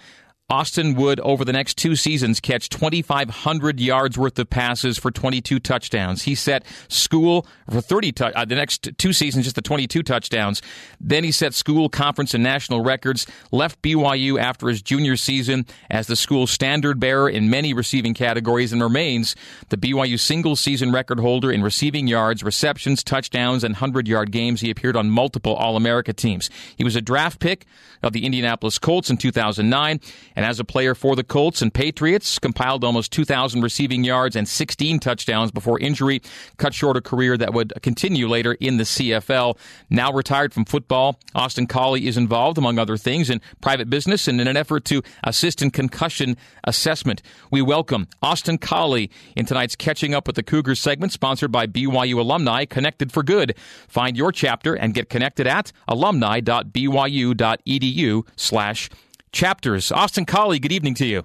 Austin 0.48 0.94
would, 0.94 1.18
over 1.20 1.44
the 1.44 1.52
next 1.52 1.76
two 1.76 1.96
seasons, 1.96 2.38
catch 2.38 2.68
2,500 2.68 3.80
yards 3.80 4.16
worth 4.16 4.38
of 4.38 4.48
passes 4.48 4.96
for 4.96 5.10
22 5.10 5.58
touchdowns. 5.58 6.22
He 6.22 6.36
set 6.36 6.64
school 6.86 7.48
for 7.68 7.80
30 7.80 8.12
tu- 8.12 8.24
uh, 8.26 8.44
the 8.44 8.54
next 8.54 8.90
two 8.96 9.12
seasons, 9.12 9.46
just 9.46 9.56
the 9.56 9.62
22 9.62 10.04
touchdowns. 10.04 10.62
Then 11.00 11.24
he 11.24 11.32
set 11.32 11.52
school, 11.52 11.88
conference, 11.88 12.32
and 12.32 12.44
national 12.44 12.80
records. 12.82 13.26
Left 13.50 13.82
BYU 13.82 14.40
after 14.40 14.68
his 14.68 14.82
junior 14.82 15.16
season 15.16 15.66
as 15.90 16.06
the 16.06 16.14
school 16.14 16.46
standard 16.46 17.00
bearer 17.00 17.28
in 17.28 17.50
many 17.50 17.74
receiving 17.74 18.14
categories, 18.14 18.72
and 18.72 18.80
remains 18.80 19.34
the 19.70 19.76
BYU 19.76 20.16
single 20.16 20.54
season 20.54 20.92
record 20.92 21.18
holder 21.18 21.50
in 21.50 21.64
receiving 21.64 22.06
yards, 22.06 22.44
receptions, 22.44 23.02
touchdowns, 23.02 23.64
and 23.64 23.74
100 23.74 24.06
yard 24.06 24.30
games. 24.30 24.60
He 24.60 24.70
appeared 24.70 24.96
on 24.96 25.10
multiple 25.10 25.56
All 25.56 25.76
America 25.76 26.12
teams. 26.12 26.50
He 26.76 26.84
was 26.84 26.94
a 26.94 27.00
draft 27.00 27.40
pick 27.40 27.66
of 28.00 28.12
the 28.12 28.24
Indianapolis 28.24 28.78
Colts 28.78 29.10
in 29.10 29.16
2009 29.16 30.00
and 30.36 30.44
as 30.44 30.60
a 30.60 30.64
player 30.64 30.94
for 30.94 31.16
the 31.16 31.24
Colts 31.24 31.62
and 31.62 31.72
Patriots, 31.72 32.38
compiled 32.38 32.84
almost 32.84 33.10
2,000 33.12 33.62
receiving 33.62 34.04
yards 34.04 34.36
and 34.36 34.46
16 34.46 35.00
touchdowns 35.00 35.50
before 35.50 35.80
injury 35.80 36.20
cut 36.58 36.74
short 36.74 36.96
a 36.96 37.00
career 37.00 37.36
that 37.38 37.54
would 37.54 37.72
continue 37.82 38.28
later 38.28 38.52
in 38.52 38.76
the 38.76 38.84
CFL. 38.84 39.56
Now 39.88 40.12
retired 40.12 40.52
from 40.52 40.66
football, 40.66 41.18
Austin 41.34 41.66
Collie 41.66 42.06
is 42.06 42.16
involved, 42.16 42.58
among 42.58 42.78
other 42.78 42.96
things, 42.96 43.30
in 43.30 43.40
private 43.60 43.90
business 43.90 44.28
and 44.28 44.40
in 44.40 44.46
an 44.46 44.56
effort 44.56 44.84
to 44.86 45.02
assist 45.24 45.62
in 45.62 45.70
concussion 45.70 46.36
assessment. 46.64 47.22
We 47.50 47.62
welcome 47.62 48.08
Austin 48.22 48.58
Collie 48.58 49.10
in 49.34 49.46
tonight's 49.46 49.74
Catching 49.74 50.14
Up 50.14 50.26
with 50.26 50.36
the 50.36 50.42
Cougars 50.42 50.80
segment, 50.80 51.12
sponsored 51.12 51.50
by 51.50 51.66
BYU 51.66 52.18
Alumni 52.18 52.66
Connected 52.66 53.10
for 53.10 53.22
Good. 53.22 53.56
Find 53.88 54.16
your 54.16 54.32
chapter 54.32 54.74
and 54.74 54.92
get 54.92 55.08
connected 55.08 55.46
at 55.46 55.72
alumni.byu.edu 55.88 58.26
slash 58.36 58.90
chapters. 59.36 59.92
Austin 59.92 60.24
Collie, 60.24 60.58
good 60.58 60.72
evening 60.72 60.94
to 60.94 61.06
you. 61.06 61.24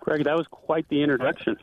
Greg, 0.00 0.24
that 0.24 0.36
was 0.36 0.46
quite 0.50 0.86
the 0.88 1.02
introduction. 1.02 1.56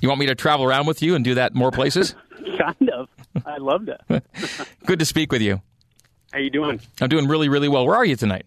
You 0.00 0.08
want 0.08 0.18
me 0.18 0.26
to 0.26 0.34
travel 0.34 0.64
around 0.64 0.86
with 0.86 1.02
you 1.02 1.14
and 1.14 1.22
do 1.22 1.34
that 1.34 1.54
more 1.54 1.70
places? 1.70 2.16
kind 2.58 2.90
of. 2.90 3.08
I 3.44 3.58
love 3.58 3.86
that. 3.86 4.24
good 4.86 4.98
to 4.98 5.04
speak 5.04 5.30
with 5.30 5.42
you. 5.42 5.60
How 6.32 6.38
you 6.38 6.50
doing? 6.50 6.80
I'm 7.00 7.08
doing 7.08 7.28
really, 7.28 7.48
really 7.48 7.68
well. 7.68 7.86
Where 7.86 7.96
are 7.96 8.04
you 8.04 8.16
tonight? 8.16 8.46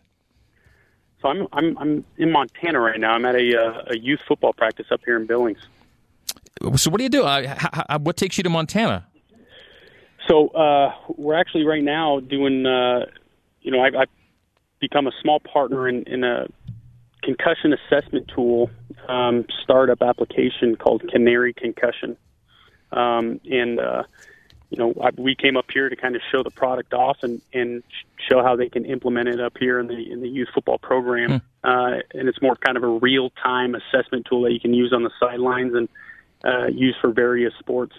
So 1.22 1.30
I'm 1.30 1.48
I'm 1.54 1.78
I'm 1.78 2.06
in 2.18 2.32
Montana 2.32 2.80
right 2.80 3.00
now. 3.00 3.14
I'm 3.14 3.26
at 3.26 3.36
a 3.36 3.56
uh, 3.58 3.84
a 3.92 3.98
youth 3.98 4.20
football 4.28 4.52
practice 4.52 4.88
up 4.92 5.02
here 5.06 5.16
in 5.16 5.26
Billings. 5.26 5.60
So 6.76 6.90
what 6.90 6.98
do 6.98 7.04
you 7.04 7.10
do? 7.10 7.24
Uh, 7.24 7.56
how, 7.58 8.00
what 8.00 8.18
takes 8.18 8.38
you 8.38 8.44
to 8.44 8.50
Montana? 8.50 9.06
So 10.28 10.48
uh, 10.50 10.94
we're 11.18 11.36
actually 11.36 11.66
right 11.66 11.84
now 11.84 12.20
doing. 12.20 12.66
Uh, 12.66 13.06
you 13.62 13.72
know, 13.72 13.80
I, 13.80 14.02
I 14.02 14.06
become 14.84 15.08
a 15.08 15.12
small 15.22 15.40
partner 15.40 15.88
in, 15.88 16.04
in 16.04 16.26
a 16.26 16.48
concussion 17.22 17.74
assessment 17.74 18.30
tool 18.36 18.70
um, 19.08 19.46
startup 19.64 20.02
application 20.02 20.76
called 20.76 21.02
Canary 21.10 21.54
Concussion. 21.54 22.18
Um, 22.92 23.40
and, 23.50 23.80
uh, 23.80 24.04
you 24.70 24.78
know, 24.78 24.94
I, 25.02 25.10
we 25.18 25.36
came 25.36 25.56
up 25.56 25.68
here 25.74 25.88
to 25.88 25.96
kind 25.96 26.16
of 26.18 26.22
show 26.32 26.44
the 26.44 26.52
product 26.52 26.94
off 26.94 27.18
and, 27.24 27.42
and 27.54 27.82
show 28.30 28.44
how 28.44 28.58
they 28.58 28.68
can 28.68 28.84
implement 28.84 29.30
it 29.30 29.40
up 29.40 29.54
here 29.58 29.80
in 29.80 29.88
the 29.88 30.12
in 30.12 30.22
the 30.22 30.28
youth 30.28 30.50
football 30.54 30.80
program. 30.80 31.30
Mm. 31.30 31.42
Uh, 31.64 32.02
and 32.14 32.28
it's 32.28 32.42
more 32.42 32.58
kind 32.58 32.76
of 32.76 32.84
a 32.84 32.88
real 32.88 33.30
time 33.42 33.74
assessment 33.76 34.28
tool 34.30 34.42
that 34.42 34.52
you 34.52 34.60
can 34.60 34.74
use 34.74 34.92
on 34.94 35.04
the 35.04 35.12
sidelines 35.20 35.74
and 35.74 35.88
uh, 36.44 36.68
use 36.68 36.96
for 37.00 37.12
various 37.12 37.54
sports. 37.60 37.96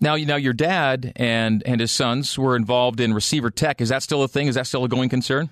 Now, 0.00 0.14
you 0.16 0.26
know, 0.26 0.36
your 0.36 0.54
dad 0.54 1.12
and 1.16 1.62
and 1.64 1.80
his 1.80 1.92
sons 1.92 2.38
were 2.38 2.56
involved 2.56 3.00
in 3.00 3.14
receiver 3.14 3.50
tech. 3.50 3.80
Is 3.80 3.90
that 3.90 4.02
still 4.02 4.22
a 4.22 4.28
thing? 4.28 4.48
Is 4.48 4.56
that 4.56 4.66
still 4.66 4.84
a 4.84 4.88
going 4.88 5.08
concern? 5.08 5.50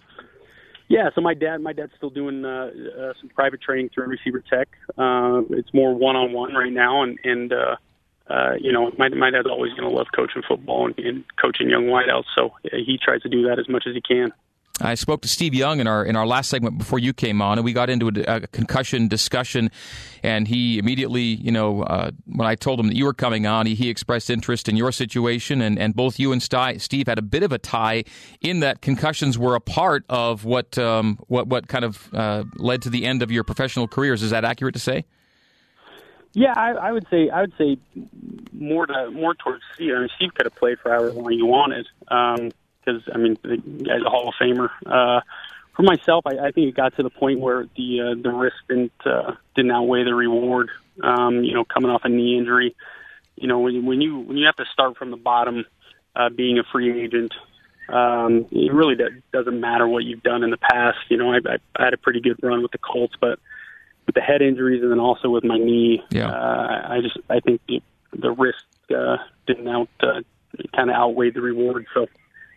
Yeah, 0.91 1.11
so 1.15 1.21
my 1.21 1.35
dad, 1.35 1.59
my 1.59 1.73
dad's 1.73 1.93
still 1.97 2.11
doing 2.11 2.45
uh, 2.45 2.69
uh, 2.99 3.13
some 3.21 3.31
private 3.33 3.63
training 3.63 3.91
through 3.95 4.07
Receiver 4.07 4.43
Tech. 4.51 4.67
Uh, 4.99 5.43
it's 5.51 5.73
more 5.73 5.95
one-on-one 5.95 6.53
right 6.53 6.73
now, 6.73 7.05
and 7.05 7.17
and 7.23 7.53
uh, 7.53 7.77
uh, 8.29 8.55
you 8.61 8.73
know, 8.73 8.91
my 8.99 9.09
my 9.11 9.31
dad's 9.31 9.47
always 9.47 9.71
going 9.75 9.89
to 9.89 9.97
love 9.97 10.09
coaching 10.13 10.43
football 10.49 10.87
and, 10.87 10.99
and 10.99 11.25
coaching 11.41 11.71
young 11.71 11.85
wideouts, 11.85 12.25
so 12.35 12.55
he 12.73 12.99
tries 13.01 13.23
to 13.23 13.29
do 13.29 13.47
that 13.49 13.61
as 13.61 13.69
much 13.69 13.85
as 13.87 13.95
he 13.95 14.01
can. 14.01 14.33
I 14.81 14.95
spoke 14.95 15.23
to 15.23 15.29
Steve 15.29 15.55
Young 15.55 15.81
in 15.81 15.87
our 15.87 16.05
in 16.05 16.17
our 16.17 16.27
last 16.27 16.49
segment 16.49 16.79
before 16.79 16.99
you 16.99 17.13
came 17.13 17.43
on, 17.43 17.59
and 17.59 17.65
we 17.65 17.73
got 17.73 17.91
into 17.91 18.09
a, 18.09 18.37
a 18.37 18.47
concussion 18.49 19.09
discussion. 19.09 19.71
And 20.23 20.47
he 20.47 20.79
immediately, 20.79 21.23
you 21.23 21.51
know, 21.51 21.83
uh, 21.83 22.11
when 22.27 22.47
I 22.47 22.55
told 22.55 22.79
him 22.79 22.89
that 22.89 22.97
you 22.97 23.07
were 23.07 23.15
coming 23.15 23.47
on, 23.47 23.67
he, 23.67 23.75
he 23.75 23.89
expressed 23.89 24.29
interest 24.29 24.69
in 24.69 24.77
your 24.77 24.93
situation, 24.93 25.63
and, 25.63 25.79
and 25.79 25.95
both 25.95 26.19
you 26.19 26.33
and 26.33 26.43
Steve 26.43 27.07
had 27.07 27.19
a 27.19 27.23
bit 27.23 27.43
of 27.43 27.53
a 27.53 27.59
tie 27.59 28.05
in 28.41 28.61
that 28.61 28.83
concussions 28.83 29.39
were 29.39 29.55
a 29.55 29.61
part 29.61 30.05
of 30.09 30.45
what 30.45 30.77
um, 30.79 31.19
what 31.29 31.47
what 31.47 31.69
kind 31.69 31.85
of 31.85 32.13
uh, 32.13 32.45
led 32.57 32.83
to 32.83 32.91
the 32.91 33.07
end 33.07 33.23
of 33.23 33.31
your 33.31 33.45
professional 33.45 33.89
careers. 33.89 34.23
Is 34.23 34.31
that 34.31 34.45
accurate 34.45 34.75
to 34.75 34.81
say? 34.81 35.05
Yeah, 36.33 36.53
I, 36.55 36.71
I 36.73 36.93
would 36.93 37.07
say 37.11 37.29
I 37.29 37.41
would 37.41 37.53
say 37.59 37.77
more 38.53 38.87
to 38.87 39.11
more 39.11 39.35
towards 39.35 39.63
Steve. 39.75 39.93
I 39.97 40.01
mean, 40.01 40.09
Steve 40.17 40.31
could 40.35 40.47
have 40.47 40.55
played 40.55 40.79
for 40.79 40.91
however 40.91 41.13
long 41.13 41.33
he 41.33 41.43
wanted. 41.43 41.87
Um, 42.09 42.51
because 42.91 43.09
I 43.13 43.19
mean 43.19 43.37
the 43.43 43.57
guy's 43.57 44.03
a 44.05 44.11
Hall 44.11 44.29
of 44.29 44.35
Famer. 44.41 44.71
Uh, 44.87 45.21
for 45.75 45.83
myself, 45.83 46.27
I, 46.27 46.49
I 46.49 46.51
think 46.51 46.69
it 46.69 46.75
got 46.75 46.97
to 46.97 47.03
the 47.03 47.11
point 47.11 47.41
where 47.41 47.67
the 47.77 48.01
uh, 48.01 48.23
the 48.23 48.31
risk 48.31 48.57
didn't 48.69 48.93
uh, 49.05 49.33
didn't 49.55 49.71
outweigh 49.71 50.05
the 50.05 50.15
reward. 50.15 50.71
Um, 51.03 51.45
you 51.45 51.55
know, 51.55 51.65
coming 51.65 51.91
off 51.91 52.03
a 52.05 52.09
knee 52.09 52.37
injury, 52.37 52.75
you 53.37 53.49
know 53.49 53.61
when 53.61 53.87
when 53.87 54.01
you 54.01 54.19
when 54.19 54.37
you 54.37 54.47
have 54.47 54.57
to 54.57 54.67
start 54.73 54.97
from 54.97 55.11
the 55.11 55.17
bottom, 55.17 55.65
uh, 56.15 56.29
being 56.29 56.59
a 56.59 56.65
free 56.65 57.03
agent, 57.03 57.33
um, 57.89 58.47
it 58.51 58.73
really 58.73 58.97
doesn't 59.33 59.61
matter 59.61 59.87
what 59.87 60.05
you've 60.05 60.23
done 60.23 60.43
in 60.43 60.51
the 60.51 60.59
past. 60.59 60.99
You 61.09 61.17
know, 61.17 61.33
I, 61.33 61.39
I 61.77 61.85
had 61.85 61.95
a 61.95 61.99
pretty 61.99 62.21
good 62.21 62.39
run 62.43 62.63
with 62.63 62.73
the 62.73 62.79
Colts, 62.79 63.15
but 63.21 63.39
with 64.07 64.15
the 64.15 64.21
head 64.21 64.43
injuries 64.43 64.83
and 64.83 64.91
then 64.91 65.01
also 65.01 65.31
with 65.31 65.45
my 65.45 65.57
knee, 65.57 66.03
yeah. 66.11 66.29
uh, 66.29 66.87
I 66.89 67.01
just 67.01 67.17
I 67.29 67.41
think 67.41 67.61
the, 67.69 67.83
the 68.13 68.33
risk 68.33 68.65
uh, 68.95 69.19
didn't 69.47 69.69
out 69.69 69.89
uh, 70.03 70.21
kind 70.75 70.91
of 70.91 70.97
outweigh 70.97 71.31
the 71.31 71.41
reward. 71.41 71.87
So 71.95 72.07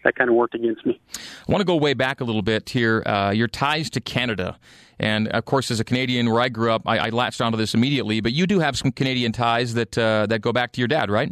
that 0.03 0.15
kind 0.15 0.29
of 0.29 0.35
worked 0.35 0.55
against 0.55 0.85
me. 0.85 0.99
I 1.15 1.51
want 1.51 1.61
to 1.61 1.65
go 1.65 1.75
way 1.75 1.93
back 1.93 2.21
a 2.21 2.23
little 2.23 2.41
bit 2.41 2.69
here. 2.69 3.03
Uh, 3.05 3.31
your 3.31 3.47
ties 3.47 3.89
to 3.91 4.01
Canada. 4.01 4.57
And 4.99 5.27
of 5.29 5.45
course, 5.45 5.71
as 5.71 5.79
a 5.79 5.83
Canadian 5.83 6.31
where 6.31 6.41
I 6.41 6.49
grew 6.49 6.71
up, 6.71 6.83
I, 6.85 6.97
I 6.97 7.09
latched 7.09 7.41
onto 7.41 7.57
this 7.57 7.73
immediately. 7.73 8.21
But 8.21 8.33
you 8.33 8.47
do 8.47 8.59
have 8.59 8.77
some 8.77 8.91
Canadian 8.91 9.31
ties 9.31 9.73
that 9.73 9.97
uh, 9.97 10.27
that 10.27 10.39
go 10.39 10.53
back 10.53 10.73
to 10.73 10.81
your 10.81 10.87
dad, 10.87 11.09
right? 11.09 11.31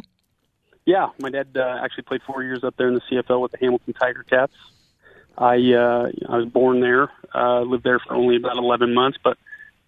Yeah, 0.84 1.10
my 1.20 1.30
dad 1.30 1.48
uh, 1.56 1.78
actually 1.82 2.04
played 2.04 2.22
four 2.26 2.42
years 2.42 2.64
up 2.64 2.76
there 2.76 2.88
in 2.88 2.94
the 2.94 3.00
CFL 3.10 3.40
with 3.40 3.52
the 3.52 3.58
Hamilton 3.58 3.94
Tiger 3.94 4.24
Cats. 4.24 4.52
I 5.38 5.54
uh, 5.72 6.10
I 6.28 6.36
was 6.38 6.46
born 6.46 6.80
there, 6.80 7.10
uh, 7.34 7.60
lived 7.60 7.84
there 7.84 8.00
for 8.00 8.14
only 8.14 8.36
about 8.36 8.56
11 8.56 8.92
months, 8.92 9.18
but 9.22 9.38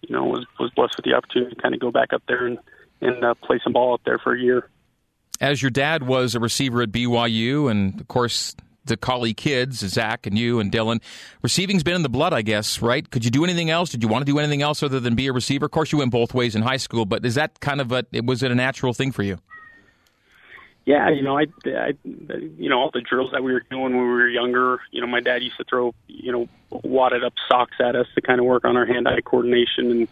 you 0.01 0.15
know 0.15 0.23
was 0.25 0.45
was 0.59 0.71
blessed 0.71 0.95
with 0.97 1.05
the 1.05 1.13
opportunity 1.13 1.55
to 1.55 1.61
kind 1.61 1.75
of 1.75 1.81
go 1.81 1.91
back 1.91 2.13
up 2.13 2.23
there 2.27 2.45
and 2.45 2.57
and 3.01 3.23
uh, 3.23 3.33
play 3.35 3.59
some 3.63 3.73
ball 3.73 3.93
up 3.93 4.01
there 4.05 4.19
for 4.19 4.33
a 4.33 4.39
year. 4.39 4.69
As 5.41 5.61
your 5.61 5.69
dad 5.69 6.07
was 6.07 6.33
a 6.33 6.39
receiver 6.39 6.81
at 6.81 6.91
BYU, 6.91 7.69
and 7.69 7.99
of 7.99 8.07
course 8.07 8.55
the 8.85 8.97
Collie 8.97 9.33
kids, 9.33 9.79
Zach 9.79 10.25
and 10.25 10.37
you 10.37 10.59
and 10.59 10.71
Dylan. 10.71 11.01
Receiving's 11.41 11.83
been 11.83 11.95
in 11.95 12.03
the 12.03 12.09
blood, 12.09 12.33
I 12.33 12.41
guess, 12.41 12.81
right? 12.81 13.09
Could 13.09 13.25
you 13.25 13.31
do 13.31 13.43
anything 13.43 13.69
else? 13.69 13.89
Did 13.89 14.03
you 14.03 14.09
want 14.09 14.25
to 14.25 14.31
do 14.31 14.39
anything 14.39 14.61
else 14.61 14.83
other 14.83 14.99
than 14.99 15.15
be 15.15 15.27
a 15.27 15.33
receiver? 15.33 15.65
Of 15.65 15.71
course, 15.71 15.91
you 15.91 15.99
went 15.99 16.11
both 16.11 16.33
ways 16.33 16.55
in 16.55 16.61
high 16.61 16.77
school, 16.77 17.05
but 17.05 17.25
is 17.25 17.35
that 17.35 17.59
kind 17.59 17.81
of 17.81 17.91
a 17.91 18.05
was 18.23 18.43
it 18.43 18.51
a 18.51 18.55
natural 18.55 18.93
thing 18.93 19.11
for 19.11 19.23
you? 19.23 19.39
Yeah, 20.85 21.09
you 21.09 21.23
know, 21.23 21.35
I, 21.35 21.47
I, 21.65 21.93
you 22.03 22.69
know, 22.69 22.77
all 22.77 22.91
the 22.93 23.01
drills 23.01 23.31
that 23.31 23.43
we 23.43 23.51
were 23.51 23.63
doing 23.71 23.93
when 23.93 23.93
we 23.93 24.07
were 24.07 24.29
younger. 24.29 24.79
You 24.91 25.01
know, 25.01 25.07
my 25.07 25.19
dad 25.19 25.41
used 25.41 25.57
to 25.57 25.63
throw, 25.63 25.95
you 26.07 26.31
know, 26.31 26.47
wadded 26.69 27.23
up 27.23 27.33
socks 27.49 27.75
at 27.79 27.95
us 27.95 28.05
to 28.13 28.21
kind 28.21 28.39
of 28.39 28.45
work 28.45 28.65
on 28.65 28.77
our 28.77 28.85
hand-eye 28.85 29.21
coordination, 29.21 29.89
and 29.89 30.07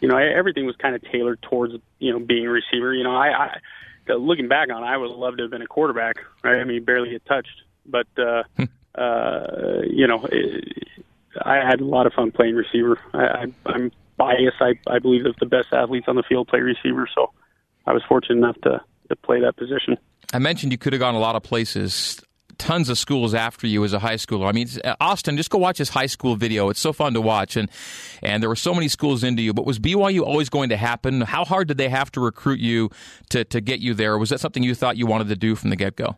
you 0.00 0.08
know, 0.08 0.18
everything 0.18 0.66
was 0.66 0.76
kind 0.76 0.94
of 0.94 1.02
tailored 1.10 1.40
towards, 1.42 1.74
you 1.98 2.12
know, 2.12 2.18
being 2.18 2.46
a 2.46 2.50
receiver. 2.50 2.92
You 2.92 3.04
know, 3.04 3.16
I, 3.16 3.28
I 3.28 3.60
looking 4.08 4.48
back 4.48 4.68
on, 4.70 4.82
it, 4.82 4.86
I 4.86 4.96
would 4.96 5.10
love 5.10 5.38
to 5.38 5.44
have 5.44 5.50
been 5.50 5.62
a 5.62 5.66
quarterback. 5.66 6.16
Right? 6.42 6.60
I 6.60 6.64
mean, 6.64 6.84
barely 6.84 7.10
get 7.10 7.24
touched 7.24 7.62
but 7.90 8.06
uh, 8.18 8.42
hmm. 8.56 8.64
uh, 8.94 9.82
you 9.88 10.06
know, 10.06 10.26
it, 10.30 10.88
I 11.42 11.56
had 11.56 11.80
a 11.80 11.84
lot 11.84 12.06
of 12.06 12.12
fun 12.12 12.32
playing 12.32 12.54
receiver. 12.54 12.98
I, 13.12 13.24
I, 13.24 13.46
I'm 13.66 13.92
biased. 14.16 14.60
I, 14.60 14.74
I 14.86 14.98
believe 14.98 15.24
that 15.24 15.34
the 15.40 15.46
best 15.46 15.68
athletes 15.72 16.06
on 16.08 16.16
the 16.16 16.22
field 16.22 16.48
play 16.48 16.60
receiver, 16.60 17.08
so 17.14 17.32
I 17.86 17.92
was 17.92 18.02
fortunate 18.08 18.36
enough 18.36 18.60
to 18.62 18.80
to 19.08 19.16
play 19.16 19.40
that 19.40 19.56
position. 19.56 19.96
I 20.32 20.38
mentioned 20.38 20.72
you 20.72 20.78
could 20.78 20.92
have 20.92 21.00
gone 21.00 21.14
a 21.14 21.18
lot 21.18 21.36
of 21.36 21.42
places. 21.42 22.20
Tons 22.58 22.90
of 22.90 22.98
schools 22.98 23.32
after 23.32 23.66
you 23.66 23.82
as 23.84 23.94
a 23.94 23.98
high 23.98 24.16
schooler. 24.16 24.46
I 24.46 24.52
mean, 24.52 24.68
Austin, 25.00 25.38
just 25.38 25.48
go 25.48 25.56
watch 25.56 25.78
his 25.78 25.88
high 25.88 26.06
school 26.06 26.36
video. 26.36 26.68
It's 26.68 26.78
so 26.78 26.92
fun 26.92 27.14
to 27.14 27.20
watch, 27.20 27.56
and 27.56 27.70
and 28.22 28.42
there 28.42 28.50
were 28.50 28.56
so 28.56 28.74
many 28.74 28.88
schools 28.88 29.24
into 29.24 29.42
you. 29.42 29.54
But 29.54 29.64
was 29.64 29.78
BYU 29.78 30.20
always 30.20 30.50
going 30.50 30.68
to 30.68 30.76
happen? 30.76 31.22
How 31.22 31.46
hard 31.46 31.68
did 31.68 31.78
they 31.78 31.88
have 31.88 32.12
to 32.12 32.20
recruit 32.20 32.60
you 32.60 32.90
to 33.30 33.44
to 33.46 33.62
get 33.62 33.80
you 33.80 33.94
there? 33.94 34.18
Was 34.18 34.28
that 34.28 34.40
something 34.40 34.62
you 34.62 34.74
thought 34.74 34.98
you 34.98 35.06
wanted 35.06 35.28
to 35.28 35.36
do 35.36 35.54
from 35.54 35.70
the 35.70 35.76
get 35.76 35.96
go? 35.96 36.16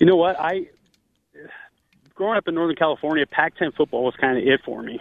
You 0.00 0.06
know 0.06 0.16
what? 0.16 0.40
I 0.40 0.66
growing 2.14 2.36
up 2.36 2.48
in 2.48 2.54
Northern 2.54 2.76
California, 2.76 3.24
Pac-10 3.26 3.76
football 3.76 4.04
was 4.04 4.14
kind 4.16 4.36
of 4.36 4.44
it 4.44 4.60
for 4.64 4.82
me. 4.82 5.00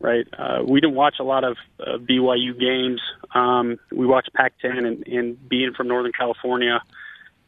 Right? 0.00 0.26
Uh, 0.36 0.62
we 0.66 0.80
didn't 0.80 0.96
watch 0.96 1.16
a 1.20 1.24
lot 1.24 1.44
of 1.44 1.56
uh, 1.78 1.98
BYU 1.98 2.58
games. 2.58 3.00
Um, 3.34 3.78
we 3.92 4.06
watched 4.06 4.32
Pac-10, 4.32 4.86
and, 4.86 5.06
and 5.06 5.48
being 5.48 5.74
from 5.74 5.88
Northern 5.88 6.12
California, 6.12 6.80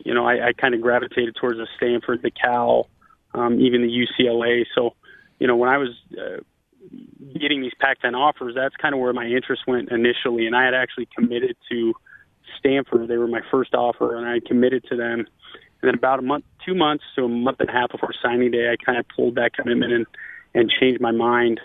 you 0.05 0.13
know, 0.13 0.27
I, 0.27 0.49
I 0.49 0.53
kind 0.53 0.75
of 0.75 0.81
gravitated 0.81 1.37
towards 1.37 1.59
the 1.59 1.67
Stanford, 1.77 2.21
the 2.23 2.31
Cal, 2.31 2.89
um, 3.33 3.59
even 3.59 3.83
the 3.83 3.89
UCLA. 3.89 4.67
So, 4.75 4.95
you 5.39 5.47
know, 5.47 5.57
when 5.57 5.71
I 5.71 5.79
was 5.79 5.91
uh, 6.13 6.41
getting 7.39 7.63
these 7.63 7.73
Pac-10 7.79 8.15
offers, 8.15 8.55
that's 8.55 8.77
kind 8.77 8.95
of 8.95 9.01
where 9.01 9.13
my 9.13 9.27
interest 9.27 9.63
went 9.67 9.91
initially, 9.91 10.47
and 10.47 10.55
I 10.55 10.65
had 10.65 10.75
actually 10.75 11.09
committed 11.17 11.57
to 11.71 11.95
Stanford. 12.59 13.09
They 13.09 13.17
were 13.17 13.29
my 13.29 13.43
first 13.51 13.75
offer, 13.75 14.17
and 14.17 14.27
I 14.27 14.41
committed 14.47 14.85
to 14.91 14.97
them. 14.97 15.27
And 15.83 15.89
then 15.89 15.95
about 15.95 16.21
a 16.21 16.23
month, 16.23 16.45
two 16.65 16.75
months 16.75 17.05
to 17.17 17.25
a 17.25 17.29
month 17.29 17.59
and 17.61 17.69
a 17.69 17.73
half 17.73 17.91
before 17.91 18.13
signing 18.23 18.51
day, 18.53 18.71
I 18.71 18.77
kind 18.83 18.99
of 18.99 19.07
pulled 19.15 19.35
that 19.35 19.55
commitment 19.55 19.93
and 19.93 20.07
and 20.55 20.71
changed 20.81 21.01
my 21.01 21.11
mind 21.11 21.61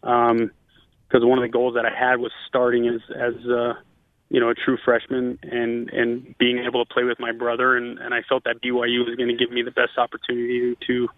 because 0.00 0.30
um, 1.22 1.28
one 1.28 1.38
of 1.38 1.42
the 1.42 1.48
goals 1.48 1.74
that 1.74 1.86
I 1.86 1.96
had 1.96 2.16
was 2.16 2.32
starting 2.48 2.88
as 2.88 3.00
as 3.14 3.34
uh, 3.46 3.74
you 4.28 4.40
know 4.40 4.50
a 4.50 4.54
true 4.54 4.76
freshman 4.84 5.38
and 5.42 5.88
and 5.90 6.36
being 6.38 6.58
able 6.58 6.84
to 6.84 6.92
play 6.92 7.04
with 7.04 7.18
my 7.18 7.32
brother, 7.32 7.76
and 7.76 7.98
and 7.98 8.12
I 8.12 8.22
felt 8.28 8.44
that 8.44 8.62
BYU 8.62 9.06
was 9.06 9.16
going 9.16 9.28
to 9.28 9.36
give 9.36 9.50
me 9.52 9.62
the 9.62 9.70
best 9.70 9.96
opportunity 9.96 10.76
to 10.86 11.08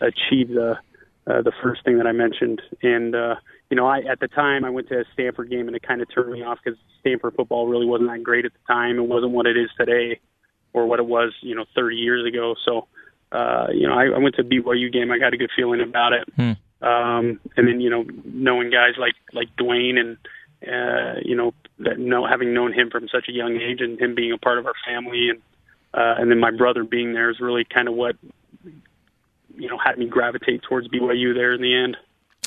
achieve 0.00 0.48
the 0.48 0.78
uh, 1.26 1.42
the 1.42 1.52
first 1.62 1.84
thing 1.84 1.98
that 1.98 2.06
I 2.06 2.12
mentioned. 2.12 2.62
And 2.82 3.14
uh, 3.14 3.36
you 3.70 3.76
know, 3.76 3.86
I 3.86 4.00
at 4.00 4.20
the 4.20 4.28
time 4.28 4.64
I 4.64 4.70
went 4.70 4.88
to 4.88 5.00
a 5.00 5.04
Stanford 5.12 5.50
game 5.50 5.68
and 5.68 5.76
it 5.76 5.82
kind 5.82 6.00
of 6.00 6.12
turned 6.12 6.32
me 6.32 6.42
off 6.42 6.58
because 6.64 6.78
Stanford 7.00 7.34
football 7.36 7.68
really 7.68 7.86
wasn't 7.86 8.10
that 8.10 8.22
great 8.22 8.44
at 8.44 8.52
the 8.52 8.72
time. 8.72 8.98
It 8.98 9.06
wasn't 9.06 9.32
what 9.32 9.46
it 9.46 9.56
is 9.56 9.70
today, 9.78 10.18
or 10.72 10.86
what 10.86 10.98
it 11.00 11.06
was 11.06 11.32
you 11.40 11.54
know 11.54 11.64
30 11.74 11.96
years 11.96 12.26
ago. 12.26 12.54
So 12.64 12.86
uh, 13.32 13.68
you 13.72 13.86
know, 13.86 13.94
I, 13.94 14.06
I 14.06 14.18
went 14.18 14.34
to 14.36 14.44
BYU 14.44 14.92
game. 14.92 15.10
I 15.10 15.18
got 15.18 15.34
a 15.34 15.36
good 15.36 15.50
feeling 15.54 15.80
about 15.80 16.12
it. 16.12 16.28
Hmm. 16.34 16.52
Um, 16.82 17.40
and 17.56 17.68
then 17.68 17.80
you 17.80 17.90
know, 17.90 18.04
knowing 18.24 18.70
guys 18.70 18.94
like 18.98 19.14
like 19.32 19.48
Dwayne 19.56 19.98
and 19.98 20.16
uh, 20.66 21.20
you 21.24 21.36
know, 21.36 21.54
that 21.78 21.98
know 21.98 22.26
having 22.26 22.54
known 22.54 22.72
him 22.72 22.90
from 22.90 23.08
such 23.08 23.28
a 23.28 23.32
young 23.32 23.56
age 23.56 23.80
and 23.80 24.00
him 24.00 24.14
being 24.14 24.32
a 24.32 24.38
part 24.38 24.58
of 24.58 24.66
our 24.66 24.74
family 24.86 25.30
and 25.30 25.40
uh, 25.92 26.14
and 26.18 26.30
then 26.30 26.38
my 26.38 26.50
brother 26.50 26.84
being 26.84 27.12
there 27.12 27.30
is 27.30 27.40
really 27.40 27.64
kind 27.64 27.88
of 27.88 27.94
what 27.94 28.16
you 29.56 29.68
know 29.68 29.78
had 29.78 29.98
me 29.98 30.06
gravitate 30.06 30.62
towards 30.62 30.88
BYU 30.88 31.34
there 31.34 31.52
in 31.52 31.60
the 31.60 31.74
end. 31.74 31.96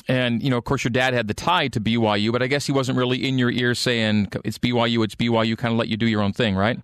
And 0.06 0.42
you 0.42 0.50
know, 0.50 0.58
of 0.58 0.64
course, 0.64 0.84
your 0.84 0.90
dad 0.90 1.14
had 1.14 1.28
the 1.28 1.34
tie 1.34 1.68
to 1.68 1.80
BYU, 1.80 2.30
but 2.30 2.42
I 2.42 2.46
guess 2.46 2.66
he 2.66 2.72
wasn't 2.72 2.98
really 2.98 3.26
in 3.26 3.38
your 3.38 3.50
ear 3.50 3.74
saying 3.74 4.28
it's 4.44 4.58
BYU, 4.58 5.02
it's 5.04 5.14
BYU. 5.14 5.56
Kind 5.56 5.72
of 5.72 5.78
let 5.78 5.88
you 5.88 5.96
do 5.96 6.06
your 6.06 6.20
own 6.20 6.32
thing, 6.32 6.54
right? 6.56 6.78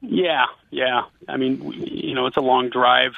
Yeah, 0.00 0.46
yeah. 0.70 1.02
I 1.28 1.36
mean, 1.36 1.72
you 1.72 2.14
know, 2.14 2.26
it's 2.26 2.36
a 2.36 2.42
long 2.42 2.70
drive 2.70 3.14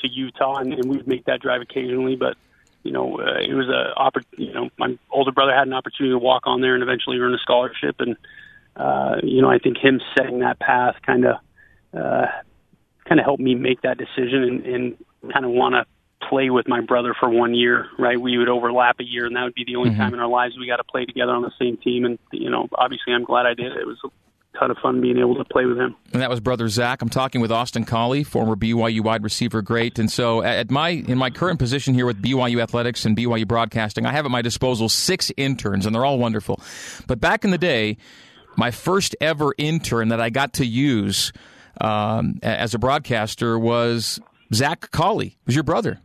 to 0.00 0.08
Utah, 0.08 0.56
and, 0.56 0.72
and 0.72 0.84
we 0.86 1.02
make 1.06 1.24
that 1.24 1.40
drive 1.40 1.60
occasionally. 1.60 2.16
But 2.16 2.36
you 2.82 2.92
know, 2.92 3.18
uh, 3.18 3.40
it 3.40 3.54
was 3.54 3.68
a 3.68 3.92
oppor- 3.98 4.24
You 4.36 4.52
know, 4.52 4.70
my 4.78 4.98
older 5.10 5.32
brother 5.32 5.54
had 5.54 5.66
an 5.66 5.74
opportunity 5.74 6.12
to 6.12 6.18
walk 6.18 6.44
on 6.46 6.60
there 6.60 6.74
and 6.74 6.82
eventually 6.82 7.18
earn 7.18 7.34
a 7.34 7.38
scholarship, 7.38 7.96
and 8.00 8.16
uh, 8.76 9.16
you 9.22 9.42
know, 9.42 9.50
I 9.50 9.58
think 9.58 9.78
him 9.78 10.00
setting 10.16 10.40
that 10.40 10.58
path 10.58 10.96
kind 11.04 11.24
of 11.26 11.36
uh, 11.92 12.26
kind 13.06 13.20
of 13.20 13.24
helped 13.24 13.42
me 13.42 13.54
make 13.54 13.82
that 13.82 13.98
decision 13.98 14.42
and, 14.44 14.66
and 14.66 15.04
kind 15.32 15.44
of 15.44 15.50
want 15.50 15.74
to 15.74 15.84
play 16.28 16.50
with 16.50 16.68
my 16.68 16.80
brother 16.80 17.14
for 17.18 17.28
one 17.28 17.54
year, 17.54 17.86
right? 17.98 18.20
We 18.20 18.38
would 18.38 18.48
overlap 18.48 19.00
a 19.00 19.04
year, 19.04 19.26
and 19.26 19.36
that 19.36 19.44
would 19.44 19.54
be 19.54 19.64
the 19.64 19.76
only 19.76 19.90
mm-hmm. 19.90 20.00
time 20.00 20.14
in 20.14 20.20
our 20.20 20.28
lives 20.28 20.56
we 20.58 20.66
got 20.66 20.76
to 20.76 20.84
play 20.84 21.04
together 21.04 21.32
on 21.32 21.42
the 21.42 21.52
same 21.58 21.76
team. 21.76 22.04
And 22.04 22.18
you 22.32 22.50
know, 22.50 22.68
obviously, 22.74 23.12
I'm 23.12 23.24
glad 23.24 23.46
I 23.46 23.54
did. 23.54 23.72
It 23.76 23.86
was 23.86 23.98
a 24.04 24.08
ton 24.58 24.70
of 24.70 24.78
fun 24.78 25.00
being 25.00 25.18
able 25.18 25.36
to 25.36 25.44
play 25.44 25.64
with 25.64 25.78
him. 25.78 25.94
And 26.12 26.22
that 26.22 26.30
was 26.30 26.40
brother 26.40 26.68
Zach. 26.68 27.02
I'm 27.02 27.08
talking 27.08 27.40
with 27.40 27.52
Austin 27.52 27.84
Collie, 27.84 28.24
former 28.24 28.56
BYU 28.56 29.02
wide 29.02 29.22
receiver 29.22 29.62
great. 29.62 29.98
And 29.98 30.10
so, 30.10 30.42
at 30.42 30.70
my 30.70 30.90
in 30.90 31.18
my 31.18 31.30
current 31.30 31.58
position 31.58 31.94
here 31.94 32.06
with 32.06 32.22
BYU 32.22 32.62
Athletics 32.62 33.04
and 33.04 33.16
BYU 33.16 33.46
Broadcasting, 33.46 34.06
I 34.06 34.12
have 34.12 34.24
at 34.24 34.30
my 34.30 34.42
disposal 34.42 34.88
six 34.88 35.30
interns, 35.36 35.86
and 35.86 35.94
they're 35.94 36.04
all 36.04 36.18
wonderful. 36.18 36.60
But 37.06 37.20
back 37.20 37.44
in 37.44 37.50
the 37.50 37.58
day, 37.58 37.96
my 38.56 38.70
first 38.70 39.14
ever 39.20 39.54
intern 39.58 40.08
that 40.08 40.20
I 40.20 40.30
got 40.30 40.54
to 40.54 40.66
use. 40.66 41.32
Um, 41.80 42.40
as 42.42 42.74
a 42.74 42.78
broadcaster 42.78 43.56
was 43.56 44.18
Zach 44.52 44.90
Collie 44.90 45.38
was 45.46 45.54
your 45.54 45.62
brother. 45.62 46.00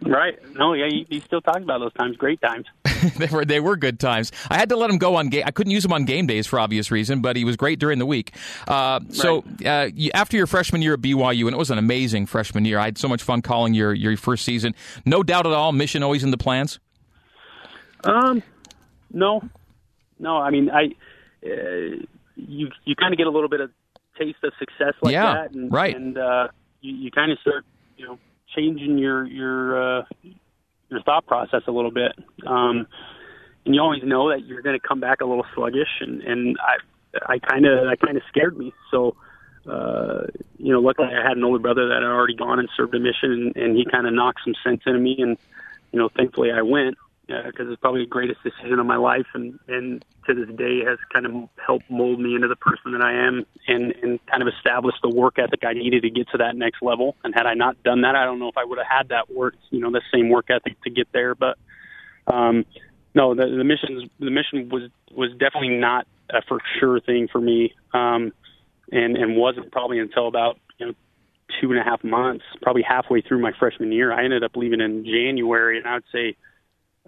Right. 0.00 0.38
No, 0.54 0.72
yeah, 0.72 0.86
he, 0.88 1.06
he 1.08 1.20
still 1.20 1.40
talking 1.40 1.62
about 1.62 1.80
those 1.80 1.92
times. 1.94 2.16
Great 2.16 2.40
times. 2.40 2.66
they 3.16 3.26
were 3.26 3.44
they 3.44 3.60
were 3.60 3.76
good 3.76 3.98
times. 3.98 4.32
I 4.50 4.56
had 4.56 4.68
to 4.70 4.76
let 4.76 4.90
him 4.90 4.98
go 4.98 5.16
on 5.16 5.28
game. 5.28 5.44
I 5.46 5.50
couldn't 5.50 5.72
use 5.72 5.84
him 5.84 5.92
on 5.92 6.04
game 6.04 6.26
days 6.26 6.46
for 6.46 6.58
obvious 6.58 6.90
reason, 6.90 7.20
but 7.20 7.36
he 7.36 7.44
was 7.44 7.56
great 7.56 7.78
during 7.78 7.98
the 7.98 8.06
week. 8.06 8.34
Uh, 8.66 9.00
so 9.10 9.44
uh, 9.64 9.88
after 10.14 10.36
your 10.36 10.46
freshman 10.46 10.82
year 10.82 10.94
at 10.94 11.00
BYU, 11.00 11.46
and 11.46 11.54
it 11.54 11.58
was 11.58 11.70
an 11.70 11.78
amazing 11.78 12.26
freshman 12.26 12.64
year. 12.64 12.78
I 12.78 12.86
had 12.86 12.98
so 12.98 13.08
much 13.08 13.22
fun 13.22 13.42
calling 13.42 13.74
your 13.74 13.92
your 13.92 14.16
first 14.16 14.44
season. 14.44 14.74
No 15.04 15.22
doubt 15.22 15.46
at 15.46 15.52
all. 15.52 15.72
Mission 15.72 16.02
always 16.02 16.24
in 16.24 16.30
the 16.30 16.38
plans. 16.38 16.78
Um, 18.04 18.42
no, 19.12 19.42
no. 20.18 20.36
I 20.36 20.50
mean, 20.50 20.70
I 20.70 20.86
uh, 21.44 22.04
you 22.36 22.70
you 22.84 22.94
kind 22.96 23.12
of 23.12 23.18
get 23.18 23.26
a 23.26 23.30
little 23.30 23.48
bit 23.48 23.60
of 23.60 23.70
taste 24.18 24.38
of 24.42 24.52
success 24.58 24.94
like 25.02 25.12
yeah, 25.12 25.34
that, 25.34 25.52
and, 25.52 25.72
right? 25.72 25.94
And 25.94 26.16
uh, 26.18 26.48
you, 26.80 26.94
you 26.94 27.10
kind 27.10 27.32
of 27.32 27.38
start, 27.40 27.64
you 27.96 28.06
know, 28.06 28.18
changing 28.54 28.98
your 28.98 29.26
your 29.26 30.00
uh, 30.00 30.02
your 30.90 31.02
thought 31.02 31.26
process 31.26 31.62
a 31.66 31.72
little 31.72 31.90
bit. 31.90 32.12
Um, 32.46 32.86
and 33.64 33.74
you 33.74 33.80
always 33.80 34.02
know 34.04 34.30
that 34.30 34.46
you're 34.46 34.62
going 34.62 34.78
to 34.78 34.86
come 34.86 35.00
back 35.00 35.20
a 35.20 35.24
little 35.24 35.46
sluggish, 35.54 36.00
and 36.00 36.22
and 36.22 36.56
I 36.60 37.34
I 37.34 37.38
kind 37.38 37.66
of 37.66 37.84
that 37.88 37.98
kind 38.04 38.16
of 38.16 38.22
scared 38.28 38.56
me. 38.56 38.72
So. 38.90 39.16
Uh, 39.68 40.28
you 40.58 40.72
know, 40.72 40.78
luckily 40.78 41.08
I 41.08 41.26
had 41.26 41.36
an 41.36 41.42
older 41.42 41.58
brother 41.58 41.88
that 41.88 41.94
had 41.94 42.04
already 42.04 42.36
gone 42.36 42.60
and 42.60 42.68
served 42.76 42.94
a 42.94 43.00
mission, 43.00 43.32
and, 43.32 43.56
and 43.56 43.76
he 43.76 43.84
kind 43.84 44.06
of 44.06 44.14
knocked 44.14 44.42
some 44.44 44.54
sense 44.62 44.80
into 44.86 45.00
me, 45.00 45.16
and 45.18 45.36
you 45.90 45.98
know, 45.98 46.08
thankfully 46.08 46.52
I 46.52 46.62
went 46.62 46.96
because 47.26 47.66
it's 47.68 47.80
probably 47.80 48.02
the 48.02 48.10
greatest 48.10 48.42
decision 48.42 48.78
of 48.78 48.86
my 48.86 48.96
life, 48.96 49.26
and 49.34 49.58
and 49.68 50.04
to 50.26 50.34
this 50.34 50.48
day 50.56 50.84
has 50.84 50.98
kind 51.12 51.26
of 51.26 51.48
helped 51.64 51.90
mold 51.90 52.20
me 52.20 52.34
into 52.34 52.48
the 52.48 52.56
person 52.56 52.92
that 52.92 53.02
I 53.02 53.12
am, 53.26 53.44
and 53.66 53.92
and 54.02 54.24
kind 54.26 54.42
of 54.42 54.48
established 54.48 54.98
the 55.02 55.08
work 55.08 55.38
ethic 55.38 55.60
I 55.64 55.72
needed 55.72 56.02
to 56.02 56.10
get 56.10 56.28
to 56.30 56.38
that 56.38 56.56
next 56.56 56.82
level. 56.82 57.16
And 57.24 57.34
had 57.34 57.46
I 57.46 57.54
not 57.54 57.82
done 57.82 58.02
that, 58.02 58.14
I 58.14 58.24
don't 58.24 58.38
know 58.38 58.48
if 58.48 58.56
I 58.56 58.64
would 58.64 58.78
have 58.78 58.86
had 58.88 59.08
that 59.08 59.30
work, 59.34 59.54
you 59.70 59.80
know, 59.80 59.90
the 59.90 60.02
same 60.12 60.28
work 60.28 60.50
ethic 60.50 60.80
to 60.82 60.90
get 60.90 61.08
there. 61.12 61.34
But 61.34 61.58
um, 62.26 62.64
no, 63.14 63.34
the, 63.34 63.46
the 63.46 63.64
mission 63.64 64.08
the 64.20 64.30
mission 64.30 64.68
was 64.68 64.90
was 65.10 65.32
definitely 65.32 65.76
not 65.76 66.06
a 66.30 66.42
for 66.42 66.60
sure 66.78 67.00
thing 67.00 67.28
for 67.30 67.40
me, 67.40 67.74
um, 67.92 68.32
and 68.92 69.16
and 69.16 69.36
wasn't 69.36 69.72
probably 69.72 69.98
until 69.98 70.28
about 70.28 70.58
you 70.78 70.86
know 70.86 70.92
two 71.60 71.72
and 71.72 71.80
a 71.80 71.82
half 71.82 72.04
months, 72.04 72.44
probably 72.62 72.82
halfway 72.82 73.20
through 73.20 73.40
my 73.40 73.52
freshman 73.58 73.90
year. 73.90 74.12
I 74.12 74.24
ended 74.24 74.44
up 74.44 74.54
leaving 74.54 74.80
in 74.80 75.04
January, 75.04 75.78
and 75.78 75.86
I 75.88 75.94
would 75.94 76.04
say 76.12 76.36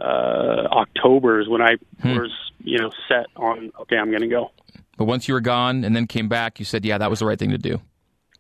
uh, 0.01 0.69
October 0.71 1.41
is 1.41 1.49
when 1.49 1.63
I 1.63 1.77
hmm. 2.01 2.17
was, 2.17 2.31
you 2.63 2.79
know, 2.79 2.91
set 3.09 3.27
on 3.37 3.73
okay, 3.81 3.97
I'm 3.97 4.11
going 4.11 4.23
to 4.23 4.29
go. 4.29 4.51
But 4.97 5.05
once 5.05 5.29
you 5.29 5.35
were 5.35 5.41
gone 5.41 5.85
and 5.85 5.95
then 5.95 6.07
came 6.07 6.29
back, 6.29 6.59
you 6.59 6.65
said, 6.65 6.85
"Yeah, 6.85 6.99
that 6.99 7.11
was 7.11 7.21
the 7.21 7.27
right 7.27 7.39
thing 7.39 7.51
to 7.51 7.59
do." 7.59 7.81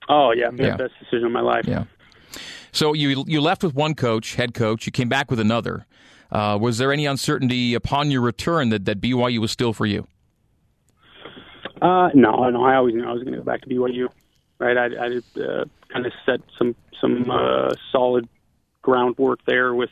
Oh 0.09 0.33
yeah, 0.33 0.51
yeah. 0.55 0.77
best 0.77 0.95
decision 0.99 1.27
of 1.27 1.33
my 1.33 1.41
life. 1.41 1.67
Yeah. 1.67 1.85
So 2.73 2.93
you 2.93 3.25
you 3.27 3.41
left 3.41 3.63
with 3.63 3.75
one 3.75 3.95
coach, 3.95 4.35
head 4.35 4.55
coach. 4.55 4.87
You 4.87 4.93
came 4.93 5.09
back 5.09 5.31
with 5.31 5.41
another. 5.41 5.87
Uh, 6.31 6.59
was 6.61 6.79
there 6.79 6.93
any 6.93 7.07
uncertainty 7.07 7.75
upon 7.75 8.11
your 8.11 8.21
return 8.21 8.69
that, 8.69 8.85
that 8.85 9.01
BYU 9.01 9.39
was 9.39 9.51
still 9.51 9.73
for 9.73 9.87
you? 9.87 10.07
Uh, 11.81 12.11
no, 12.13 12.51
no. 12.51 12.65
I 12.65 12.75
always 12.77 12.95
knew 12.95 13.05
I 13.05 13.13
was 13.13 13.23
going 13.23 13.33
to 13.33 13.39
go 13.39 13.45
back 13.45 13.63
to 13.63 13.69
BYU. 13.69 14.09
Right, 14.59 14.77
I, 14.77 14.87
I 14.87 15.41
uh, 15.41 15.65
kind 15.93 16.05
of 16.05 16.13
set 16.27 16.41
some 16.59 16.75
some 17.01 17.31
uh, 17.31 17.71
solid 17.93 18.29
groundwork 18.83 19.39
there 19.47 19.75
with 19.75 19.91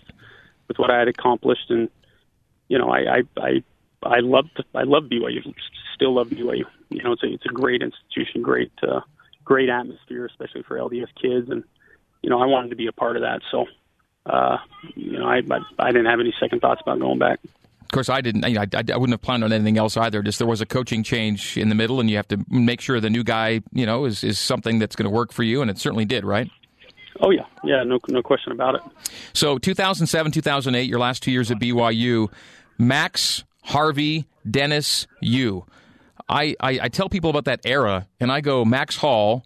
with 0.69 0.79
what 0.79 0.91
I 0.91 0.99
had 0.99 1.09
accomplished, 1.09 1.71
and 1.71 1.89
you 2.69 2.79
know, 2.79 2.91
I 2.91 3.19
I 3.19 3.23
I, 3.37 3.65
I 4.03 4.21
loved 4.21 4.63
I 4.75 4.83
love 4.83 5.05
BYU, 5.05 5.55
still 5.95 6.15
love 6.15 6.29
BYU. 6.29 6.65
You 6.91 7.03
know, 7.03 7.13
it's 7.13 7.23
a 7.23 7.33
it's 7.33 7.47
a 7.47 7.53
great 7.53 7.83
institution, 7.83 8.43
great 8.43 8.73
uh, 8.83 9.01
great 9.45 9.69
atmosphere, 9.69 10.27
especially 10.27 10.63
for 10.63 10.77
LDS 10.77 11.09
kids, 11.21 11.51
and 11.51 11.65
you 12.23 12.31
know, 12.31 12.41
I 12.41 12.47
wanted 12.47 12.71
to 12.71 12.77
be 12.77 12.87
a 12.87 12.93
part 12.93 13.17
of 13.17 13.23
that. 13.23 13.41
So, 13.51 13.67
uh, 14.27 14.59
you 14.95 15.19
know, 15.19 15.27
I, 15.27 15.37
I 15.39 15.61
I 15.79 15.93
didn't 15.93 16.07
have 16.07 16.21
any 16.21 16.35
second 16.41 16.61
thoughts 16.61 16.81
about 16.83 16.99
going 16.99 17.19
back. 17.19 17.41
Of 17.87 17.93
course, 17.93 18.09
I 18.09 18.21
didn't. 18.21 18.45
You 18.49 18.55
know, 18.55 18.63
I, 18.63 18.83
I, 18.93 18.97
wouldn't 18.97 19.13
have 19.13 19.23
planned 19.23 19.45
on 19.45 19.53
anything 19.53 19.79
else 19.79 19.97
either. 19.97 20.21
Just 20.21 20.39
there 20.39 20.49
was 20.49 20.61
a 20.61 20.67
coaching 20.67 21.05
change 21.05 21.57
in 21.57 21.69
the 21.69 21.77
middle, 21.77 22.01
and 22.01 22.11
you 22.11 22.17
have 22.17 22.27
to 22.29 22.45
make 22.51 22.81
sure 22.81 22.99
the 22.99 23.11
new 23.11 23.23
guy, 23.23 23.61
you 23.73 23.87
know, 23.87 24.05
is 24.07 24.25
is 24.25 24.41
something 24.41 24.81
that's 24.81 24.97
going 24.97 25.05
to 25.05 25.15
work 25.15 25.33
for 25.33 25.45
you, 25.45 25.63
and 25.63 25.71
it 25.71 25.79
certainly 25.79 26.05
did, 26.05 26.25
right? 26.25 26.51
Oh 27.21 27.31
yeah, 27.31 27.47
yeah, 27.65 27.83
no, 27.85 27.99
no 28.09 28.23
question 28.23 28.53
about 28.53 28.77
it. 28.77 28.83
So 29.33 29.59
2007, 29.59 30.33
2008, 30.33 30.83
your 30.89 30.99
last 30.99 31.23
two 31.23 31.31
years 31.31 31.51
at 31.51 31.59
BYU, 31.59 32.33
Max, 32.79 33.45
Harvey, 33.63 34.27
Dennis, 34.49 35.07
you. 35.21 35.67
I, 36.29 36.57
I, 36.61 36.81
I 36.83 36.89
tell 36.89 37.09
people 37.09 37.31
about 37.31 37.45
that 37.45 37.61
era, 37.65 38.09
and 38.19 38.33
I 38.33 38.41
go 38.41 38.65
Max 38.65 38.97
Hall, 38.97 39.45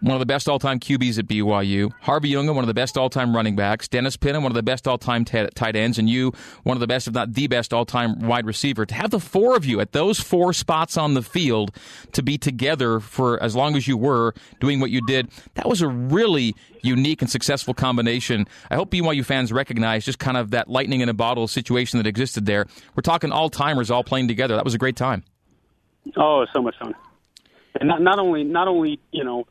one 0.00 0.14
of 0.14 0.20
the 0.20 0.26
best 0.26 0.48
all-time 0.48 0.78
QBs 0.78 1.18
at 1.18 1.26
BYU. 1.26 1.92
Harvey 2.00 2.36
Unga, 2.36 2.52
one 2.52 2.62
of 2.62 2.68
the 2.68 2.74
best 2.74 2.96
all-time 2.96 3.34
running 3.34 3.56
backs. 3.56 3.88
Dennis 3.88 4.16
Pitta, 4.16 4.40
one 4.40 4.50
of 4.50 4.54
the 4.54 4.62
best 4.62 4.86
all-time 4.86 5.24
t- 5.24 5.46
tight 5.54 5.76
ends, 5.76 5.98
and 5.98 6.08
you, 6.08 6.32
one 6.64 6.76
of 6.76 6.80
the 6.80 6.86
best, 6.86 7.08
if 7.08 7.14
not 7.14 7.34
the 7.34 7.46
best, 7.46 7.72
all-time 7.72 8.20
wide 8.20 8.46
receiver. 8.46 8.86
To 8.86 8.94
have 8.94 9.10
the 9.10 9.20
four 9.20 9.56
of 9.56 9.64
you 9.64 9.80
at 9.80 9.92
those 9.92 10.20
four 10.20 10.52
spots 10.52 10.96
on 10.96 11.14
the 11.14 11.22
field 11.22 11.74
to 12.12 12.22
be 12.22 12.38
together 12.38 13.00
for 13.00 13.42
as 13.42 13.56
long 13.56 13.76
as 13.76 13.88
you 13.88 13.96
were 13.96 14.34
doing 14.60 14.80
what 14.80 14.90
you 14.90 15.00
did, 15.06 15.28
that 15.54 15.68
was 15.68 15.82
a 15.82 15.88
really 15.88 16.54
unique 16.82 17.22
and 17.22 17.30
successful 17.30 17.74
combination. 17.74 18.46
I 18.70 18.76
hope 18.76 18.90
BYU 18.90 19.24
fans 19.24 19.52
recognize 19.52 20.04
just 20.04 20.18
kind 20.18 20.36
of 20.36 20.50
that 20.50 20.68
lightning 20.68 21.00
in 21.00 21.08
a 21.08 21.14
bottle 21.14 21.48
situation 21.48 21.98
that 21.98 22.06
existed 22.06 22.46
there. 22.46 22.66
We're 22.94 23.02
talking 23.02 23.32
all-timers 23.32 23.90
all 23.90 24.04
playing 24.04 24.28
together. 24.28 24.56
That 24.56 24.64
was 24.64 24.74
a 24.74 24.78
great 24.78 24.96
time. 24.96 25.24
Oh, 26.16 26.46
so 26.54 26.62
much 26.62 26.76
fun. 26.78 26.94
And 27.80 27.88
not, 27.88 28.00
not 28.00 28.18
only, 28.18 28.44
not 28.44 28.68
only, 28.68 29.00
you 29.10 29.24
know, 29.24 29.46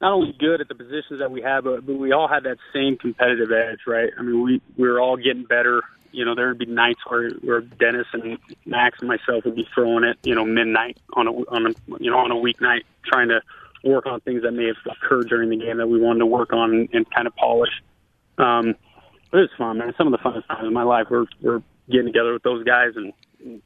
not 0.00 0.12
only 0.12 0.32
good 0.38 0.60
at 0.60 0.68
the 0.68 0.74
positions 0.74 1.20
that 1.20 1.30
we 1.30 1.42
have, 1.42 1.64
but, 1.64 1.86
but 1.86 1.94
we 1.94 2.12
all 2.12 2.28
had 2.28 2.44
that 2.44 2.58
same 2.72 2.96
competitive 2.96 3.50
edge, 3.50 3.80
right? 3.86 4.10
I 4.18 4.22
mean, 4.22 4.42
we 4.42 4.60
we 4.76 4.88
were 4.88 5.00
all 5.00 5.16
getting 5.16 5.44
better 5.44 5.82
You 6.12 6.24
know, 6.24 6.34
there 6.34 6.48
would 6.48 6.58
be 6.58 6.64
nights 6.66 7.00
where 7.06 7.30
where 7.42 7.60
Dennis 7.60 8.06
and 8.14 8.38
Max 8.64 8.98
and 9.00 9.08
myself 9.08 9.44
would 9.44 9.54
be 9.54 9.68
throwing 9.74 10.02
it, 10.04 10.16
you 10.22 10.34
know, 10.34 10.46
midnight 10.46 10.98
on 11.12 11.26
a 11.28 11.30
on 11.30 11.66
a 11.66 11.70
you 12.02 12.10
know 12.10 12.18
on 12.18 12.30
a 12.30 12.34
weeknight, 12.34 12.84
trying 13.04 13.28
to 13.28 13.42
work 13.84 14.06
on 14.06 14.20
things 14.20 14.42
that 14.42 14.52
may 14.52 14.66
have 14.66 14.76
occurred 14.86 15.28
during 15.28 15.50
the 15.50 15.58
game 15.58 15.76
that 15.76 15.86
we 15.86 16.00
wanted 16.00 16.20
to 16.20 16.26
work 16.26 16.54
on 16.54 16.72
and, 16.72 16.88
and 16.94 17.10
kind 17.10 17.26
of 17.26 17.36
polish. 17.36 17.82
Um, 18.38 18.74
but 19.30 19.38
it 19.38 19.42
was 19.42 19.50
fun, 19.58 19.78
man. 19.78 19.92
Some 19.98 20.12
of 20.12 20.12
the 20.12 20.18
funnest 20.18 20.46
times 20.46 20.66
of 20.66 20.72
my 20.72 20.84
life 20.84 21.10
were 21.10 21.26
were 21.42 21.62
getting 21.90 22.06
together 22.06 22.32
with 22.32 22.42
those 22.42 22.64
guys 22.64 22.92
and 22.96 23.12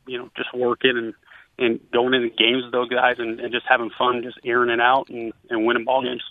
you 0.07 0.19
know 0.19 0.29
just 0.37 0.53
working 0.53 0.97
and 0.97 1.15
and 1.61 1.79
going 1.93 2.15
into 2.15 2.31
games 2.31 2.65
with 2.65 2.73
those 2.73 2.89
guys 2.89 3.17
and, 3.19 3.39
and 3.39 3.53
just 3.53 3.67
having 3.69 3.91
fun, 3.97 4.23
just 4.23 4.39
airing 4.45 4.71
it 4.71 4.81
out 4.81 5.09
and, 5.09 5.33
and 5.51 5.67
winning 5.67 5.85
ball 5.85 6.03
games. 6.03 6.23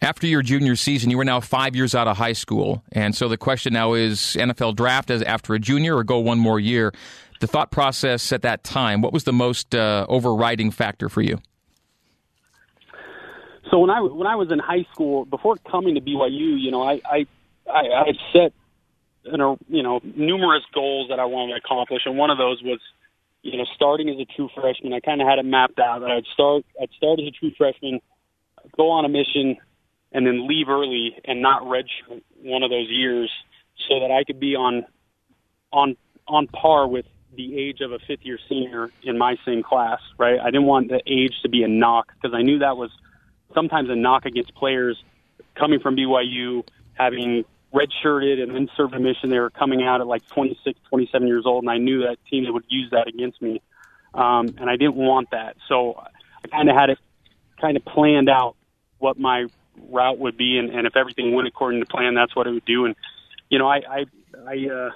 After 0.00 0.28
your 0.28 0.42
junior 0.42 0.76
season, 0.76 1.10
you 1.10 1.18
were 1.18 1.24
now 1.24 1.40
five 1.40 1.74
years 1.74 1.94
out 1.94 2.06
of 2.06 2.16
high 2.16 2.32
school, 2.32 2.84
and 2.92 3.16
so 3.16 3.28
the 3.28 3.36
question 3.36 3.72
now 3.72 3.94
is: 3.94 4.36
NFL 4.38 4.76
draft 4.76 5.10
as 5.10 5.22
after 5.22 5.54
a 5.54 5.58
junior, 5.58 5.96
or 5.96 6.04
go 6.04 6.20
one 6.20 6.38
more 6.38 6.60
year? 6.60 6.92
The 7.40 7.48
thought 7.48 7.72
process 7.72 8.32
at 8.32 8.42
that 8.42 8.62
time, 8.62 9.00
what 9.00 9.12
was 9.12 9.24
the 9.24 9.32
most 9.32 9.74
uh, 9.74 10.06
overriding 10.08 10.70
factor 10.70 11.08
for 11.08 11.20
you? 11.20 11.40
So 13.70 13.80
when 13.80 13.90
I 13.90 14.00
when 14.00 14.28
I 14.28 14.36
was 14.36 14.52
in 14.52 14.60
high 14.60 14.86
school, 14.92 15.24
before 15.24 15.56
coming 15.68 15.96
to 15.96 16.00
BYU, 16.00 16.60
you 16.60 16.70
know, 16.70 16.82
I 16.82 17.00
I 17.04 17.26
I, 17.68 17.80
I 17.80 18.12
set 18.32 18.52
you 19.24 19.36
you 19.68 19.82
know 19.82 20.00
numerous 20.14 20.62
goals 20.72 21.08
that 21.08 21.18
I 21.18 21.24
wanted 21.24 21.54
to 21.54 21.58
accomplish, 21.58 22.02
and 22.06 22.16
one 22.16 22.30
of 22.30 22.38
those 22.38 22.62
was 22.62 22.78
you 23.52 23.58
know, 23.58 23.66
starting 23.74 24.08
as 24.08 24.16
a 24.18 24.24
true 24.24 24.48
freshman, 24.54 24.92
I 24.92 25.00
kind 25.00 25.20
of 25.20 25.28
had 25.28 25.38
it 25.38 25.44
mapped 25.44 25.78
out 25.78 26.00
that 26.00 26.10
I'd 26.10 26.26
start, 26.32 26.64
I'd 26.80 26.90
start 26.96 27.20
as 27.20 27.26
a 27.26 27.30
true 27.30 27.50
freshman, 27.56 28.00
go 28.76 28.90
on 28.90 29.04
a 29.04 29.08
mission, 29.08 29.56
and 30.12 30.26
then 30.26 30.46
leave 30.46 30.68
early 30.68 31.16
and 31.24 31.42
not 31.42 31.62
redshirt 31.62 32.22
one 32.42 32.62
of 32.62 32.70
those 32.70 32.88
years, 32.88 33.30
so 33.88 34.00
that 34.00 34.10
I 34.10 34.24
could 34.24 34.40
be 34.40 34.54
on, 34.54 34.84
on, 35.72 35.96
on 36.26 36.46
par 36.48 36.86
with 36.86 37.06
the 37.36 37.58
age 37.58 37.80
of 37.80 37.92
a 37.92 37.98
fifth 37.98 38.20
year 38.22 38.38
senior 38.48 38.90
in 39.02 39.18
my 39.18 39.36
same 39.44 39.62
class. 39.62 40.00
Right? 40.18 40.38
I 40.40 40.46
didn't 40.46 40.66
want 40.66 40.88
the 40.88 41.00
age 41.06 41.34
to 41.42 41.48
be 41.48 41.62
a 41.62 41.68
knock 41.68 42.12
because 42.14 42.34
I 42.34 42.42
knew 42.42 42.58
that 42.58 42.76
was 42.76 42.90
sometimes 43.54 43.90
a 43.90 43.96
knock 43.96 44.24
against 44.24 44.54
players 44.54 45.02
coming 45.54 45.80
from 45.80 45.96
BYU 45.96 46.66
having 46.94 47.44
redshirted 47.72 48.42
and 48.42 48.54
then 48.54 48.68
served 48.76 48.94
a 48.94 49.00
mission. 49.00 49.30
They 49.30 49.38
were 49.38 49.50
coming 49.50 49.82
out 49.82 50.00
at 50.00 50.06
like 50.06 50.26
26, 50.28 50.78
27 50.88 51.28
years 51.28 51.44
old, 51.46 51.64
and 51.64 51.70
I 51.70 51.78
knew 51.78 52.02
that 52.02 52.16
team 52.30 52.44
that 52.44 52.52
would 52.52 52.64
use 52.68 52.90
that 52.92 53.08
against 53.08 53.40
me, 53.42 53.60
um, 54.14 54.54
and 54.58 54.70
I 54.70 54.76
didn't 54.76 54.96
want 54.96 55.30
that. 55.32 55.56
So 55.68 56.00
I 56.44 56.48
kind 56.48 56.68
of 56.68 56.76
had 56.76 56.90
it 56.90 56.98
kind 57.60 57.76
of 57.76 57.84
planned 57.84 58.28
out 58.28 58.56
what 58.98 59.18
my 59.18 59.46
route 59.90 60.18
would 60.18 60.36
be, 60.36 60.58
and, 60.58 60.70
and 60.70 60.86
if 60.86 60.96
everything 60.96 61.34
went 61.34 61.48
according 61.48 61.80
to 61.80 61.86
plan, 61.86 62.14
that's 62.14 62.34
what 62.34 62.46
it 62.46 62.52
would 62.52 62.64
do. 62.64 62.86
And 62.86 62.94
you 63.48 63.58
know, 63.58 63.68
I 63.68 63.76
I, 63.76 64.04
I 64.46 64.68
uh, 64.72 64.90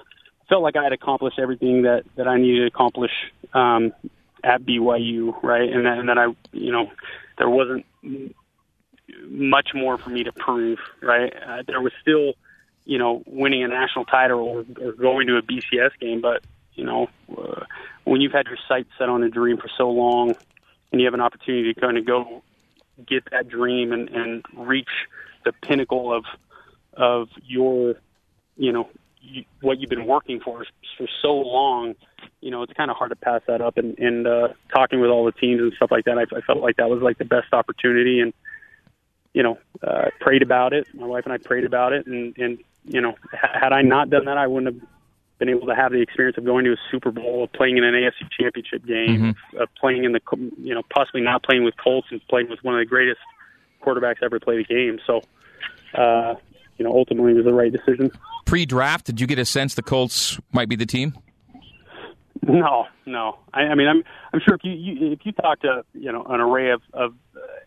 felt 0.49 0.63
like 0.63 0.75
I 0.75 0.83
had 0.83 0.93
accomplished 0.93 1.39
everything 1.39 1.83
that 1.83 2.03
that 2.15 2.27
I 2.27 2.37
needed 2.37 2.61
to 2.61 2.67
accomplish 2.67 3.11
um, 3.53 3.93
at 4.43 4.63
BYU, 4.63 5.41
right? 5.41 5.71
And 5.71 5.85
then, 5.85 5.99
and 5.99 6.09
then 6.09 6.17
I, 6.17 6.33
you 6.51 6.71
know, 6.71 6.91
there 7.37 7.49
wasn't 7.49 7.85
much 9.27 9.69
more 9.73 9.97
for 9.97 10.09
me 10.09 10.23
to 10.23 10.31
prove, 10.31 10.79
right? 11.01 11.33
Uh, 11.47 11.63
there 11.65 11.81
was 11.81 11.93
still 12.01 12.33
you 12.85 12.97
know, 12.97 13.23
winning 13.25 13.63
a 13.63 13.67
national 13.67 14.05
title 14.05 14.39
or, 14.39 14.65
or 14.81 14.91
going 14.93 15.27
to 15.27 15.37
a 15.37 15.41
BCS 15.41 15.91
game. 15.99 16.21
But 16.21 16.43
you 16.73 16.83
know, 16.83 17.07
uh, 17.37 17.65
when 18.03 18.21
you've 18.21 18.31
had 18.31 18.47
your 18.47 18.57
sights 18.67 18.89
set 18.97 19.09
on 19.09 19.23
a 19.23 19.29
dream 19.29 19.57
for 19.57 19.69
so 19.77 19.89
long, 19.89 20.35
and 20.91 21.01
you 21.01 21.05
have 21.05 21.13
an 21.13 21.21
opportunity 21.21 21.73
to 21.73 21.79
kind 21.79 21.97
of 21.97 22.05
go 22.05 22.43
get 23.07 23.23
that 23.31 23.47
dream 23.47 23.91
and, 23.91 24.09
and 24.09 24.45
reach 24.55 24.89
the 25.45 25.51
pinnacle 25.51 26.13
of 26.13 26.25
of 26.95 27.29
your, 27.43 27.95
you 28.55 28.71
know, 28.71 28.87
you, 29.19 29.45
what 29.61 29.79
you've 29.79 29.89
been 29.89 30.05
working 30.05 30.39
for 30.39 30.65
for 30.97 31.07
so 31.21 31.33
long, 31.33 31.95
you 32.39 32.51
know, 32.51 32.61
it's 32.61 32.73
kind 32.73 32.91
of 32.91 32.97
hard 32.97 33.09
to 33.09 33.15
pass 33.15 33.41
that 33.47 33.61
up. 33.61 33.77
And, 33.77 33.97
and 33.97 34.27
uh, 34.27 34.49
talking 34.73 34.99
with 34.99 35.09
all 35.09 35.25
the 35.25 35.31
teams 35.31 35.61
and 35.61 35.73
stuff 35.73 35.89
like 35.89 36.05
that, 36.05 36.17
I, 36.17 36.23
I 36.35 36.41
felt 36.41 36.59
like 36.59 36.77
that 36.77 36.89
was 36.89 37.01
like 37.01 37.17
the 37.17 37.25
best 37.25 37.51
opportunity. 37.51 38.19
And 38.19 38.33
you 39.33 39.41
know, 39.41 39.57
uh, 39.81 40.09
prayed 40.19 40.43
about 40.43 40.73
it. 40.73 40.87
My 40.93 41.07
wife 41.07 41.25
and 41.25 41.33
I 41.33 41.37
prayed 41.37 41.65
about 41.65 41.93
it, 41.93 42.05
and 42.05 42.37
and 42.37 42.59
you 42.85 43.01
know, 43.01 43.15
had 43.31 43.73
I 43.73 43.81
not 43.81 44.09
done 44.09 44.25
that, 44.25 44.37
I 44.37 44.47
wouldn't 44.47 44.75
have 44.75 44.89
been 45.39 45.49
able 45.49 45.67
to 45.67 45.75
have 45.75 45.91
the 45.91 46.01
experience 46.01 46.37
of 46.37 46.45
going 46.45 46.65
to 46.65 46.73
a 46.73 46.77
Super 46.91 47.11
Bowl, 47.11 47.43
of 47.43 47.53
playing 47.53 47.77
in 47.77 47.83
an 47.83 47.93
AFC 47.93 48.29
Championship 48.39 48.85
game, 48.85 49.33
mm-hmm. 49.33 49.57
of 49.57 49.69
playing 49.75 50.03
in 50.03 50.11
the, 50.11 50.21
you 50.61 50.73
know, 50.73 50.83
possibly 50.93 51.21
not 51.21 51.43
playing 51.43 51.63
with 51.63 51.75
Colts 51.81 52.07
and 52.11 52.25
playing 52.27 52.49
with 52.49 52.59
one 52.63 52.75
of 52.75 52.79
the 52.79 52.85
greatest 52.85 53.19
quarterbacks 53.81 54.23
ever 54.23 54.39
played 54.39 54.65
the 54.65 54.73
game. 54.73 54.99
So, 55.05 55.21
uh, 55.95 56.35
you 56.77 56.85
know, 56.85 56.91
ultimately 56.91 57.31
it 57.33 57.35
was 57.35 57.45
the 57.45 57.53
right 57.53 57.71
decision. 57.71 58.11
Pre-draft, 58.45 59.05
did 59.05 59.19
you 59.19 59.27
get 59.27 59.39
a 59.39 59.45
sense 59.45 59.75
the 59.75 59.81
Colts 59.81 60.39
might 60.51 60.69
be 60.69 60.75
the 60.75 60.85
team? 60.85 61.13
No, 62.41 62.87
no. 63.05 63.39
I, 63.53 63.61
I 63.61 63.75
mean, 63.75 63.87
I'm 63.87 64.03
I'm 64.33 64.41
sure 64.45 64.55
if 64.55 64.63
you, 64.63 64.73
you 64.73 65.11
if 65.13 65.19
you 65.23 65.31
talk 65.31 65.61
to 65.61 65.85
you 65.93 66.11
know 66.11 66.23
an 66.23 66.41
array 66.41 66.71
of, 66.71 66.81
of 66.93 67.13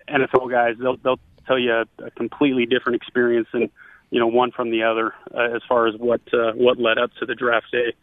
NFL 0.09 0.50
guys, 0.50 0.74
they'll 0.79 0.98
they'll 0.98 1.20
tell 1.46 1.59
you 1.59 1.72
a, 1.72 2.05
a 2.05 2.11
completely 2.11 2.66
different 2.66 2.96
experience 2.96 3.48
and 3.52 3.70
you 4.11 4.21
know 4.21 4.27
one 4.27 4.53
from 4.53 4.71
the 4.71 4.85
other 4.85 5.12
uh, 5.35 5.57
as 5.57 5.62
far 5.69 5.87
as 5.87 5.95
what 5.99 6.21
uh, 6.33 6.53
what 6.53 6.79
led 6.79 6.99
up 6.99 7.11
to 7.21 7.27
the 7.27 7.35
draft 7.35 7.66
day. 7.73 7.95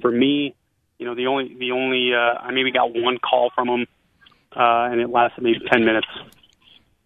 For 0.00 0.10
me, 0.10 0.54
you 0.98 1.06
know 1.06 1.14
the 1.14 1.26
only 1.26 1.56
the 1.58 1.72
only 1.72 2.12
uh, 2.14 2.38
I 2.40 2.50
maybe 2.52 2.70
got 2.70 2.94
one 2.94 3.18
call 3.18 3.50
from 3.54 3.68
them, 3.68 3.86
uh, 4.54 4.90
and 4.90 5.00
it 5.00 5.10
lasted 5.10 5.42
maybe 5.42 5.60
ten 5.70 5.84
minutes. 5.84 6.08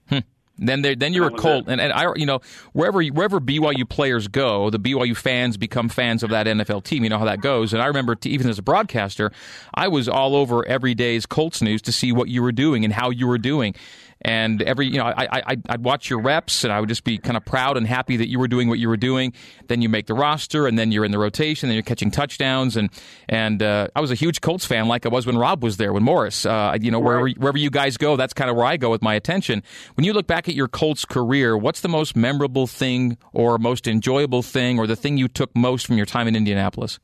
Hmm. 0.08 0.18
Then 0.58 0.82
there, 0.82 0.94
then 0.94 1.14
you're 1.14 1.28
a 1.28 1.30
Colt, 1.30 1.66
and, 1.68 1.80
and 1.80 1.92
I, 1.92 2.12
you 2.16 2.26
know, 2.26 2.40
wherever 2.72 3.02
wherever 3.02 3.40
BYU 3.40 3.88
players 3.88 4.28
go, 4.28 4.68
the 4.68 4.78
BYU 4.78 5.16
fans 5.16 5.56
become 5.56 5.88
fans 5.88 6.22
of 6.22 6.30
that 6.30 6.46
NFL 6.46 6.84
team. 6.84 7.02
You 7.02 7.10
know 7.10 7.18
how 7.18 7.24
that 7.24 7.40
goes. 7.40 7.72
And 7.72 7.80
I 7.80 7.86
remember, 7.86 8.14
t- 8.14 8.30
even 8.30 8.48
as 8.48 8.58
a 8.58 8.62
broadcaster, 8.62 9.32
I 9.74 9.88
was 9.88 10.08
all 10.08 10.36
over 10.36 10.66
every 10.66 10.94
day's 10.94 11.24
Colts 11.24 11.62
news 11.62 11.80
to 11.82 11.92
see 11.92 12.12
what 12.12 12.28
you 12.28 12.42
were 12.42 12.52
doing 12.52 12.84
and 12.84 12.92
how 12.92 13.10
you 13.10 13.26
were 13.26 13.38
doing. 13.38 13.74
And 14.22 14.60
every, 14.62 14.86
you 14.86 14.98
know, 14.98 15.04
I, 15.04 15.28
I, 15.30 15.56
I'd 15.68 15.82
watch 15.82 16.10
your 16.10 16.20
reps 16.20 16.62
and 16.64 16.72
I 16.72 16.80
would 16.80 16.88
just 16.88 17.04
be 17.04 17.16
kind 17.16 17.36
of 17.36 17.44
proud 17.44 17.76
and 17.76 17.86
happy 17.86 18.18
that 18.18 18.28
you 18.28 18.38
were 18.38 18.48
doing 18.48 18.68
what 18.68 18.78
you 18.78 18.88
were 18.88 18.98
doing. 18.98 19.32
Then 19.68 19.80
you 19.80 19.88
make 19.88 20.06
the 20.06 20.14
roster 20.14 20.66
and 20.66 20.78
then 20.78 20.92
you're 20.92 21.04
in 21.04 21.10
the 21.10 21.18
rotation 21.18 21.68
and 21.68 21.74
you're 21.74 21.82
catching 21.82 22.10
touchdowns. 22.10 22.76
And, 22.76 22.90
and, 23.28 23.62
uh, 23.62 23.88
I 23.94 24.00
was 24.00 24.10
a 24.10 24.14
huge 24.14 24.40
Colts 24.42 24.66
fan 24.66 24.88
like 24.88 25.06
I 25.06 25.08
was 25.08 25.26
when 25.26 25.38
Rob 25.38 25.62
was 25.62 25.78
there, 25.78 25.92
when 25.92 26.02
Morris, 26.02 26.44
uh, 26.44 26.76
you 26.80 26.90
know, 26.90 27.00
wherever, 27.00 27.28
wherever 27.30 27.58
you 27.58 27.70
guys 27.70 27.96
go, 27.96 28.16
that's 28.16 28.34
kind 28.34 28.50
of 28.50 28.56
where 28.56 28.66
I 28.66 28.76
go 28.76 28.90
with 28.90 29.02
my 29.02 29.14
attention. 29.14 29.62
When 29.94 30.04
you 30.04 30.12
look 30.12 30.26
back 30.26 30.48
at 30.48 30.54
your 30.54 30.68
Colts 30.68 31.04
career, 31.04 31.56
what's 31.56 31.80
the 31.80 31.88
most 31.88 32.14
memorable 32.14 32.66
thing 32.66 33.16
or 33.32 33.58
most 33.58 33.88
enjoyable 33.88 34.42
thing 34.42 34.78
or 34.78 34.86
the 34.86 34.96
thing 34.96 35.16
you 35.16 35.28
took 35.28 35.54
most 35.56 35.86
from 35.86 35.96
your 35.96 36.06
time 36.06 36.28
in 36.28 36.36
Indianapolis? 36.36 36.98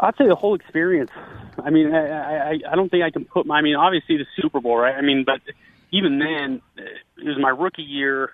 I'd 0.00 0.16
say 0.16 0.26
the 0.26 0.34
whole 0.34 0.54
experience. 0.54 1.10
I 1.62 1.70
mean, 1.70 1.94
I, 1.94 2.52
I, 2.52 2.58
I 2.72 2.74
don't 2.76 2.88
think 2.88 3.02
I 3.02 3.10
can 3.10 3.24
put 3.24 3.46
my. 3.46 3.58
I 3.58 3.62
mean, 3.62 3.76
obviously 3.76 4.16
the 4.16 4.26
Super 4.40 4.60
Bowl, 4.60 4.76
right? 4.76 4.94
I 4.94 5.00
mean, 5.00 5.24
but 5.24 5.40
even 5.92 6.18
then, 6.18 6.62
it 6.76 7.24
was 7.24 7.36
my 7.40 7.50
rookie 7.50 7.82
year. 7.82 8.30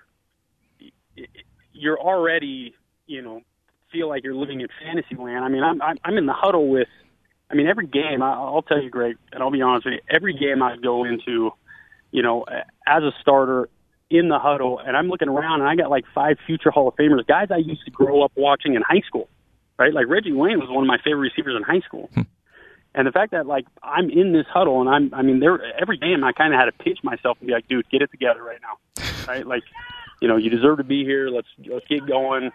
You're 1.73 1.99
already, 1.99 2.75
you 3.07 3.21
know, 3.21 3.41
feel 3.91 4.09
like 4.09 4.23
you're 4.23 4.35
living 4.35 4.61
in 4.61 4.67
fantasy 4.83 5.15
land. 5.15 5.43
I 5.43 5.49
mean, 5.49 5.63
I'm 5.63 5.81
I'm 5.81 6.17
in 6.17 6.25
the 6.25 6.33
huddle 6.33 6.69
with. 6.69 6.87
I 7.49 7.53
mean, 7.53 7.67
every 7.67 7.87
game. 7.87 8.23
I'll 8.23 8.61
tell 8.61 8.81
you, 8.81 8.89
Greg, 8.89 9.17
and 9.33 9.43
I'll 9.43 9.51
be 9.51 9.61
honest 9.61 9.85
with 9.85 9.95
you. 9.95 9.99
Every 10.09 10.33
game 10.33 10.63
I 10.63 10.77
go 10.77 11.03
into, 11.03 11.51
you 12.11 12.23
know, 12.23 12.45
as 12.87 13.03
a 13.03 13.11
starter 13.19 13.67
in 14.09 14.29
the 14.29 14.39
huddle, 14.39 14.79
and 14.79 14.95
I'm 14.95 15.09
looking 15.09 15.27
around, 15.27 15.59
and 15.59 15.69
I 15.69 15.75
got 15.75 15.89
like 15.89 16.05
five 16.15 16.37
future 16.45 16.71
Hall 16.71 16.87
of 16.87 16.95
Famers, 16.95 17.27
guys 17.27 17.47
I 17.51 17.57
used 17.57 17.83
to 17.85 17.91
grow 17.91 18.23
up 18.23 18.31
watching 18.35 18.75
in 18.75 18.81
high 18.81 19.01
school 19.05 19.27
right? 19.81 19.93
Like 19.93 20.07
Reggie 20.07 20.31
Wayne 20.31 20.59
was 20.59 20.69
one 20.69 20.83
of 20.83 20.87
my 20.87 20.99
favorite 21.03 21.31
receivers 21.33 21.55
in 21.57 21.63
high 21.63 21.81
school. 21.85 22.09
Hmm. 22.13 22.21
And 22.93 23.07
the 23.07 23.11
fact 23.11 23.31
that 23.31 23.47
like 23.47 23.65
I'm 23.81 24.09
in 24.09 24.33
this 24.33 24.45
huddle 24.47 24.81
and 24.81 24.89
I'm 24.89 25.13
I 25.13 25.21
mean 25.21 25.39
there 25.39 25.59
every 25.79 25.97
game 25.97 26.23
I 26.23 26.33
kind 26.33 26.53
of 26.53 26.59
had 26.59 26.65
to 26.65 26.71
pinch 26.73 26.99
myself 27.03 27.37
and 27.39 27.47
be 27.47 27.53
like, 27.53 27.67
dude, 27.67 27.89
get 27.89 28.01
it 28.01 28.11
together 28.11 28.43
right 28.43 28.59
now, 28.61 29.03
right? 29.27 29.45
Like, 29.45 29.63
you 30.21 30.27
know, 30.27 30.37
you 30.37 30.49
deserve 30.49 30.77
to 30.77 30.83
be 30.83 31.03
here. 31.03 31.29
Let's 31.29 31.47
let's 31.65 31.87
get 31.87 32.05
going. 32.05 32.51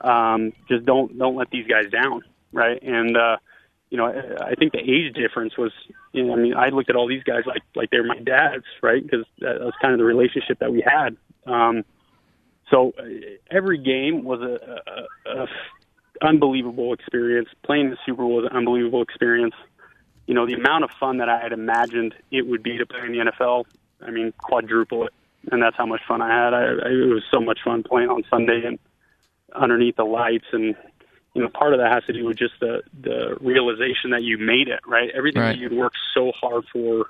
Um, 0.00 0.52
just 0.68 0.84
don't 0.84 1.18
don't 1.18 1.36
let 1.36 1.50
these 1.50 1.66
guys 1.66 1.90
down, 1.90 2.22
right? 2.52 2.82
And 2.82 3.16
uh, 3.16 3.38
you 3.90 3.96
know, 3.96 4.06
I, 4.06 4.50
I 4.50 4.54
think 4.54 4.72
the 4.72 4.78
age 4.78 5.14
difference 5.14 5.56
was, 5.56 5.72
you 6.12 6.24
know, 6.24 6.34
I 6.34 6.36
mean, 6.36 6.54
I 6.54 6.68
looked 6.68 6.90
at 6.90 6.96
all 6.96 7.08
these 7.08 7.24
guys 7.24 7.44
like 7.46 7.62
like 7.74 7.90
they 7.90 7.98
were 7.98 8.06
my 8.06 8.18
dads, 8.18 8.64
right? 8.82 9.02
Because 9.02 9.24
that 9.40 9.60
was 9.60 9.72
kind 9.80 9.94
of 9.94 9.98
the 9.98 10.04
relationship 10.04 10.58
that 10.58 10.70
we 10.70 10.82
had. 10.86 11.16
Um, 11.46 11.84
so 12.70 12.92
uh, 12.98 13.04
every 13.50 13.78
game 13.78 14.24
was 14.24 14.40
a, 14.42 14.82
a, 15.26 15.42
a 15.42 15.46
unbelievable 16.22 16.92
experience. 16.92 17.48
Playing 17.64 17.90
the 17.90 17.96
Super 18.04 18.22
Bowl 18.22 18.36
was 18.36 18.48
an 18.50 18.56
unbelievable 18.56 19.02
experience. 19.02 19.54
You 20.28 20.34
know, 20.34 20.46
the 20.46 20.52
amount 20.52 20.84
of 20.84 20.90
fun 21.00 21.16
that 21.18 21.30
I 21.30 21.40
had 21.40 21.52
imagined 21.52 22.14
it 22.30 22.46
would 22.46 22.62
be 22.62 22.76
to 22.76 22.84
play 22.84 23.00
in 23.00 23.12
the 23.12 23.32
NFL, 23.32 23.64
I 24.02 24.10
mean, 24.10 24.34
quadruple 24.36 25.06
it. 25.06 25.14
And 25.50 25.62
that's 25.62 25.76
how 25.76 25.86
much 25.86 26.02
fun 26.06 26.20
I 26.20 26.28
had. 26.28 26.52
I, 26.52 26.62
I, 26.64 26.90
it 26.90 27.14
was 27.14 27.24
so 27.32 27.40
much 27.40 27.60
fun 27.64 27.82
playing 27.82 28.10
on 28.10 28.22
Sunday 28.28 28.62
and 28.66 28.78
underneath 29.54 29.96
the 29.96 30.04
lights. 30.04 30.44
And, 30.52 30.76
you 31.32 31.42
know, 31.42 31.48
part 31.48 31.72
of 31.72 31.80
that 31.80 31.90
has 31.90 32.04
to 32.04 32.12
do 32.12 32.26
with 32.26 32.36
just 32.36 32.52
the, 32.60 32.82
the 33.00 33.38
realization 33.40 34.10
that 34.10 34.22
you 34.22 34.36
made 34.36 34.68
it, 34.68 34.80
right? 34.86 35.08
Everything 35.14 35.40
right. 35.40 35.52
that 35.52 35.58
you'd 35.58 35.72
worked 35.72 35.96
so 36.12 36.30
hard 36.38 36.66
for, 36.70 37.06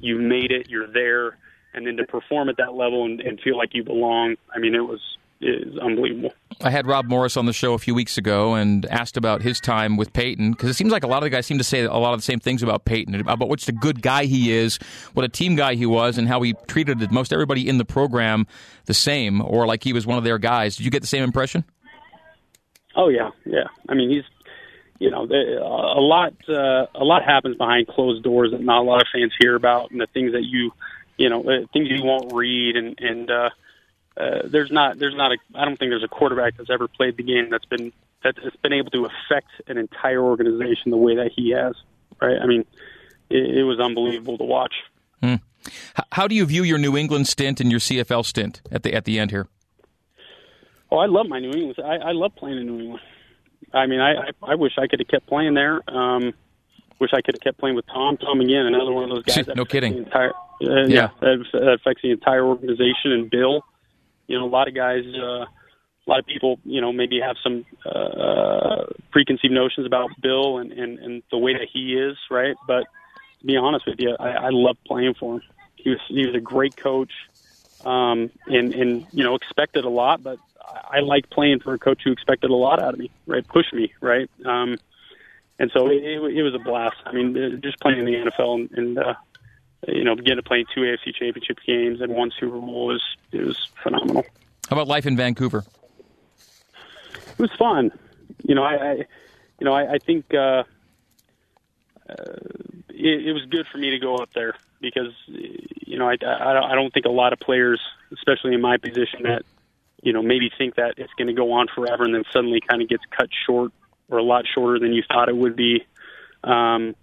you 0.00 0.18
made 0.18 0.50
it, 0.50 0.70
you're 0.70 0.86
there. 0.86 1.36
And 1.74 1.86
then 1.86 1.98
to 1.98 2.04
perform 2.04 2.48
at 2.48 2.56
that 2.56 2.72
level 2.72 3.04
and, 3.04 3.20
and 3.20 3.38
feel 3.38 3.58
like 3.58 3.74
you 3.74 3.84
belong, 3.84 4.36
I 4.54 4.58
mean, 4.58 4.74
it 4.74 4.86
was 4.88 5.02
is 5.44 5.78
unbelievable. 5.78 6.32
I 6.62 6.70
had 6.70 6.86
Rob 6.86 7.06
Morris 7.06 7.36
on 7.36 7.46
the 7.46 7.52
show 7.52 7.74
a 7.74 7.78
few 7.78 7.94
weeks 7.94 8.16
ago 8.16 8.54
and 8.54 8.86
asked 8.86 9.16
about 9.16 9.42
his 9.42 9.60
time 9.60 9.96
with 9.96 10.12
Peyton 10.12 10.52
because 10.52 10.70
it 10.70 10.74
seems 10.74 10.92
like 10.92 11.04
a 11.04 11.06
lot 11.06 11.18
of 11.18 11.24
the 11.24 11.30
guys 11.30 11.46
seem 11.46 11.58
to 11.58 11.64
say 11.64 11.82
a 11.82 11.92
lot 11.92 12.14
of 12.14 12.18
the 12.18 12.24
same 12.24 12.40
things 12.40 12.62
about 12.62 12.84
Peyton 12.84 13.14
about 13.14 13.48
what's 13.48 13.66
the 13.66 13.72
good 13.72 14.02
guy 14.02 14.24
he 14.24 14.52
is, 14.52 14.78
what 15.12 15.24
a 15.24 15.28
team 15.28 15.56
guy 15.56 15.74
he 15.74 15.86
was, 15.86 16.16
and 16.16 16.28
how 16.28 16.40
he 16.42 16.54
treated 16.66 17.10
most 17.12 17.32
everybody 17.32 17.68
in 17.68 17.78
the 17.78 17.84
program 17.84 18.46
the 18.86 18.94
same 18.94 19.42
or 19.42 19.66
like 19.66 19.82
he 19.82 19.92
was 19.92 20.06
one 20.06 20.18
of 20.18 20.24
their 20.24 20.38
guys. 20.38 20.76
Did 20.76 20.84
you 20.84 20.90
get 20.90 21.00
the 21.00 21.08
same 21.08 21.22
impression? 21.22 21.64
Oh 22.96 23.08
yeah, 23.08 23.30
yeah. 23.44 23.64
I 23.88 23.94
mean, 23.94 24.10
he's 24.10 24.24
you 25.00 25.10
know 25.10 25.24
a 25.24 26.00
lot 26.00 26.34
uh, 26.48 26.86
a 26.94 27.04
lot 27.04 27.24
happens 27.24 27.56
behind 27.56 27.88
closed 27.88 28.22
doors 28.22 28.52
that 28.52 28.60
not 28.60 28.80
a 28.80 28.84
lot 28.84 29.00
of 29.00 29.08
fans 29.12 29.32
hear 29.38 29.56
about, 29.56 29.90
and 29.90 30.00
the 30.00 30.06
things 30.14 30.32
that 30.32 30.44
you 30.44 30.70
you 31.16 31.28
know 31.28 31.42
uh, 31.42 31.66
things 31.72 31.88
you 31.90 32.02
won't 32.04 32.32
read 32.32 32.76
and 32.76 32.98
and. 33.00 33.30
uh 33.30 33.50
uh, 34.16 34.46
there's 34.46 34.70
not 34.70 34.98
there's 34.98 35.14
not 35.16 35.32
a 35.32 35.36
I 35.54 35.64
don't 35.64 35.76
think 35.76 35.90
there's 35.90 36.04
a 36.04 36.08
quarterback 36.08 36.56
that's 36.56 36.70
ever 36.70 36.86
played 36.88 37.16
the 37.16 37.22
game 37.22 37.50
that's 37.50 37.64
been 37.64 37.92
that's 38.22 38.38
been 38.62 38.72
able 38.72 38.90
to 38.92 39.06
affect 39.06 39.50
an 39.66 39.76
entire 39.76 40.22
organization 40.22 40.90
the 40.90 40.96
way 40.96 41.16
that 41.16 41.30
he 41.34 41.50
has. 41.50 41.74
Right? 42.22 42.36
I 42.40 42.46
mean, 42.46 42.64
it, 43.28 43.58
it 43.58 43.64
was 43.64 43.80
unbelievable 43.80 44.38
to 44.38 44.44
watch. 44.44 44.74
Hmm. 45.22 45.34
How 46.12 46.28
do 46.28 46.34
you 46.34 46.44
view 46.46 46.62
your 46.62 46.78
New 46.78 46.96
England 46.96 47.26
stint 47.26 47.60
and 47.60 47.70
your 47.70 47.80
CFL 47.80 48.24
stint 48.24 48.62
at 48.70 48.82
the 48.82 48.94
at 48.94 49.04
the 49.04 49.18
end 49.18 49.30
here? 49.30 49.48
Oh, 50.90 50.98
I 50.98 51.06
love 51.06 51.26
my 51.26 51.40
New 51.40 51.50
England. 51.50 51.76
I, 51.84 51.96
I 51.96 52.12
love 52.12 52.36
playing 52.36 52.58
in 52.58 52.66
New 52.66 52.80
England. 52.80 53.00
I 53.72 53.86
mean, 53.86 54.00
I, 54.00 54.12
I 54.12 54.30
I 54.42 54.54
wish 54.54 54.72
I 54.78 54.86
could 54.86 55.00
have 55.00 55.08
kept 55.08 55.26
playing 55.26 55.54
there. 55.54 55.82
Um, 55.88 56.34
wish 57.00 57.10
I 57.12 57.20
could 57.20 57.34
have 57.34 57.40
kept 57.40 57.58
playing 57.58 57.74
with 57.74 57.86
Tom. 57.86 58.16
Tom 58.16 58.40
again, 58.40 58.66
another 58.66 58.92
one 58.92 59.10
of 59.10 59.10
those 59.10 59.24
guys. 59.24 59.48
no 59.56 59.64
kidding. 59.64 59.98
Entire, 59.98 60.30
uh, 60.30 60.86
yeah, 60.86 60.86
yeah 60.86 61.08
that 61.20 61.78
affects 61.80 62.02
the 62.02 62.12
entire 62.12 62.44
organization 62.44 63.10
and 63.10 63.28
Bill 63.28 63.64
you 64.26 64.38
know, 64.38 64.46
a 64.46 64.48
lot 64.48 64.68
of 64.68 64.74
guys, 64.74 65.04
uh, 65.06 65.44
a 66.06 66.06
lot 66.06 66.18
of 66.18 66.26
people, 66.26 66.58
you 66.64 66.80
know, 66.80 66.92
maybe 66.92 67.20
have 67.20 67.36
some 67.42 67.64
uh, 67.84 68.86
preconceived 69.10 69.52
notions 69.52 69.86
about 69.86 70.10
Bill 70.20 70.58
and, 70.58 70.72
and, 70.72 70.98
and 70.98 71.22
the 71.30 71.38
way 71.38 71.54
that 71.54 71.68
he 71.72 71.94
is, 71.94 72.16
right? 72.30 72.56
But 72.66 72.84
to 73.40 73.46
be 73.46 73.56
honest 73.56 73.86
with 73.86 73.96
you, 73.98 74.16
I, 74.18 74.30
I 74.30 74.48
love 74.50 74.76
playing 74.86 75.14
for 75.14 75.36
him. 75.36 75.42
He 75.76 75.90
was 75.90 76.00
he 76.08 76.24
was 76.24 76.34
a 76.34 76.40
great 76.40 76.76
coach, 76.76 77.12
um, 77.84 78.30
and 78.46 78.74
and 78.74 79.06
you 79.12 79.22
know 79.22 79.34
expected 79.34 79.84
a 79.84 79.90
lot, 79.90 80.22
but 80.22 80.38
I 80.58 80.98
I 80.98 81.00
like 81.00 81.28
playing 81.28 81.60
for 81.60 81.74
a 81.74 81.78
coach 81.78 82.00
who 82.04 82.12
expected 82.12 82.50
a 82.50 82.54
lot 82.54 82.82
out 82.82 82.94
of 82.94 83.00
me, 83.00 83.10
right? 83.26 83.46
Push 83.46 83.66
me, 83.72 83.92
right? 84.00 84.30
Um, 84.46 84.78
and 85.58 85.70
so 85.72 85.88
it, 85.88 86.02
it, 86.02 86.38
it 86.38 86.42
was 86.42 86.54
a 86.54 86.58
blast. 86.58 86.96
I 87.04 87.12
mean, 87.12 87.60
just 87.62 87.78
playing 87.80 87.98
in 87.98 88.04
the 88.06 88.30
NFL 88.30 88.54
and, 88.54 88.70
and 88.72 88.98
uh, 88.98 89.14
you 89.88 90.04
know, 90.04 90.14
getting 90.14 90.36
to 90.36 90.42
play 90.42 90.64
two 90.74 90.80
AFC 90.80 91.14
Championship 91.14 91.58
games 91.66 92.00
and 92.00 92.12
one 92.12 92.30
Super 92.38 92.58
Bowl 92.58 92.94
is 92.94 93.02
it 93.32 93.44
was 93.44 93.68
phenomenal. 93.82 94.24
How 94.68 94.76
about 94.76 94.88
life 94.88 95.06
in 95.06 95.16
Vancouver? 95.16 95.64
It 97.32 97.38
was 97.38 97.52
fun. 97.52 97.92
You 98.44 98.54
know, 98.54 98.62
I, 98.62 98.74
I 98.74 98.92
you 99.58 99.64
know, 99.64 99.72
I, 99.72 99.94
I 99.94 99.98
think 99.98 100.32
uh, 100.32 100.64
uh, 102.08 102.14
it, 102.88 103.26
it 103.26 103.32
was 103.32 103.44
good 103.50 103.66
for 103.70 103.78
me 103.78 103.90
to 103.90 103.98
go 103.98 104.16
up 104.16 104.30
there 104.34 104.54
because 104.80 105.12
you 105.26 105.98
know 105.98 106.08
I, 106.08 106.16
I 106.24 106.72
I 106.72 106.74
don't 106.74 106.92
think 106.92 107.06
a 107.06 107.10
lot 107.10 107.32
of 107.32 107.40
players, 107.40 107.80
especially 108.12 108.54
in 108.54 108.60
my 108.60 108.76
position, 108.76 109.22
that 109.24 109.42
you 110.02 110.12
know 110.12 110.22
maybe 110.22 110.50
think 110.56 110.76
that 110.76 110.94
it's 110.98 111.12
going 111.14 111.28
to 111.28 111.34
go 111.34 111.52
on 111.52 111.66
forever 111.74 112.04
and 112.04 112.14
then 112.14 112.24
suddenly 112.32 112.60
kind 112.60 112.82
of 112.82 112.88
gets 112.88 113.02
cut 113.10 113.28
short 113.46 113.72
or 114.08 114.18
a 114.18 114.22
lot 114.22 114.44
shorter 114.52 114.78
than 114.78 114.92
you 114.92 115.02
thought 115.08 115.28
it 115.28 115.36
would 115.36 115.56
be. 115.56 115.84
Um, 116.42 116.94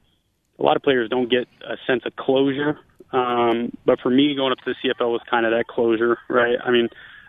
a 0.61 0.65
lot 0.65 0.75
of 0.75 0.83
players 0.83 1.09
don't 1.09 1.29
get 1.29 1.47
a 1.67 1.75
sense 1.87 2.03
of 2.05 2.15
closure. 2.15 2.79
Um, 3.11 3.73
but 3.85 3.99
for 3.99 4.09
me, 4.09 4.35
going 4.35 4.51
up 4.51 4.59
to 4.59 4.73
the 4.73 4.89
CFL 4.89 5.11
was 5.11 5.21
kind 5.29 5.45
of 5.45 5.51
that 5.51 5.67
closure, 5.67 6.17
right? 6.29 6.55
I 6.63 6.71
mean, 6.71 6.87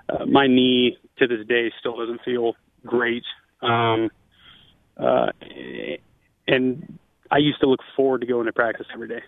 uh, 0.09 0.27
my 0.27 0.47
knee 0.47 0.99
to 1.19 1.27
this 1.27 1.47
day 1.47 1.73
still 1.81 1.97
doesn't 1.97 2.21
feel 2.25 2.55
great. 2.87 3.25
Um, 3.63 4.11
uh, 4.97 5.33
and 6.47 6.99
I 7.31 7.39
used 7.39 7.61
to 7.61 7.67
look 7.69 7.81
forward 7.97 8.21
to 8.21 8.27
going 8.27 8.47
to 8.47 8.53
practice 8.53 8.87
every 8.93 9.09
day, 9.09 9.23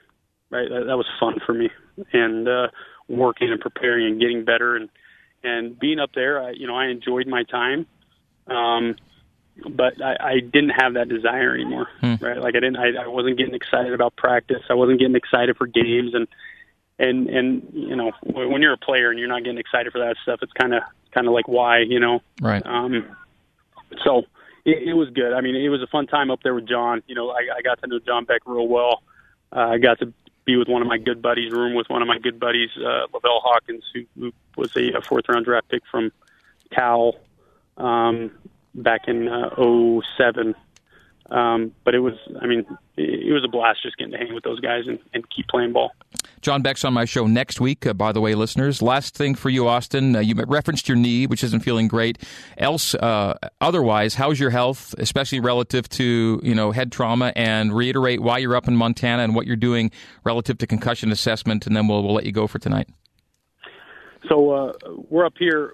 right? 0.51 0.69
That, 0.69 0.85
that 0.87 0.97
was 0.97 1.07
fun 1.19 1.37
for 1.45 1.55
me, 1.55 1.71
and 2.13 2.47
uh, 2.47 2.69
working 3.09 3.51
and 3.51 3.61
preparing 3.61 4.07
and 4.07 4.21
getting 4.21 4.45
better 4.45 4.77
and 4.77 4.91
and 5.43 5.79
being 5.79 5.99
up 5.99 6.11
there. 6.15 6.43
I, 6.43 6.51
you 6.51 6.67
know, 6.67 6.77
I 6.77 6.87
enjoyed 6.87 7.27
my 7.27 7.45
time. 7.45 7.87
Um, 8.47 8.97
but 9.71 10.01
I, 10.03 10.17
I 10.21 10.41
didn't 10.41 10.71
have 10.71 10.95
that 10.95 11.09
desire 11.09 11.55
anymore. 11.55 11.89
Hmm. 12.01 12.15
Right? 12.21 12.39
Like 12.39 12.57
I 12.57 12.61
didn't. 12.61 12.77
I, 12.77 13.05
I 13.05 13.07
wasn't 13.07 13.39
getting 13.39 13.55
excited 13.55 13.93
about 13.93 14.17
practice. 14.17 14.63
I 14.69 14.75
wasn't 14.75 14.99
getting 14.99 15.17
excited 15.17 15.57
for 15.57 15.67
games, 15.67 16.15
and 16.15 16.27
and 16.99 17.29
and 17.29 17.69
you 17.73 17.97
know 17.97 18.13
when 18.25 18.63
you're 18.63 18.73
a 18.73 18.79
player 18.79 19.11
and 19.11 19.19
you're 19.19 19.29
not 19.29 19.45
getting 19.45 19.59
excited 19.59 19.93
for 19.93 19.99
that 20.01 20.17
stuff, 20.23 20.41
it's 20.43 20.53
kind 20.53 20.75
of 20.75 20.83
kind 21.13 21.27
of 21.27 21.33
like 21.33 21.49
why 21.49 21.81
you 21.81 22.01
know. 22.01 22.21
Right. 22.41 22.65
Um. 22.65 23.17
So 24.05 24.25
it, 24.65 24.89
it 24.89 24.95
was 24.95 25.11
good. 25.11 25.33
I 25.33 25.41
mean, 25.41 25.57
it 25.57 25.69
was 25.69 25.83
a 25.83 25.87
fun 25.87 26.07
time 26.07 26.31
up 26.31 26.41
there 26.43 26.55
with 26.55 26.69
John. 26.69 27.03
You 27.07 27.15
know, 27.15 27.31
I, 27.31 27.59
I 27.59 27.63
got 27.63 27.81
to 27.83 27.87
know 27.87 27.99
John 28.01 28.25
Beck 28.25 28.43
real 28.47 28.67
well. 28.67 29.03
Uh, 29.55 29.61
I 29.61 29.79
got 29.79 30.01
to 30.01 30.13
be 30.45 30.57
with 30.57 30.69
one 30.69 30.83
of 30.83 30.89
my 30.89 30.99
good 30.99 31.23
buddies, 31.23 31.53
room 31.53 31.75
with 31.75 31.89
one 31.89 32.03
of 32.03 32.09
my 32.09 32.19
good 32.19 32.39
buddies, 32.39 32.71
uh, 32.77 33.07
Lavelle 33.13 33.41
Hawkins, 33.41 33.85
who, 33.95 34.05
who 34.19 34.33
was 34.57 34.77
a, 34.77 34.99
a 34.99 35.01
fourth 35.01 35.29
round 35.29 35.45
draft 35.45 35.69
pick 35.69 35.83
from 35.91 36.13
Cal. 36.71 37.15
Um, 37.77 38.31
back 38.75 39.03
in 39.09 39.29
uh, 39.29 39.55
07. 40.17 40.55
Um, 41.31 41.73
but 41.85 41.95
it 41.95 42.01
was, 42.01 42.15
I 42.41 42.47
mean, 42.47 42.67
it, 42.97 43.33
was 43.33 43.43
a 43.45 43.49
blast 43.49 43.83
just 43.83 43.97
getting 43.97 44.13
to 44.13 44.19
hang 44.19 44.35
with 44.35 44.45
those 44.45 44.61
guys 44.61 44.83
and, 44.87 44.99
and 45.15 45.25
keep 45.31 45.49
playing 45.49 45.73
ball. 45.73 45.93
John 46.43 46.61
Beck's 46.61 46.85
on 46.85 46.93
my 46.93 47.07
show 47.07 47.27
next 47.27 47.59
week, 47.59 47.87
uh, 47.87 47.95
by 47.95 48.13
the 48.13 48.21
way, 48.21 48.35
listeners. 48.35 48.83
Last 48.83 49.17
thing 49.17 49.35
for 49.35 49.49
you, 49.49 49.67
Austin. 49.67 50.15
Uh, 50.15 50.21
you 50.21 50.35
referenced 50.35 50.87
your 50.87 50.97
knee, 50.99 51.27
which 51.27 51.43
isn't 51.43 51.61
feeling 51.61 51.89
great. 51.89 52.19
Else, 52.59 52.95
uh, 52.95 53.39
otherwise, 53.63 54.15
how's 54.17 54.39
your 54.39 54.51
health, 54.51 54.95
especially 54.99 55.41
relative 55.41 55.89
to 55.91 56.41
you 56.43 56.55
know 56.55 56.71
head 56.71 56.93
trauma? 56.93 57.33
And 57.35 57.75
reiterate 57.75 58.21
why 58.21 58.39
you're 58.39 58.57
up 58.57 58.69
in 58.69 58.77
Montana 58.77 59.23
and 59.23 59.35
what 59.35 59.47
you're 59.47 59.57
doing 59.57 59.91
relative 60.23 60.59
to 60.59 60.67
concussion 60.67 61.11
assessment, 61.11 61.67
and 61.67 61.75
then 61.75 61.89
we'll 61.89 62.03
we'll 62.03 62.15
let 62.15 62.27
you 62.27 62.33
go 62.33 62.47
for 62.47 62.59
tonight. 62.59 62.91
So 64.29 64.51
uh, 64.51 64.73
we're 65.09 65.25
up 65.25 65.35
here 65.39 65.73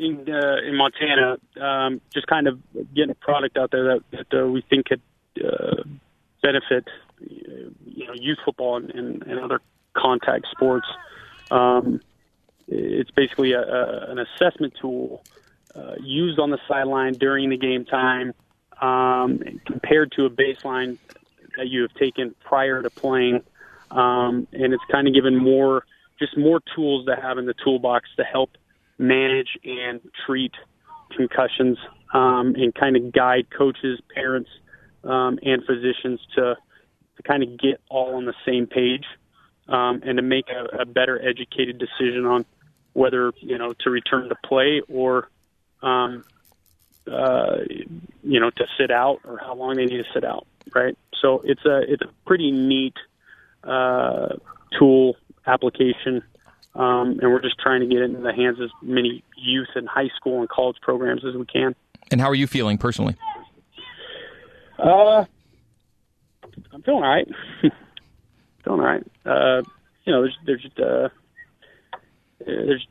in 0.00 0.32
uh, 0.32 0.56
in 0.66 0.76
Montana, 0.76 1.36
um, 1.60 2.00
just 2.12 2.26
kind 2.26 2.48
of 2.48 2.58
getting 2.94 3.10
a 3.10 3.14
product 3.14 3.58
out 3.58 3.70
there 3.70 3.84
that, 3.84 4.02
that 4.10 4.42
uh, 4.42 4.46
we 4.46 4.62
think 4.62 4.86
could 4.86 5.02
uh, 5.44 5.82
benefit 6.42 6.88
you 7.20 8.06
know 8.06 8.14
youth 8.14 8.38
football 8.44 8.76
and, 8.76 8.90
and, 8.90 9.22
and 9.24 9.38
other 9.38 9.60
contact 9.92 10.46
sports. 10.50 10.86
Um, 11.50 12.00
it's 12.66 13.10
basically 13.10 13.52
a, 13.52 13.60
a, 13.60 14.10
an 14.10 14.18
assessment 14.18 14.74
tool 14.80 15.22
uh, 15.74 15.96
used 16.02 16.38
on 16.38 16.50
the 16.50 16.58
sideline 16.66 17.14
during 17.14 17.50
the 17.50 17.58
game 17.58 17.84
time, 17.84 18.32
um, 18.80 19.42
compared 19.66 20.12
to 20.12 20.24
a 20.24 20.30
baseline 20.30 20.96
that 21.58 21.68
you 21.68 21.82
have 21.82 21.92
taken 21.94 22.34
prior 22.42 22.80
to 22.80 22.88
playing, 22.88 23.42
um, 23.90 24.46
and 24.52 24.72
it's 24.72 24.84
kind 24.90 25.06
of 25.06 25.12
given 25.12 25.36
more 25.36 25.84
just 26.18 26.38
more 26.38 26.60
tools 26.74 27.04
to 27.06 27.16
have 27.16 27.36
in 27.36 27.44
the 27.44 27.54
toolbox 27.64 28.08
to 28.16 28.24
help 28.24 28.50
manage 29.00 29.58
and 29.64 30.00
treat 30.26 30.52
concussions 31.16 31.78
um, 32.12 32.54
and 32.54 32.74
kind 32.74 32.96
of 32.96 33.12
guide 33.12 33.46
coaches, 33.56 33.98
parents, 34.14 34.50
um, 35.02 35.38
and 35.42 35.64
physicians 35.64 36.20
to 36.36 36.56
to 37.16 37.22
kind 37.22 37.42
of 37.42 37.58
get 37.58 37.80
all 37.88 38.16
on 38.16 38.24
the 38.24 38.34
same 38.46 38.66
page 38.66 39.04
um, 39.68 40.02
and 40.04 40.16
to 40.16 40.22
make 40.22 40.46
a, 40.48 40.82
a 40.82 40.84
better 40.86 41.20
educated 41.26 41.78
decision 41.78 42.26
on 42.26 42.44
whether 42.92 43.32
you 43.40 43.56
know 43.56 43.72
to 43.80 43.90
return 43.90 44.28
to 44.28 44.36
play 44.44 44.82
or 44.88 45.30
um, 45.82 46.22
uh, 47.10 47.56
you 48.22 48.38
know 48.38 48.50
to 48.50 48.66
sit 48.78 48.90
out 48.90 49.20
or 49.24 49.38
how 49.38 49.54
long 49.54 49.76
they 49.76 49.86
need 49.86 50.04
to 50.04 50.12
sit 50.12 50.24
out. 50.24 50.46
Right. 50.74 50.96
So 51.20 51.42
it's 51.44 51.64
a 51.64 51.80
it's 51.90 52.02
a 52.02 52.10
pretty 52.26 52.50
neat 52.50 52.96
uh, 53.64 54.36
tool 54.78 55.16
application 55.46 56.22
um, 56.74 57.18
and 57.20 57.32
we're 57.32 57.42
just 57.42 57.58
trying 57.58 57.80
to 57.80 57.86
get 57.86 57.98
it 57.98 58.10
in 58.10 58.22
the 58.22 58.32
hands 58.32 58.58
of 58.58 58.64
as 58.64 58.70
many 58.82 59.24
youth 59.36 59.68
and 59.74 59.88
high 59.88 60.10
school 60.16 60.40
and 60.40 60.48
college 60.48 60.76
programs 60.80 61.24
as 61.24 61.34
we 61.34 61.44
can. 61.46 61.74
And 62.10 62.20
how 62.20 62.28
are 62.28 62.34
you 62.34 62.46
feeling 62.46 62.78
personally? 62.78 63.16
Uh, 64.78 65.24
I'm 66.72 66.82
feeling 66.82 67.02
all 67.02 67.08
right. 67.08 67.28
feeling 68.64 68.80
all 68.80 68.86
right. 68.86 69.06
Uh, 69.24 69.62
you 70.04 70.12
know, 70.12 70.22
there's 70.22 70.38
there's 70.46 70.66
uh, 70.78 71.08
there's 72.44 72.86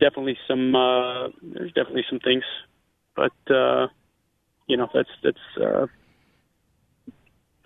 definitely 0.00 0.38
some 0.46 0.74
uh, 0.74 1.28
there's 1.42 1.72
definitely 1.72 2.04
some 2.08 2.20
things, 2.20 2.44
but 3.14 3.54
uh, 3.54 3.88
you 4.66 4.76
know 4.76 4.88
that's 4.94 5.10
that's 5.22 5.38
uh, 5.60 5.86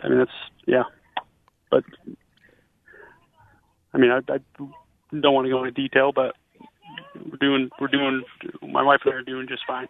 I 0.01 0.09
mean 0.09 0.19
that's 0.19 0.31
yeah, 0.67 0.85
but 1.71 1.85
I 3.95 3.99
mean 3.99 4.11
I, 4.11 4.19
I 4.33 4.39
don't 5.21 5.35
want 5.35 5.47
to 5.47 5.51
go 5.51 5.65
into 5.65 5.71
detail, 5.71 6.13
but 6.13 6.35
we're 7.15 7.39
doing 7.39 7.71
we're 7.81 7.89
doing 7.89 8.25
my 8.63 8.83
wife 8.83 9.01
and 9.05 9.15
I 9.15 9.17
are 9.19 9.23
doing 9.23 9.47
just 9.49 9.63
fine. 9.67 9.89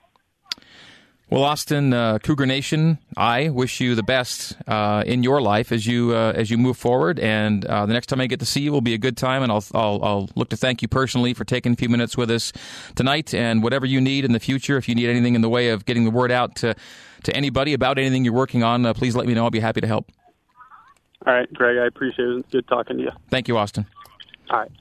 Well, 1.33 1.45
Austin, 1.45 1.95
uh, 1.95 2.19
Cougar 2.19 2.45
Nation, 2.45 2.99
I 3.17 3.49
wish 3.49 3.81
you 3.81 3.95
the 3.95 4.03
best 4.03 4.55
uh, 4.67 5.03
in 5.07 5.23
your 5.23 5.41
life 5.41 5.73
as 5.73 5.87
you 5.87 6.15
uh, 6.15 6.35
as 6.37 6.51
you 6.51 6.59
move 6.59 6.77
forward. 6.77 7.19
And 7.19 7.65
uh, 7.65 7.87
the 7.87 7.95
next 7.95 8.09
time 8.09 8.21
I 8.21 8.27
get 8.27 8.41
to 8.41 8.47
see 8.47 8.61
you 8.61 8.71
will 8.71 8.83
be 8.83 8.93
a 8.93 8.99
good 8.99 9.17
time, 9.17 9.43
and 9.43 9.51
I'll, 9.51 9.65
I'll, 9.73 10.05
I'll 10.05 10.29
look 10.35 10.51
to 10.51 10.59
thank 10.59 10.83
you 10.83 10.89
personally 10.89 11.33
for 11.33 11.47
taking 11.47 11.73
a 11.73 11.77
few 11.77 11.89
minutes 11.89 12.19
with 12.19 12.31
us 12.31 12.53
tonight. 12.97 13.33
And 13.33 13.63
whatever 13.63 13.87
you 13.87 13.99
need 13.99 14.27
in 14.27 14.33
the 14.33 14.41
future, 14.41 14.77
if 14.77 14.91
you 14.91 14.95
need 14.95 15.09
anything 15.09 15.35
in 15.35 15.41
the 15.41 15.49
way 15.49 15.71
of 15.71 15.87
getting 15.87 16.05
the 16.05 16.11
word 16.11 16.31
out 16.31 16.55
to 16.57 16.75
to 17.23 17.35
anybody 17.35 17.73
about 17.73 17.97
anything 17.97 18.27
you're 18.27 18.35
working 18.35 18.63
on, 18.63 18.85
uh, 18.85 18.93
please 18.93 19.17
let 19.17 19.27
me 19.27 19.33
know. 19.33 19.45
I'll 19.45 19.51
be 19.51 19.61
happy 19.61 19.81
to 19.81 19.87
help. 19.87 20.13
All 21.27 21.33
right, 21.33 21.51
Greg, 21.55 21.79
I 21.79 21.87
appreciate 21.87 22.29
it. 22.29 22.51
Good 22.51 22.69
talking 22.69 22.99
to 22.99 23.05
you. 23.05 23.11
Thank 23.31 23.49
you, 23.49 23.57
Austin. 23.57 23.87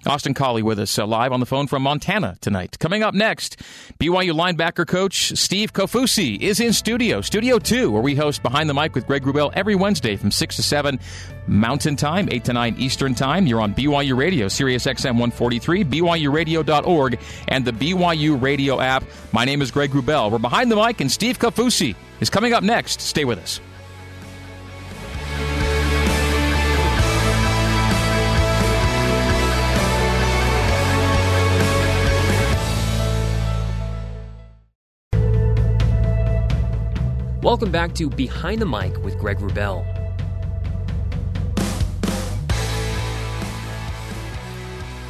Austin 0.05 0.34
Collie 0.34 0.64
with 0.64 0.80
us 0.80 0.97
uh, 0.99 1.05
live 1.07 1.32
on 1.32 1.39
the 1.39 1.45
phone 1.45 1.68
from 1.68 1.84
Montana 1.84 2.36
tonight. 2.41 2.78
Coming 2.80 3.03
up 3.03 3.14
next, 3.14 3.57
BYU 3.99 4.34
linebacker 4.34 4.86
coach 4.86 5.32
Steve 5.38 5.72
Kaufusi 5.72 6.39
is 6.39 6.59
in 6.59 6.74
studio, 6.74 7.22
Studio 7.22 7.57
2, 7.57 7.89
where 7.91 8.01
we 8.01 8.16
host 8.16 8.43
Behind 8.43 8.70
the 8.70 8.74
Mic 8.74 8.93
with 8.95 9.07
Greg 9.07 9.24
Wrubell 9.24 9.51
every 9.53 9.76
Wednesday 9.76 10.16
from 10.18 10.32
6 10.32 10.55
to 10.57 10.64
7 10.64 10.99
Mountain 11.47 11.95
Time, 11.95 12.28
8 12.30 12.43
to 12.45 12.53
9 12.53 12.76
Eastern 12.78 13.16
Time. 13.16 13.47
You're 13.47 13.62
on 13.62 13.74
BYU 13.74 14.18
Radio, 14.18 14.47
Sirius 14.47 14.86
XM 14.86 15.12
143, 15.12 15.86
BYURadio.org, 15.86 17.20
and 17.47 17.64
the 17.64 17.72
BYU 17.72 18.41
Radio 18.41 18.80
app. 18.80 19.03
My 19.32 19.45
name 19.45 19.62
is 19.62 19.72
Greg 19.72 19.91
Wrubell. 19.91 20.32
We're 20.32 20.39
Behind 20.39 20.72
the 20.72 20.76
Mic, 20.76 20.99
and 21.01 21.12
Steve 21.12 21.39
Kaufusi 21.39 21.95
is 22.20 22.30
coming 22.30 22.53
up 22.53 22.64
next. 22.64 22.99
Stay 22.99 23.26
with 23.26 23.39
us. 23.39 23.59
Welcome 37.51 37.71
back 37.73 37.93
to 37.95 38.09
Behind 38.09 38.61
the 38.61 38.65
Mic 38.65 38.95
with 39.03 39.19
Greg 39.19 39.39
Wrubell. 39.39 39.83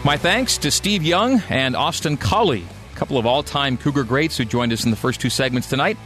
My 0.03 0.17
thanks 0.17 0.57
to 0.57 0.71
Steve 0.71 1.03
Young 1.03 1.43
and 1.49 1.75
Austin 1.75 2.17
Collie, 2.17 2.65
a 2.91 2.95
couple 2.95 3.19
of 3.19 3.27
all 3.27 3.43
time 3.43 3.77
Cougar 3.77 4.05
greats 4.05 4.37
who 4.37 4.45
joined 4.45 4.73
us 4.73 4.85
in 4.85 4.89
the 4.89 4.97
first 4.97 5.21
two 5.21 5.29
segments 5.29 5.69
tonight. 5.69 5.99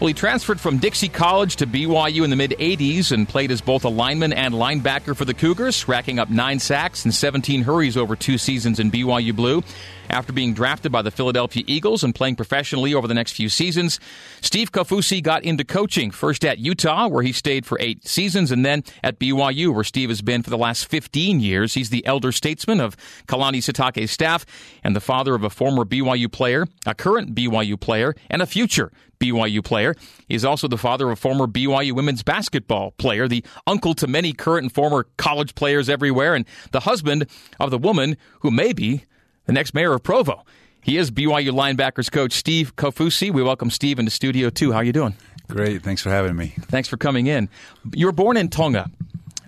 Well, 0.00 0.08
he 0.08 0.14
transferred 0.14 0.58
from 0.58 0.78
Dixie 0.78 1.10
College 1.10 1.56
to 1.56 1.66
BYU 1.66 2.24
in 2.24 2.30
the 2.30 2.36
mid 2.36 2.52
80s 2.52 3.12
and 3.12 3.28
played 3.28 3.50
as 3.50 3.60
both 3.60 3.84
a 3.84 3.90
lineman 3.90 4.32
and 4.32 4.54
linebacker 4.54 5.14
for 5.14 5.26
the 5.26 5.34
Cougars, 5.34 5.86
racking 5.86 6.18
up 6.18 6.30
nine 6.30 6.60
sacks 6.60 7.04
and 7.04 7.12
17 7.12 7.62
hurries 7.62 7.98
over 7.98 8.16
two 8.16 8.38
seasons 8.38 8.80
in 8.80 8.90
BYU 8.90 9.36
Blue. 9.36 9.62
After 10.10 10.32
being 10.32 10.54
drafted 10.54 10.90
by 10.90 11.02
the 11.02 11.10
Philadelphia 11.10 11.64
Eagles 11.66 12.02
and 12.02 12.14
playing 12.14 12.36
professionally 12.36 12.94
over 12.94 13.06
the 13.06 13.14
next 13.14 13.32
few 13.32 13.50
seasons, 13.50 14.00
Steve 14.40 14.72
Kaufusi 14.72 15.22
got 15.22 15.44
into 15.44 15.64
coaching, 15.64 16.10
first 16.10 16.46
at 16.46 16.58
Utah, 16.58 17.08
where 17.08 17.22
he 17.22 17.32
stayed 17.32 17.66
for 17.66 17.76
eight 17.78 18.08
seasons, 18.08 18.50
and 18.50 18.64
then 18.64 18.84
at 19.04 19.18
BYU, 19.18 19.74
where 19.74 19.84
Steve 19.84 20.08
has 20.08 20.22
been 20.22 20.42
for 20.42 20.48
the 20.48 20.56
last 20.56 20.86
15 20.86 21.40
years. 21.40 21.74
He's 21.74 21.90
the 21.90 22.06
elder 22.06 22.32
statesman 22.32 22.80
of 22.80 22.96
Kalani 23.26 23.58
Sitake's 23.58 24.10
staff 24.10 24.46
and 24.82 24.96
the 24.96 25.00
father 25.00 25.34
of 25.34 25.44
a 25.44 25.50
former 25.50 25.84
BYU 25.84 26.32
player, 26.32 26.66
a 26.86 26.94
current 26.94 27.34
BYU 27.34 27.78
player, 27.78 28.14
and 28.30 28.40
a 28.40 28.46
future 28.46 28.90
BYU 29.20 29.62
player. 29.62 29.94
He's 30.26 30.44
also 30.44 30.68
the 30.68 30.78
father 30.78 31.06
of 31.06 31.12
a 31.12 31.16
former 31.16 31.46
BYU 31.46 31.92
women's 31.92 32.22
basketball 32.22 32.92
player, 32.92 33.28
the 33.28 33.44
uncle 33.66 33.94
to 33.94 34.06
many 34.06 34.32
current 34.32 34.64
and 34.64 34.72
former 34.72 35.06
college 35.18 35.54
players 35.54 35.90
everywhere, 35.90 36.34
and 36.34 36.46
the 36.72 36.80
husband 36.80 37.26
of 37.60 37.70
the 37.70 37.78
woman 37.78 38.16
who 38.40 38.50
may 38.50 38.72
be 38.72 39.04
the 39.48 39.54
next 39.54 39.72
mayor 39.72 39.94
of 39.94 40.02
Provo. 40.02 40.44
He 40.82 40.98
is 40.98 41.10
BYU 41.10 41.50
linebackers 41.52 42.12
coach 42.12 42.32
Steve 42.32 42.76
Kaufusi. 42.76 43.32
We 43.32 43.42
welcome 43.42 43.70
Steve 43.70 43.98
into 43.98 44.10
Studio 44.10 44.50
2. 44.50 44.72
How 44.72 44.78
are 44.78 44.84
you 44.84 44.92
doing? 44.92 45.16
Great. 45.48 45.82
Thanks 45.82 46.02
for 46.02 46.10
having 46.10 46.36
me. 46.36 46.52
Thanks 46.60 46.86
for 46.86 46.98
coming 46.98 47.26
in. 47.26 47.48
You 47.94 48.06
were 48.06 48.12
born 48.12 48.36
in 48.36 48.50
Tonga. 48.50 48.90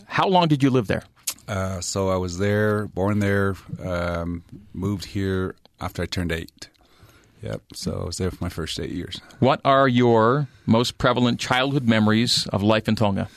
How 0.07 0.27
long 0.27 0.49
did 0.49 0.63
you 0.63 0.71
live 0.71 0.87
there? 0.87 1.05
Uh, 1.47 1.83
so 1.83 2.09
I 2.09 2.17
was 2.17 2.39
there, 2.39 2.87
born 2.87 3.19
there, 3.19 3.57
um, 3.85 4.43
moved 4.73 5.05
here 5.05 5.55
after 5.83 6.03
I 6.03 6.07
turned 6.07 6.33
eight. 6.33 6.71
Yep. 7.43 7.61
So 7.75 8.01
I 8.01 8.05
was 8.07 8.17
there 8.17 8.31
for 8.31 8.43
my 8.43 8.49
first 8.49 8.81
eight 8.81 8.93
years. 8.93 9.21
What 9.39 9.61
are 9.67 9.87
your 9.87 10.49
most 10.65 10.97
prevalent 10.97 11.39
childhood 11.39 11.87
memories 11.87 12.47
of 12.47 12.63
life 12.63 12.89
in 12.89 12.97
Tonga? 12.97 13.29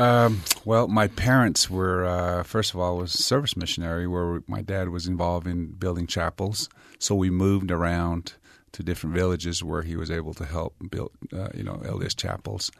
Um, 0.00 0.40
well, 0.64 0.88
my 0.88 1.08
parents 1.08 1.68
were 1.68 2.06
uh, 2.06 2.42
first 2.42 2.72
of 2.72 2.80
all 2.80 2.96
was 2.96 3.12
service 3.12 3.54
missionary, 3.54 4.06
where 4.06 4.42
my 4.46 4.62
dad 4.62 4.88
was 4.88 5.06
involved 5.06 5.46
in 5.46 5.72
building 5.72 6.06
chapels. 6.06 6.70
So 6.98 7.14
we 7.14 7.28
moved 7.28 7.70
around 7.70 8.32
to 8.72 8.82
different 8.82 9.14
villages 9.14 9.62
where 9.62 9.82
he 9.82 9.96
was 9.96 10.10
able 10.10 10.32
to 10.34 10.46
help 10.46 10.74
build, 10.90 11.10
uh, 11.34 11.48
you 11.52 11.62
know, 11.62 11.74
LDS 11.84 12.16
chapels. 12.16 12.70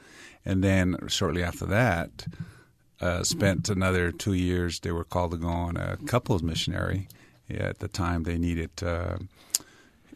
And 0.46 0.64
then 0.64 0.96
shortly 1.08 1.42
after 1.42 1.66
that, 1.66 2.26
uh, 3.02 3.22
spent 3.22 3.68
another 3.68 4.12
two 4.12 4.32
years. 4.32 4.80
They 4.80 4.92
were 4.92 5.04
called 5.04 5.32
to 5.32 5.36
go 5.36 5.48
on 5.48 5.76
a 5.76 5.98
couples 6.06 6.42
missionary. 6.42 7.06
At 7.50 7.80
the 7.80 7.88
time, 7.88 8.22
they 8.22 8.38
needed, 8.38 8.70
uh, 8.82 9.18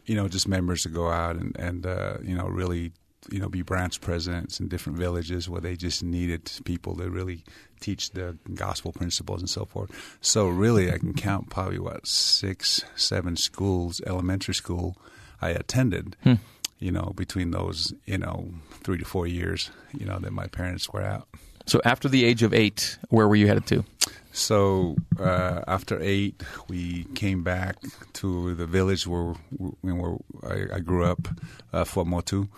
you 0.06 0.14
know, 0.14 0.26
just 0.26 0.48
members 0.48 0.84
to 0.84 0.88
go 0.88 1.10
out 1.10 1.36
and 1.36 1.54
and 1.58 1.84
uh, 1.84 2.16
you 2.22 2.34
know 2.34 2.46
really 2.46 2.92
you 3.30 3.38
know, 3.38 3.48
be 3.48 3.62
branch 3.62 4.00
presidents 4.00 4.60
in 4.60 4.68
different 4.68 4.98
villages 4.98 5.48
where 5.48 5.60
they 5.60 5.76
just 5.76 6.02
needed 6.02 6.50
people 6.64 6.96
to 6.96 7.10
really 7.10 7.44
teach 7.80 8.10
the 8.10 8.36
gospel 8.54 8.92
principles 8.92 9.40
and 9.40 9.50
so 9.50 9.64
forth. 9.64 9.90
So 10.20 10.48
really, 10.48 10.92
I 10.92 10.98
can 10.98 11.14
count 11.14 11.50
probably 11.50 11.78
what 11.78 12.06
six, 12.06 12.84
seven 12.96 13.36
schools, 13.36 14.00
elementary 14.06 14.54
school, 14.54 14.96
I 15.40 15.50
attended. 15.50 16.16
Hmm. 16.22 16.34
You 16.78 16.92
know, 16.92 17.12
between 17.16 17.50
those, 17.50 17.94
you 18.04 18.18
know, 18.18 18.52
three 18.82 18.98
to 18.98 19.04
four 19.04 19.26
years, 19.26 19.70
you 19.96 20.04
know, 20.04 20.18
that 20.18 20.32
my 20.32 20.46
parents 20.48 20.90
were 20.90 21.02
out. 21.02 21.28
So 21.66 21.80
after 21.84 22.08
the 22.08 22.24
age 22.24 22.42
of 22.42 22.52
eight, 22.52 22.98
where 23.08 23.26
were 23.26 23.36
you 23.36 23.46
headed 23.46 23.66
to? 23.68 23.84
So 24.32 24.96
uh, 25.18 25.62
after 25.66 25.98
eight, 26.02 26.42
we 26.68 27.04
came 27.14 27.42
back 27.42 27.76
to 28.14 28.54
the 28.54 28.66
village 28.66 29.06
where, 29.06 29.34
where 29.80 30.16
I, 30.42 30.76
I 30.76 30.80
grew 30.80 31.04
up, 31.04 31.28
uh, 31.72 31.84
Fua'amotu. 31.84 32.48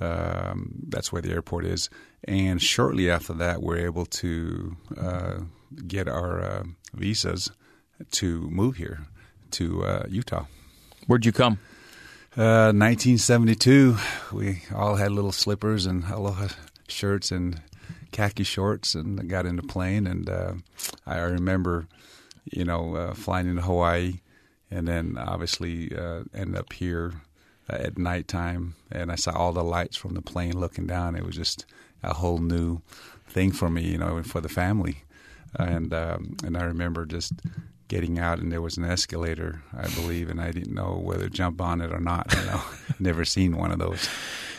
Um, 0.00 0.72
that's 0.88 1.12
where 1.12 1.20
the 1.22 1.30
airport 1.30 1.66
is. 1.66 1.90
And 2.24 2.60
shortly 2.60 3.10
after 3.10 3.34
that, 3.34 3.62
we're 3.62 3.78
able 3.78 4.06
to 4.06 4.76
uh, 4.98 5.34
get 5.86 6.08
our 6.08 6.42
uh, 6.42 6.62
visas 6.94 7.50
to 8.12 8.40
move 8.50 8.76
here 8.76 9.06
to 9.52 9.84
uh, 9.84 10.06
Utah. 10.08 10.46
Where'd 11.06 11.26
you 11.26 11.32
come? 11.32 11.58
1972. 12.34 13.96
Uh, 13.98 14.34
we 14.34 14.62
all 14.74 14.96
had 14.96 15.12
little 15.12 15.32
slippers 15.32 15.84
and 15.86 16.04
aloha 16.04 16.48
shirts 16.88 17.30
and 17.30 17.60
khaki 18.12 18.44
shorts 18.44 18.94
and 18.94 19.28
got 19.28 19.46
into 19.46 19.62
plane. 19.62 20.06
And 20.06 20.30
uh, 20.30 20.52
I 21.06 21.18
remember, 21.18 21.88
you 22.44 22.64
know, 22.64 22.94
uh, 22.94 23.14
flying 23.14 23.48
into 23.48 23.62
Hawaii 23.62 24.20
and 24.70 24.86
then 24.86 25.18
obviously 25.18 25.90
end 26.32 26.56
up 26.56 26.72
here 26.72 27.14
uh, 27.70 27.76
at 27.76 27.98
nighttime, 27.98 28.74
and 28.90 29.12
I 29.12 29.16
saw 29.16 29.32
all 29.32 29.52
the 29.52 29.64
lights 29.64 29.96
from 29.96 30.14
the 30.14 30.22
plane 30.22 30.58
looking 30.58 30.86
down. 30.86 31.16
It 31.16 31.24
was 31.24 31.36
just 31.36 31.66
a 32.02 32.14
whole 32.14 32.38
new 32.38 32.80
thing 33.28 33.52
for 33.52 33.68
me, 33.68 33.82
you 33.82 33.98
know, 33.98 34.16
and 34.16 34.28
for 34.28 34.40
the 34.40 34.48
family. 34.48 35.04
And 35.58 35.92
um, 35.92 36.36
and 36.44 36.56
I 36.56 36.64
remember 36.64 37.06
just 37.06 37.32
getting 37.88 38.18
out, 38.18 38.38
and 38.38 38.52
there 38.52 38.62
was 38.62 38.76
an 38.76 38.84
escalator, 38.84 39.62
I 39.76 39.88
believe, 39.88 40.30
and 40.30 40.40
I 40.40 40.52
didn't 40.52 40.72
know 40.74 41.00
whether 41.02 41.24
to 41.24 41.30
jump 41.30 41.60
on 41.60 41.80
it 41.80 41.92
or 41.92 42.00
not. 42.00 42.32
You 42.32 42.46
know, 42.46 42.62
never 43.00 43.24
seen 43.24 43.56
one 43.56 43.72
of 43.72 43.78
those. 43.78 44.08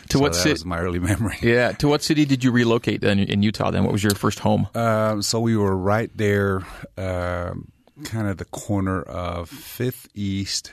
To 0.08 0.18
so 0.18 0.20
what 0.20 0.34
city? 0.34 0.50
was 0.50 0.64
my 0.64 0.78
early 0.78 0.98
memory. 0.98 1.38
Yeah. 1.42 1.72
To 1.72 1.88
what 1.88 2.02
city 2.02 2.24
did 2.24 2.44
you 2.44 2.50
relocate 2.52 3.02
in, 3.02 3.18
in 3.20 3.42
Utah? 3.42 3.70
Then, 3.70 3.84
what 3.84 3.92
was 3.92 4.04
your 4.04 4.14
first 4.14 4.40
home? 4.40 4.68
Um, 4.74 5.22
so 5.22 5.40
we 5.40 5.56
were 5.56 5.76
right 5.76 6.10
there, 6.14 6.62
uh, 6.98 7.54
kind 8.04 8.28
of 8.28 8.36
the 8.36 8.44
corner 8.44 9.02
of 9.02 9.48
Fifth 9.48 10.08
East 10.14 10.72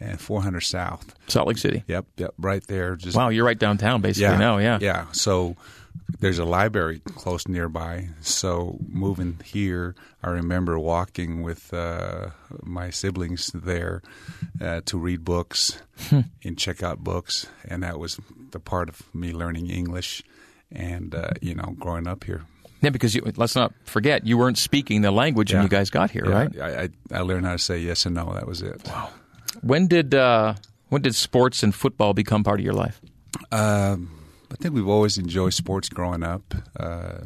and 0.00 0.20
400 0.20 0.60
South. 0.60 1.14
Salt 1.28 1.48
Lake 1.48 1.58
City. 1.58 1.84
Yep, 1.86 2.06
yep, 2.16 2.34
right 2.38 2.66
there. 2.66 2.96
Just 2.96 3.16
wow, 3.16 3.28
you're 3.28 3.44
right 3.44 3.58
downtown 3.58 4.00
basically 4.00 4.32
yeah, 4.32 4.38
now. 4.38 4.58
Yeah, 4.58 4.78
yeah. 4.80 5.06
So 5.12 5.56
there's 6.18 6.38
a 6.38 6.44
library 6.44 7.00
close 7.14 7.46
nearby. 7.46 8.08
So 8.20 8.78
moving 8.88 9.38
here, 9.44 9.94
I 10.22 10.30
remember 10.30 10.78
walking 10.78 11.42
with 11.42 11.72
uh, 11.72 12.30
my 12.62 12.90
siblings 12.90 13.50
there 13.52 14.02
uh, 14.60 14.80
to 14.86 14.98
read 14.98 15.24
books 15.24 15.80
hmm. 16.08 16.20
and 16.42 16.58
check 16.58 16.82
out 16.82 16.98
books, 16.98 17.46
and 17.68 17.82
that 17.82 17.98
was 17.98 18.18
the 18.50 18.60
part 18.60 18.88
of 18.88 19.02
me 19.14 19.32
learning 19.32 19.68
English 19.68 20.22
and 20.72 21.14
uh, 21.14 21.30
you 21.40 21.54
know 21.54 21.74
growing 21.78 22.06
up 22.06 22.24
here. 22.24 22.42
Yeah, 22.82 22.90
because 22.90 23.14
you, 23.14 23.30
let's 23.36 23.54
not 23.54 23.74
forget 23.84 24.26
you 24.26 24.38
weren't 24.38 24.56
speaking 24.56 25.02
the 25.02 25.10
language 25.10 25.50
yeah. 25.50 25.58
when 25.58 25.64
you 25.64 25.68
guys 25.68 25.90
got 25.90 26.10
here, 26.10 26.24
yeah, 26.26 26.32
right? 26.32 26.60
I, 26.60 26.82
I, 26.82 26.88
I 27.12 27.20
learned 27.20 27.44
how 27.44 27.52
to 27.52 27.58
say 27.58 27.78
yes 27.78 28.06
and 28.06 28.14
no. 28.14 28.32
That 28.32 28.46
was 28.46 28.62
it. 28.62 28.80
Wow. 28.86 29.10
When 29.62 29.86
did 29.86 30.14
uh, 30.14 30.54
when 30.88 31.02
did 31.02 31.14
sports 31.14 31.62
and 31.62 31.74
football 31.74 32.14
become 32.14 32.44
part 32.44 32.60
of 32.60 32.64
your 32.64 32.74
life? 32.74 33.00
Um, 33.52 34.10
I 34.50 34.56
think 34.56 34.74
we've 34.74 34.88
always 34.88 35.18
enjoyed 35.18 35.54
sports 35.54 35.88
growing 35.88 36.22
up. 36.22 36.54
Uh, 36.78 37.24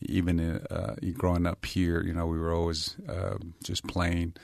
even 0.00 0.40
uh, 0.40 0.96
growing 1.14 1.46
up 1.46 1.64
here, 1.64 2.02
you 2.02 2.12
know, 2.12 2.26
we 2.26 2.38
were 2.38 2.52
always 2.52 2.96
uh, 3.08 3.36
just 3.62 3.86
playing. 3.86 4.34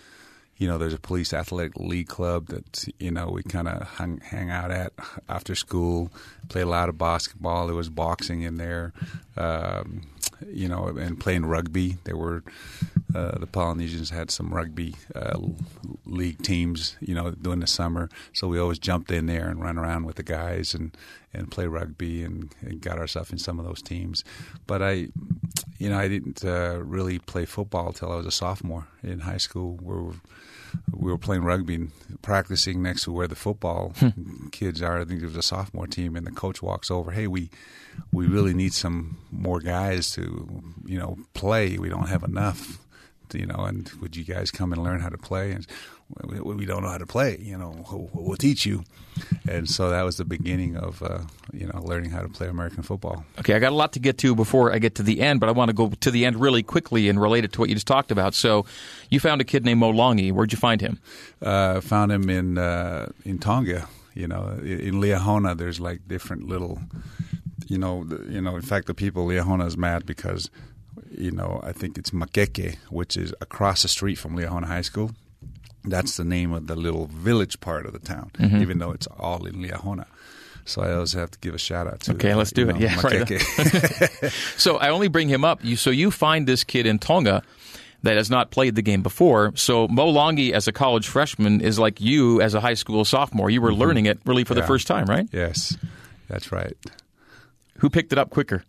You 0.61 0.69
know, 0.69 0.77
there's 0.77 0.93
a 0.93 1.01
police 1.01 1.33
athletic 1.33 1.75
league 1.77 2.09
club 2.09 2.49
that 2.49 2.87
you 2.99 3.11
know 3.11 3.31
we 3.31 3.43
kind 3.43 3.67
of 3.67 3.89
hang, 3.89 4.51
out 4.51 4.71
at 4.71 4.93
after 5.27 5.55
school. 5.55 6.13
Play 6.51 6.61
a 6.61 6.67
lot 6.67 6.91
of 6.91 6.99
basketball. 6.99 7.67
There 7.67 7.75
was 7.75 7.89
boxing 7.89 8.43
in 8.43 8.59
there, 8.59 8.93
um, 9.39 10.03
you 10.47 10.69
know, 10.69 10.89
and 10.89 11.19
playing 11.19 11.47
rugby. 11.47 11.97
There 12.05 12.17
were 12.17 12.45
uh, 13.15 13.39
the 13.39 13.47
Polynesians 13.47 14.11
had 14.11 14.31
some 14.31 14.53
rugby 14.53 14.97
uh, 15.15 15.39
league 16.05 16.43
teams, 16.43 16.95
you 17.01 17.15
know, 17.15 17.31
during 17.31 17.61
the 17.61 17.67
summer. 17.67 18.11
So 18.35 18.47
we 18.47 18.59
always 18.59 18.79
jumped 18.79 19.11
in 19.11 19.25
there 19.25 19.49
and 19.49 19.63
run 19.63 19.79
around 19.79 20.05
with 20.05 20.17
the 20.17 20.23
guys 20.23 20.75
and 20.75 20.95
and 21.33 21.51
play 21.51 21.67
rugby 21.67 22.23
and, 22.23 22.55
and 22.61 22.83
got 22.83 22.99
ourselves 22.99 23.33
in 23.33 23.39
some 23.39 23.59
of 23.59 23.65
those 23.65 23.81
teams. 23.81 24.25
But 24.67 24.83
I, 24.83 25.09
you 25.79 25.89
know, 25.89 25.99
I 25.99 26.09
didn't 26.09 26.45
uh, 26.45 26.81
really 26.83 27.19
play 27.19 27.47
football 27.47 27.87
until 27.87 28.13
I 28.13 28.17
was 28.17 28.27
a 28.27 28.31
sophomore 28.31 28.89
in 29.03 29.21
high 29.21 29.39
school. 29.39 29.79
Where 29.81 30.13
we 30.93 31.11
were 31.11 31.19
playing 31.19 31.43
rugby 31.43 31.75
and 31.75 31.93
practicing 32.23 32.83
next 32.83 33.05
to 33.05 33.13
where 33.13 33.29
the 33.29 33.37
football 33.37 33.93
hmm. 33.97 34.49
kids 34.49 34.83
are. 34.83 35.01
I 35.01 35.05
think 35.05 35.23
it 35.23 35.27
was 35.27 35.37
a 35.37 35.43
sophomore 35.43 35.87
team, 35.87 36.17
and 36.17 36.27
the 36.27 36.33
coach 36.33 36.63
walks 36.63 36.91
over. 36.91 37.11
Hey, 37.11 37.27
we 37.27 37.51
we 38.13 38.27
really 38.27 38.55
need 38.55 38.73
some 38.73 39.19
more 39.31 39.61
guys 39.61 40.11
to 40.13 40.63
you 40.85 40.99
know 40.99 41.19
play. 41.35 41.79
We 41.79 41.89
don't 41.89 42.09
have 42.09 42.23
enough. 42.23 42.79
You 43.33 43.47
know, 43.47 43.65
and 43.65 43.89
would 44.01 44.17
you 44.17 44.25
guys 44.25 44.51
come 44.51 44.73
and 44.73 44.83
learn 44.83 45.01
how 45.01 45.09
to 45.09 45.17
play? 45.17 45.53
And 45.53 45.65
we, 46.25 46.41
we 46.41 46.67
don't 46.67 46.83
know 46.83 46.89
how 46.89 46.99
to 46.99 47.07
play. 47.07 47.39
You 47.41 47.57
know, 47.57 47.85
we'll, 47.91 48.11
we'll 48.13 48.37
teach 48.37 48.67
you. 48.67 48.85
And 49.49 49.69
so 49.69 49.91
that 49.91 50.03
was 50.03 50.17
the 50.17 50.25
beginning 50.25 50.77
of 50.77 51.03
uh, 51.03 51.21
you 51.53 51.67
know 51.67 51.81
learning 51.83 52.11
how 52.11 52.23
to 52.23 52.29
play 52.29 52.49
American 52.49 52.83
football. 52.83 53.25
Okay, 53.39 53.55
I 53.55 53.59
got 53.59 53.73
a 53.73 53.75
lot 53.75 53.93
to 53.95 54.01
get 54.01 54.19
to 54.19 54.35
before 54.35 54.73
I 54.73 54.79
get 54.79 54.95
to 54.97 55.03
the 55.03 55.21
end, 55.21 55.41
but 55.41 55.49
I 55.49 55.53
want 55.53 55.69
to 55.69 55.75
go 55.75 55.91
to 55.91 56.11
the 56.11 56.25
end 56.25 56.41
really 56.41 56.63
quickly 56.63 57.09
and 57.09 57.21
relate 57.21 57.45
it 57.45 57.53
to 57.53 57.61
what 57.61 57.69
you 57.69 57.75
just 57.75 57.87
talked 57.87 58.11
about. 58.11 58.35
So, 58.35 58.65
you 59.11 59.21
found 59.21 59.41
a 59.41 59.45
kid 59.45 59.65
named 59.65 59.81
Mo 59.81 59.93
Langi. 59.93 60.33
Where'd 60.33 60.53
you 60.53 60.59
find 60.59 60.81
him? 60.81 61.01
Uh, 61.43 61.81
found 61.81 62.13
him 62.13 62.31
in 62.31 62.59
uh, 62.59 63.11
in 63.25 63.39
Tonga. 63.39 63.89
You 64.15 64.27
know, 64.27 64.59
in 64.63 64.95
Liahona, 64.95 65.57
there's 65.57 65.81
like 65.81 66.07
different 66.09 66.49
little, 66.49 66.81
you 67.67 67.79
know, 67.79 68.05
the, 68.05 68.33
you 68.33 68.41
know. 68.41 68.57
In 68.57 68.63
fact, 68.63 68.87
the 68.87 68.95
people 68.95 69.27
Liahona 69.27 69.67
is 69.67 69.77
mad 69.77 70.05
because, 70.05 70.51
you 71.11 71.31
know, 71.31 71.61
I 71.63 71.73
think 71.73 71.97
it's 71.97 72.11
Makeke, 72.11 72.77
which 72.91 73.17
is 73.17 73.33
across 73.41 73.83
the 73.83 73.89
street 73.89 74.17
from 74.17 74.37
Liahona 74.37 74.65
High 74.65 74.83
School. 74.83 75.13
That's 75.85 76.17
the 76.17 76.25
name 76.25 76.53
of 76.53 76.67
the 76.67 76.77
little 76.77 77.07
village 77.07 77.59
part 77.61 77.87
of 77.87 77.93
the 77.93 77.99
town, 77.99 78.31
Mm-hmm. 78.39 78.61
even 78.63 78.79
though 78.79 78.93
it's 78.93 79.07
all 79.19 79.47
in 79.47 79.55
Liahona. 79.57 80.05
So 80.67 80.83
I 80.83 80.93
always 80.93 81.15
have 81.15 81.31
to 81.31 81.39
give 81.41 81.55
a 81.55 81.59
shout 81.59 81.87
out 81.87 82.01
to. 82.01 82.13
Okay, 82.13 82.35
let's 82.35 82.53
do 82.53 82.63
you 82.63 82.69
it. 82.71 82.73
know, 82.75 82.79
Yeah, 82.81 83.01
right. 83.03 84.33
So 84.57 84.77
I 84.77 84.91
only 84.91 85.09
bring 85.09 85.29
him 85.29 85.45
up. 85.45 85.65
You, 85.65 85.77
so 85.77 85.91
you 85.91 86.11
find 86.11 86.47
this 86.47 86.65
kid 86.65 86.87
in 86.87 86.99
Tonga 86.99 87.43
that 88.03 88.17
has 88.17 88.31
not 88.31 88.51
played 88.51 88.75
the 88.77 88.83
game 88.83 89.03
before. 89.03 89.53
So 89.57 89.89
Mo 89.89 90.13
Langi, 90.13 90.53
as 90.53 90.69
a 90.69 90.73
college 90.73 91.09
freshman, 91.09 91.61
is 91.61 91.79
like 91.79 92.01
you 92.01 92.41
as 92.41 92.55
a 92.55 92.61
high 92.61 92.75
school 92.75 93.05
sophomore. 93.05 93.51
You 93.51 93.61
were 93.63 93.73
learning 93.75 94.07
it 94.07 94.21
really 94.27 94.45
for 94.45 94.55
the 94.55 94.63
first 94.63 94.87
time, 94.87 95.07
right? 95.07 95.27
yes, 95.33 95.77
that's 96.29 96.53
right. 96.53 96.77
Who 97.79 97.89
picked 97.91 98.13
it 98.13 98.19
up 98.19 98.31
quicker? 98.31 98.63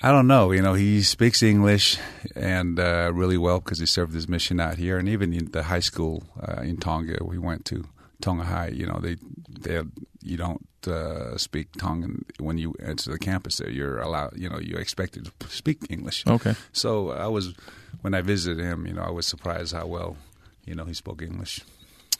I 0.00 0.12
don't 0.12 0.28
know. 0.28 0.52
You 0.52 0.62
know, 0.62 0.74
he 0.74 1.02
speaks 1.02 1.42
English 1.42 1.98
and 2.36 2.78
uh, 2.78 3.10
really 3.12 3.36
well 3.36 3.58
because 3.58 3.80
he 3.80 3.86
served 3.86 4.14
his 4.14 4.28
mission 4.28 4.60
out 4.60 4.78
here, 4.78 4.98
and 4.98 5.08
even 5.08 5.32
in 5.32 5.50
the 5.50 5.64
high 5.64 5.80
school 5.80 6.22
uh, 6.40 6.62
in 6.62 6.76
Tonga, 6.76 7.24
we 7.24 7.38
went 7.38 7.64
to 7.66 7.84
Tonga 8.20 8.44
High. 8.44 8.68
You 8.68 8.86
know, 8.86 9.00
they 9.00 9.16
they 9.60 9.82
you 10.22 10.36
don't 10.36 10.64
uh, 10.86 11.36
speak 11.36 11.72
Tongan 11.78 12.24
when 12.38 12.58
you 12.58 12.74
enter 12.80 13.10
the 13.10 13.18
campus. 13.18 13.56
There, 13.56 13.70
you're 13.70 13.98
allowed. 13.98 14.36
You 14.36 14.48
know, 14.48 14.60
you're 14.60 14.80
expected 14.80 15.30
to 15.40 15.48
speak 15.48 15.78
English. 15.90 16.24
Okay. 16.26 16.54
So 16.72 17.10
I 17.10 17.26
was 17.26 17.54
when 18.02 18.14
I 18.14 18.20
visited 18.20 18.62
him. 18.62 18.86
You 18.86 18.94
know, 18.94 19.02
I 19.02 19.10
was 19.10 19.26
surprised 19.26 19.74
how 19.74 19.86
well 19.86 20.16
you 20.64 20.76
know 20.76 20.84
he 20.84 20.94
spoke 20.94 21.22
English. 21.22 21.60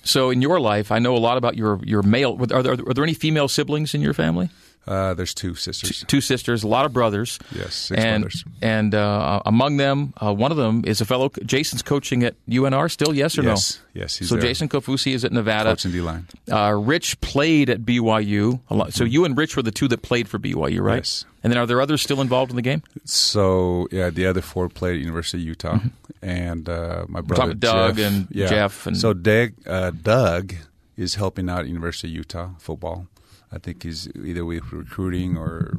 So 0.02 0.30
in 0.30 0.42
your 0.42 0.58
life, 0.58 0.90
I 0.90 0.98
know 0.98 1.16
a 1.16 1.18
lot 1.18 1.36
about 1.36 1.56
your 1.56 1.80
your 1.84 2.02
male. 2.02 2.36
Are 2.52 2.62
there, 2.62 2.72
are 2.72 2.94
there 2.94 3.04
any 3.04 3.14
female 3.14 3.46
siblings 3.46 3.94
in 3.94 4.00
your 4.00 4.14
family? 4.14 4.48
Uh, 4.86 5.12
there's 5.12 5.34
two 5.34 5.54
sisters. 5.54 6.02
Two 6.08 6.22
sisters, 6.22 6.62
a 6.62 6.66
lot 6.68 6.86
of 6.86 6.94
brothers. 6.94 7.38
Yes, 7.54 7.74
six 7.74 8.02
and 8.02 8.22
brothers. 8.22 8.44
and 8.62 8.94
uh, 8.94 9.42
among 9.44 9.76
them, 9.76 10.14
uh, 10.22 10.32
one 10.32 10.50
of 10.50 10.56
them 10.56 10.82
is 10.86 11.02
a 11.02 11.04
fellow. 11.04 11.28
Jason's 11.44 11.82
coaching 11.82 12.22
at 12.22 12.36
UNR 12.48 12.90
still. 12.90 13.14
Yes 13.14 13.36
or 13.38 13.42
Yes, 13.42 13.80
no? 13.94 14.00
yes, 14.02 14.16
he's 14.16 14.30
so 14.30 14.36
there. 14.36 14.42
Jason 14.48 14.68
Kaufusi 14.70 15.12
is 15.12 15.26
at 15.26 15.32
Nevada. 15.32 15.70
Coaching 15.72 15.92
D 15.92 16.00
line. 16.00 16.26
Uh, 16.50 16.72
Rich 16.72 17.20
played 17.20 17.68
at 17.68 17.82
BYU. 17.82 18.60
A 18.70 18.74
lot. 18.74 18.94
So 18.94 19.04
you 19.04 19.26
and 19.26 19.36
Rich 19.36 19.56
were 19.56 19.62
the 19.62 19.70
two 19.70 19.88
that 19.88 20.00
played 20.00 20.26
for 20.26 20.38
BYU, 20.38 20.80
right? 20.80 20.96
Yes. 20.96 21.26
And 21.44 21.52
then 21.52 21.58
are 21.58 21.66
there 21.66 21.80
others 21.82 22.00
still 22.00 22.20
involved 22.22 22.50
in 22.50 22.56
the 22.56 22.62
game? 22.62 22.82
So 23.04 23.88
yeah, 23.92 24.08
the 24.10 24.24
other 24.26 24.40
four 24.40 24.68
played 24.70 24.94
at 24.94 25.00
University 25.00 25.38
of 25.42 25.46
Utah, 25.48 25.78
and 26.22 26.66
uh, 26.68 27.04
my 27.08 27.20
brother 27.20 27.52
Mm-hmm. 27.52 27.58
Doug 27.58 27.96
Jeff, 27.96 28.06
and 28.12 28.28
yeah. 28.30 28.46
Jeff 28.46 28.86
and- 28.86 28.96
so 28.96 29.12
Doug, 29.12 29.52
uh, 29.66 29.90
Doug 29.90 30.54
is 30.96 31.16
helping 31.16 31.48
out 31.50 31.60
at 31.60 31.66
University 31.68 32.08
of 32.08 32.14
Utah 32.16 32.50
football. 32.58 33.06
I 33.52 33.58
think 33.58 33.82
he's 33.82 34.08
either 34.14 34.44
with 34.44 34.72
recruiting 34.72 35.36
or 35.36 35.78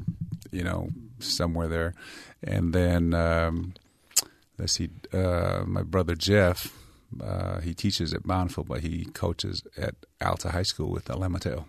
you 0.51 0.63
know 0.63 0.89
somewhere 1.20 1.67
there, 1.67 1.93
and 2.43 2.74
then 2.74 3.13
um, 3.13 3.74
let's 4.57 4.74
see, 4.74 4.89
uh, 5.13 5.63
my 5.65 5.84
brother 5.84 6.15
Jeff. 6.15 6.74
Uh, 7.20 7.59
he 7.61 7.74
teaches 7.74 8.13
at 8.13 8.22
Bountiful, 8.28 8.63
but 8.63 8.82
he 8.82 9.05
coaches 9.13 9.63
at 9.76 9.95
Alta 10.22 10.51
High 10.51 10.61
School 10.61 10.89
with 10.91 11.05
Alamateo. 11.05 11.65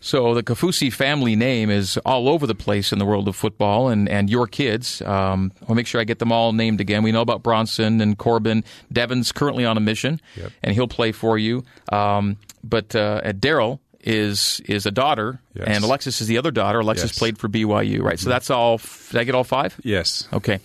So 0.00 0.34
the 0.34 0.42
Kaufusi 0.42 0.92
family 0.92 1.34
name 1.34 1.70
is 1.70 1.96
all 2.04 2.28
over 2.28 2.46
the 2.46 2.54
place 2.54 2.92
in 2.92 2.98
the 2.98 3.06
world 3.06 3.26
of 3.26 3.34
football, 3.34 3.88
and, 3.88 4.06
and 4.08 4.28
your 4.28 4.46
kids. 4.46 5.00
Um, 5.00 5.50
I'll 5.66 5.74
make 5.74 5.86
sure 5.86 5.98
I 6.00 6.04
get 6.04 6.18
them 6.18 6.30
all 6.30 6.52
named 6.52 6.80
again. 6.82 7.02
We 7.02 7.10
know 7.10 7.22
about 7.22 7.42
Bronson 7.42 8.02
and 8.02 8.18
Corbin. 8.18 8.64
Devin's 8.92 9.32
currently 9.32 9.64
on 9.64 9.78
a 9.78 9.80
mission, 9.80 10.20
Yep. 10.36 10.52
and 10.62 10.74
he'll 10.74 10.88
play 10.88 11.10
for 11.12 11.38
you. 11.38 11.64
Um, 11.90 12.36
but 12.62 12.94
uh, 12.94 13.22
at 13.24 13.40
Daryl 13.40 13.78
is 14.04 14.60
is 14.66 14.86
a 14.86 14.90
daughter, 14.90 15.40
Yes. 15.54 15.66
and 15.68 15.82
Alexis 15.84 16.20
is 16.20 16.26
the 16.28 16.38
other 16.38 16.50
daughter. 16.50 16.80
Alexis 16.80 17.04
Yes. 17.04 17.12
Mm-hmm. 17.12 17.18
played 17.18 17.38
for 17.38 17.48
BYU, 17.48 18.02
right? 18.02 18.18
So 18.20 18.28
that's 18.28 18.50
all. 18.50 18.78
Did 19.10 19.20
I 19.20 19.24
get 19.24 19.34
all 19.34 19.44
five? 19.44 19.74
Yes, 19.82 20.28
Okay. 20.32 20.60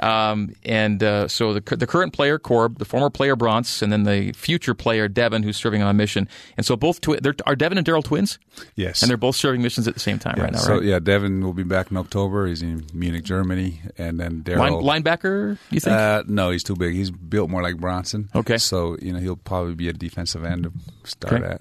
Um, 0.00 0.56
and 0.64 1.00
uh, 1.02 1.28
so 1.28 1.54
the, 1.54 1.76
the 1.76 1.86
current 1.86 2.12
player, 2.12 2.36
Corb, 2.36 2.78
the 2.78 2.84
former 2.84 3.08
player, 3.08 3.36
Bronce, 3.36 3.82
and 3.82 3.92
then 3.92 4.02
the 4.02 4.32
future 4.32 4.74
player, 4.74 5.06
Devin, 5.06 5.44
who's 5.44 5.56
serving 5.56 5.80
on 5.80 5.88
a 5.88 5.94
mission. 5.94 6.28
And 6.56 6.66
so 6.66 6.74
both 6.74 7.00
twi- 7.00 7.20
they're, 7.22 7.36
are 7.46 7.54
Devin 7.54 7.78
and 7.78 7.86
Daryl 7.86 8.02
twins? 8.02 8.40
yes, 8.74 9.02
And 9.02 9.08
they're 9.10 9.16
both 9.16 9.36
serving 9.36 9.62
missions 9.62 9.86
at 9.86 9.94
the 9.94 10.00
same 10.00 10.18
time 10.18 10.34
Yeah, 10.38 10.44
right 10.44 10.52
now, 10.52 10.58
right? 10.58 10.66
so 10.66 10.74
right? 10.74 10.82
yeah, 10.82 10.98
Devin 10.98 11.44
will 11.44 11.52
be 11.52 11.62
back 11.62 11.92
in 11.92 11.96
October. 11.98 12.46
He's 12.48 12.62
in 12.62 12.84
Munich, 12.92 13.22
Germany, 13.22 13.80
and 13.96 14.18
then 14.18 14.42
Line, 14.44 14.72
Daryl. 14.72 14.82
linebacker, 14.82 15.58
you 15.70 15.78
think? 15.78 15.94
Uh, 15.96 16.24
no, 16.26 16.50
he's 16.50 16.64
too 16.64 16.74
big. 16.74 16.94
He's 16.94 17.12
built 17.12 17.48
more 17.48 17.62
like 17.62 17.76
Bronson. 17.76 18.28
Okay. 18.34 18.58
So 18.58 18.96
you 19.00 19.12
know 19.12 19.20
he'll 19.20 19.36
probably 19.36 19.74
be 19.74 19.88
a 19.88 19.92
defensive 19.92 20.44
end 20.44 20.66
start 21.04 21.34
Okay. 21.42 21.44
at. 21.52 21.60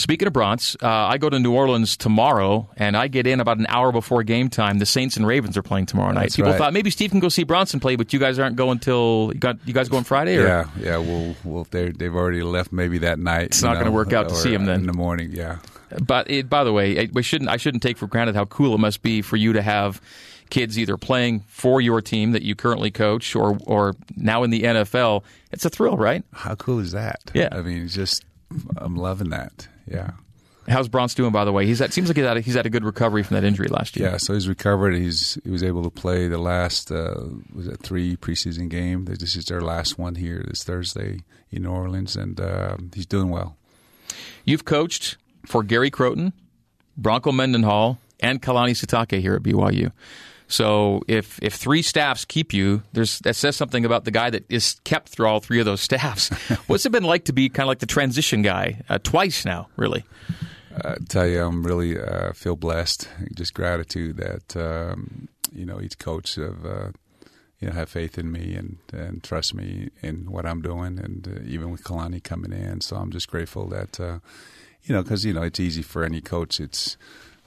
Speaking 0.00 0.26
of 0.26 0.32
Bronce, 0.32 0.76
uh, 0.82 0.88
I 0.88 1.18
go 1.18 1.30
to 1.30 1.38
New 1.38 1.52
Orleans 1.52 1.96
tomorrow, 1.96 2.68
and 2.76 2.96
I 2.96 3.08
get 3.08 3.26
in 3.26 3.40
about 3.40 3.58
an 3.58 3.66
hour 3.68 3.92
before 3.92 4.22
game 4.22 4.48
time. 4.48 4.78
The 4.78 4.86
Saints 4.86 5.16
and 5.16 5.26
Ravens 5.26 5.56
are 5.56 5.62
playing 5.62 5.86
tomorrow 5.86 6.12
night. 6.12 6.22
That's 6.22 6.36
People 6.36 6.52
right. 6.52 6.58
thought 6.58 6.72
maybe 6.72 6.90
Steve 6.90 7.10
can 7.10 7.20
go 7.20 7.28
see 7.28 7.44
Bronson 7.44 7.80
play, 7.80 7.96
but 7.96 8.12
you 8.12 8.18
guys 8.18 8.38
aren't 8.38 8.56
going 8.56 8.78
till 8.78 9.30
you, 9.34 9.40
got, 9.40 9.56
you 9.66 9.72
guys 9.74 9.88
going 9.88 10.04
Friday? 10.04 10.36
Or? 10.36 10.46
Yeah, 10.46 10.68
yeah. 10.78 10.96
Well, 10.98 11.34
well, 11.44 11.66
they 11.70 11.90
they've 11.90 12.14
already 12.14 12.42
left 12.42 12.72
maybe 12.72 12.98
that 12.98 13.18
night. 13.18 13.46
It's 13.46 13.62
not 13.62 13.78
gonna 13.78 13.90
work 13.90 14.12
out 14.12 14.28
to 14.28 14.34
see 14.34 14.52
him 14.52 14.64
then. 14.66 14.80
in 14.80 14.86
the 14.86 14.92
morning. 14.92 15.30
Yeah. 15.32 15.58
But 16.02 16.28
it, 16.30 16.48
by 16.48 16.64
the 16.64 16.72
way, 16.72 16.92
it, 16.96 17.14
we 17.14 17.22
shouldn't. 17.22 17.50
I 17.50 17.56
shouldn't 17.56 17.82
take 17.82 17.98
for 17.98 18.06
granted 18.08 18.34
how 18.34 18.46
cool 18.46 18.74
it 18.74 18.78
must 18.78 19.02
be 19.02 19.22
for 19.22 19.36
you 19.36 19.52
to 19.52 19.62
have 19.62 20.00
kids 20.50 20.78
either 20.78 20.96
playing 20.96 21.40
for 21.48 21.80
your 21.80 22.00
team 22.00 22.32
that 22.32 22.42
you 22.42 22.54
currently 22.54 22.90
coach, 22.90 23.36
or 23.36 23.56
or 23.64 23.94
now 24.16 24.42
in 24.42 24.50
the 24.50 24.62
NFL. 24.62 25.22
It's 25.52 25.64
a 25.64 25.70
thrill, 25.70 25.96
right? 25.96 26.24
How 26.32 26.56
cool 26.56 26.80
is 26.80 26.92
that? 26.92 27.30
Yeah. 27.32 27.48
I 27.52 27.62
mean, 27.62 27.84
it's 27.84 27.94
just 27.94 28.24
I'm 28.76 28.96
loving 28.96 29.30
that. 29.30 29.68
Yeah. 29.86 30.12
How's 30.66 30.88
Bronce 30.88 31.14
doing, 31.14 31.30
by 31.30 31.44
the 31.44 31.52
way? 31.52 31.66
He's 31.66 31.80
at, 31.82 31.92
seems 31.92 32.08
like 32.08 32.16
he's 32.16 32.24
had, 32.24 32.38
a, 32.38 32.40
he's 32.40 32.54
had 32.54 32.64
a 32.64 32.70
good 32.70 32.84
recovery 32.84 33.22
from 33.22 33.34
that 33.34 33.44
injury 33.44 33.68
last 33.68 33.96
year. 33.96 34.10
Yeah, 34.10 34.16
so 34.16 34.32
he's 34.32 34.48
recovered. 34.48 34.94
He's 34.94 35.38
he 35.44 35.50
was 35.50 35.62
able 35.62 35.82
to 35.82 35.90
play 35.90 36.26
the 36.26 36.38
last 36.38 36.90
uh, 36.90 37.24
was 37.52 37.68
it 37.68 37.80
three 37.80 38.16
preseason 38.16 38.70
game. 38.70 39.04
This 39.04 39.36
is 39.36 39.44
their 39.44 39.60
last 39.60 39.98
one 39.98 40.14
here 40.14 40.42
this 40.48 40.64
Thursday 40.64 41.20
in 41.50 41.64
New 41.64 41.70
Orleans, 41.70 42.16
and 42.16 42.40
uh, 42.40 42.78
he's 42.94 43.06
doing 43.06 43.28
well. 43.28 43.56
You've 44.46 44.64
coached 44.64 45.18
for 45.44 45.62
Gary 45.62 45.90
Crowton, 45.90 46.32
Bronco 46.96 47.30
Mendenhall, 47.30 47.98
and 48.20 48.40
Kalani 48.40 48.70
Sitake 48.70 49.20
here 49.20 49.34
at 49.34 49.42
BYU. 49.42 49.92
So 50.54 51.02
if 51.08 51.40
if 51.42 51.54
three 51.54 51.82
staffs 51.82 52.24
keep 52.24 52.52
you, 52.52 52.84
there's 52.92 53.18
that 53.20 53.34
says 53.34 53.56
something 53.56 53.84
about 53.84 54.04
the 54.04 54.12
guy 54.12 54.30
that 54.30 54.44
is 54.48 54.76
kept 54.84 55.08
through 55.08 55.26
all 55.26 55.40
three 55.40 55.58
of 55.58 55.66
those 55.66 55.80
staffs. 55.90 56.28
What's 56.68 56.86
it 56.86 56.92
been 56.92 57.02
like 57.02 57.24
to 57.24 57.32
be 57.32 57.48
kind 57.48 57.64
of 57.64 57.68
like 57.68 57.80
the 57.80 57.86
transition 57.86 58.42
guy 58.42 58.80
uh, 58.88 58.98
twice 59.02 59.44
now? 59.44 59.66
Really? 59.74 60.04
I 60.76 60.94
tell 61.08 61.26
you, 61.26 61.42
I'm 61.42 61.64
really 61.64 61.98
uh, 61.98 62.32
feel 62.34 62.54
blessed. 62.54 63.08
Just 63.34 63.52
gratitude 63.52 64.16
that 64.18 64.56
um, 64.56 65.28
you 65.52 65.66
know 65.66 65.80
each 65.80 65.98
coach 65.98 66.36
have 66.36 66.64
uh, 66.64 66.90
you 67.58 67.66
know 67.66 67.74
have 67.74 67.88
faith 67.88 68.16
in 68.16 68.30
me 68.30 68.54
and 68.54 68.78
and 68.92 69.24
trust 69.24 69.54
me 69.54 69.90
in 70.02 70.30
what 70.30 70.46
I'm 70.46 70.62
doing, 70.62 71.00
and 71.00 71.26
uh, 71.26 71.42
even 71.44 71.72
with 71.72 71.82
Kalani 71.82 72.22
coming 72.22 72.52
in. 72.52 72.80
So 72.80 72.94
I'm 72.94 73.10
just 73.10 73.28
grateful 73.28 73.66
that 73.70 73.98
uh, 73.98 74.20
you 74.84 74.94
know 74.94 75.02
because 75.02 75.24
you 75.24 75.32
know 75.32 75.42
it's 75.42 75.58
easy 75.58 75.82
for 75.82 76.04
any 76.04 76.20
coach. 76.20 76.60
It's 76.60 76.96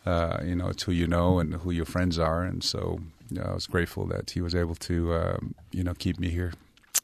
uh, 0.08 0.42
you 0.44 0.56
know 0.56 0.70
it's 0.70 0.84
who 0.84 0.92
you 0.92 1.08
know 1.08 1.40
and 1.40 1.56
who 1.56 1.72
your 1.72 1.86
friends 1.86 2.18
are, 2.18 2.44
and 2.44 2.64
so 2.64 3.00
you 3.30 3.40
know, 3.40 3.48
I 3.52 3.54
was 3.54 3.68
grateful 3.68 4.06
that 4.08 4.32
he 4.32 4.42
was 4.42 4.56
able 4.56 4.76
to 4.76 5.14
um, 5.14 5.56
you 5.72 5.84
know 5.84 5.94
keep 5.94 6.20
me 6.20 6.30
here. 6.30 6.54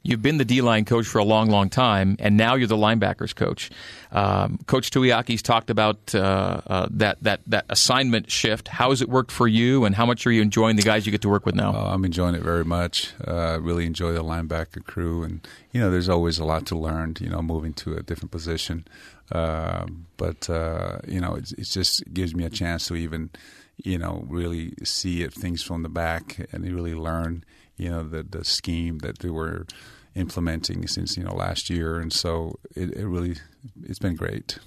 You've 0.06 0.20
been 0.20 0.36
the 0.36 0.44
D 0.44 0.60
line 0.60 0.84
coach 0.84 1.06
for 1.06 1.18
a 1.18 1.24
long, 1.24 1.48
long 1.48 1.70
time, 1.70 2.16
and 2.18 2.36
now 2.36 2.56
you're 2.56 2.66
the 2.68 2.76
linebackers 2.76 3.34
coach. 3.34 3.70
Um, 4.12 4.58
coach 4.66 4.90
Tuiaki's 4.90 5.40
talked 5.40 5.70
about 5.70 6.14
uh, 6.14 6.60
uh, 6.66 6.88
that 6.90 7.22
that 7.22 7.40
that 7.46 7.64
assignment 7.70 8.30
shift. 8.30 8.68
How 8.68 8.90
has 8.90 9.00
it 9.00 9.08
worked 9.08 9.32
for 9.32 9.48
you, 9.48 9.86
and 9.86 9.94
how 9.94 10.04
much 10.04 10.26
are 10.26 10.30
you 10.30 10.42
enjoying 10.42 10.76
the 10.76 10.82
guys 10.82 11.06
you 11.06 11.12
get 11.12 11.22
to 11.22 11.30
work 11.30 11.46
with 11.46 11.54
now? 11.54 11.72
Uh, 11.72 11.94
I'm 11.94 12.04
enjoying 12.04 12.34
it 12.34 12.42
very 12.42 12.66
much. 12.66 13.14
Uh, 13.26 13.58
really 13.62 13.86
enjoy 13.86 14.12
the 14.12 14.22
linebacker 14.22 14.84
crew, 14.84 15.22
and 15.22 15.40
you 15.72 15.80
know, 15.80 15.90
there's 15.90 16.10
always 16.10 16.38
a 16.38 16.44
lot 16.44 16.66
to 16.66 16.76
learn. 16.76 17.16
You 17.18 17.30
know, 17.30 17.40
moving 17.40 17.72
to 17.74 17.94
a 17.94 18.02
different 18.02 18.30
position, 18.30 18.86
uh, 19.32 19.86
but 20.16 20.48
uh, 20.50 20.98
you 21.06 21.20
know, 21.20 21.34
it, 21.34 21.44
just 21.64 22.02
gives 22.12 22.34
me 22.34 22.44
a 22.44 22.50
chance 22.50 22.88
to 22.88 22.96
even, 22.96 23.30
you 23.76 23.98
know, 23.98 24.24
really 24.28 24.74
see 24.84 25.22
it, 25.22 25.32
things 25.32 25.62
from 25.62 25.82
the 25.82 25.88
back 25.88 26.46
and 26.52 26.64
really 26.64 26.94
learn. 26.94 27.44
You 27.76 27.90
know, 27.90 28.02
the 28.04 28.22
the 28.22 28.44
scheme 28.44 28.98
that 28.98 29.18
they 29.18 29.30
were 29.30 29.66
implementing 30.14 30.86
since 30.86 31.16
you 31.16 31.24
know 31.24 31.34
last 31.34 31.68
year, 31.70 31.98
and 31.98 32.12
so 32.12 32.58
it, 32.76 32.92
it 32.92 33.06
really 33.06 33.36
it's 33.82 33.98
been 33.98 34.16
great. 34.16 34.58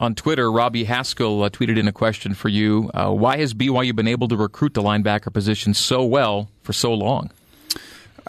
On 0.00 0.14
Twitter, 0.14 0.50
Robbie 0.52 0.84
Haskell 0.84 1.42
uh, 1.42 1.50
tweeted 1.50 1.78
in 1.78 1.88
a 1.88 1.92
question 1.92 2.34
for 2.34 2.48
you. 2.48 2.90
Uh, 2.94 3.10
why 3.10 3.38
has 3.38 3.52
BYU 3.52 3.96
been 3.96 4.06
able 4.06 4.28
to 4.28 4.36
recruit 4.36 4.74
the 4.74 4.82
linebacker 4.82 5.32
position 5.32 5.74
so 5.74 6.04
well 6.04 6.50
for 6.62 6.72
so 6.72 6.94
long? 6.94 7.30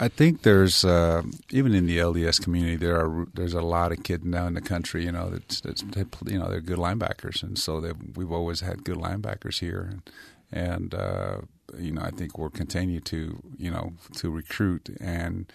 I 0.02 0.08
think 0.08 0.42
there's 0.42 0.82
uh, 0.82 1.22
even 1.50 1.74
in 1.74 1.84
the 1.84 1.98
LDS 1.98 2.42
community 2.42 2.76
there 2.76 2.96
are 2.96 3.26
there's 3.34 3.52
a 3.52 3.60
lot 3.60 3.92
of 3.92 4.02
kids 4.02 4.24
now 4.24 4.46
in 4.46 4.54
the 4.54 4.62
country 4.62 5.04
you 5.04 5.12
know 5.12 5.28
that's, 5.28 5.60
that's 5.60 5.84
you 6.24 6.38
know 6.38 6.48
they're 6.48 6.62
good 6.62 6.78
linebackers. 6.78 7.42
And 7.42 7.58
so 7.58 7.92
we've 8.16 8.32
always 8.32 8.60
had 8.60 8.82
good 8.82 8.96
linebackers 8.96 9.60
here. 9.60 9.90
And, 9.90 10.10
and 10.50 10.94
uh, 10.94 11.40
you 11.78 11.92
know 11.92 12.00
I 12.00 12.12
think 12.12 12.38
we'll 12.38 12.48
continue 12.48 13.00
to 13.00 13.42
you 13.58 13.70
know 13.70 13.92
to 14.16 14.30
recruit. 14.30 14.88
And 15.00 15.52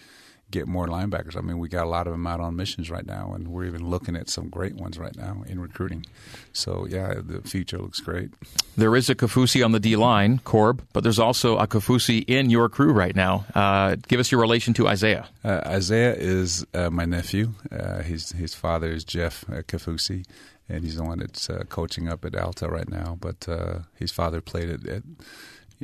get 0.56 0.68
more 0.68 0.88
linebackers. 0.88 1.36
I 1.36 1.42
mean, 1.42 1.60
we 1.60 1.68
got 1.68 1.86
a 1.86 1.90
lot 1.90 2.08
of 2.08 2.14
them 2.14 2.26
out 2.26 2.40
on 2.40 2.56
missions 2.56 2.90
right 2.90 3.06
now, 3.06 3.34
and 3.34 3.50
we're 3.50 3.66
even 3.66 3.90
looking 3.90 4.16
at 4.16 4.30
some 4.30 4.50
great 4.50 4.76
ones 4.76 4.98
right 4.98 5.16
now 5.16 5.44
in 5.48 5.60
recruiting. 5.60 6.06
So, 6.54 6.88
yeah, 6.90 7.16
the 7.22 7.42
future 7.42 7.78
looks 7.78 8.00
great. 8.00 8.30
There 8.78 8.96
is 8.96 9.10
a 9.10 9.16
Kaufusi 9.16 9.64
on 9.64 9.74
the 9.74 9.80
D 9.80 9.96
line, 9.98 10.40
Corb, 10.40 10.82
but 10.94 11.04
there's 11.04 11.20
also 11.20 11.58
a 11.58 11.68
Kaufusi 11.68 12.24
in 12.28 12.50
your 12.50 12.70
crew 12.70 12.94
right 12.94 13.16
now. 13.16 13.46
Uh, 13.54 13.98
give 14.08 14.20
us 14.20 14.32
your 14.32 14.40
relation 14.40 14.74
to 14.76 14.88
Isaiah. 14.88 15.28
Uh, 15.44 15.62
Isaiah 15.66 16.16
is 16.16 16.66
uh, 16.74 16.90
my 16.90 17.06
nephew. 17.06 17.54
Uh, 17.72 18.02
his 18.02 18.32
his 18.32 18.54
father 18.56 18.90
is 18.92 19.04
Jeff 19.04 19.44
uh, 19.50 19.62
Kaufusi, 19.64 20.26
and 20.70 20.84
he's 20.84 20.96
the 20.96 21.04
one 21.04 21.20
that's 21.20 21.50
uh, 21.50 21.64
coaching 21.68 22.08
up 22.08 22.24
at 22.24 22.36
Alta 22.36 22.68
right 22.70 22.90
now. 22.90 23.18
But 23.20 23.48
his 23.96 24.12
father 24.12 24.42
played 24.42 24.70
at, 24.70 24.88
at 24.88 25.04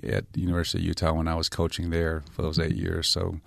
at 0.03 0.25
University 0.35 0.79
of 0.79 0.85
Utah 0.85 1.13
when 1.13 1.27
I 1.27 1.35
was 1.35 1.49
coaching 1.49 1.89
there 1.89 2.23
for 2.31 2.41
those 2.41 2.57
eight 2.57 2.77
years. 2.77 3.07
So 3.09 3.41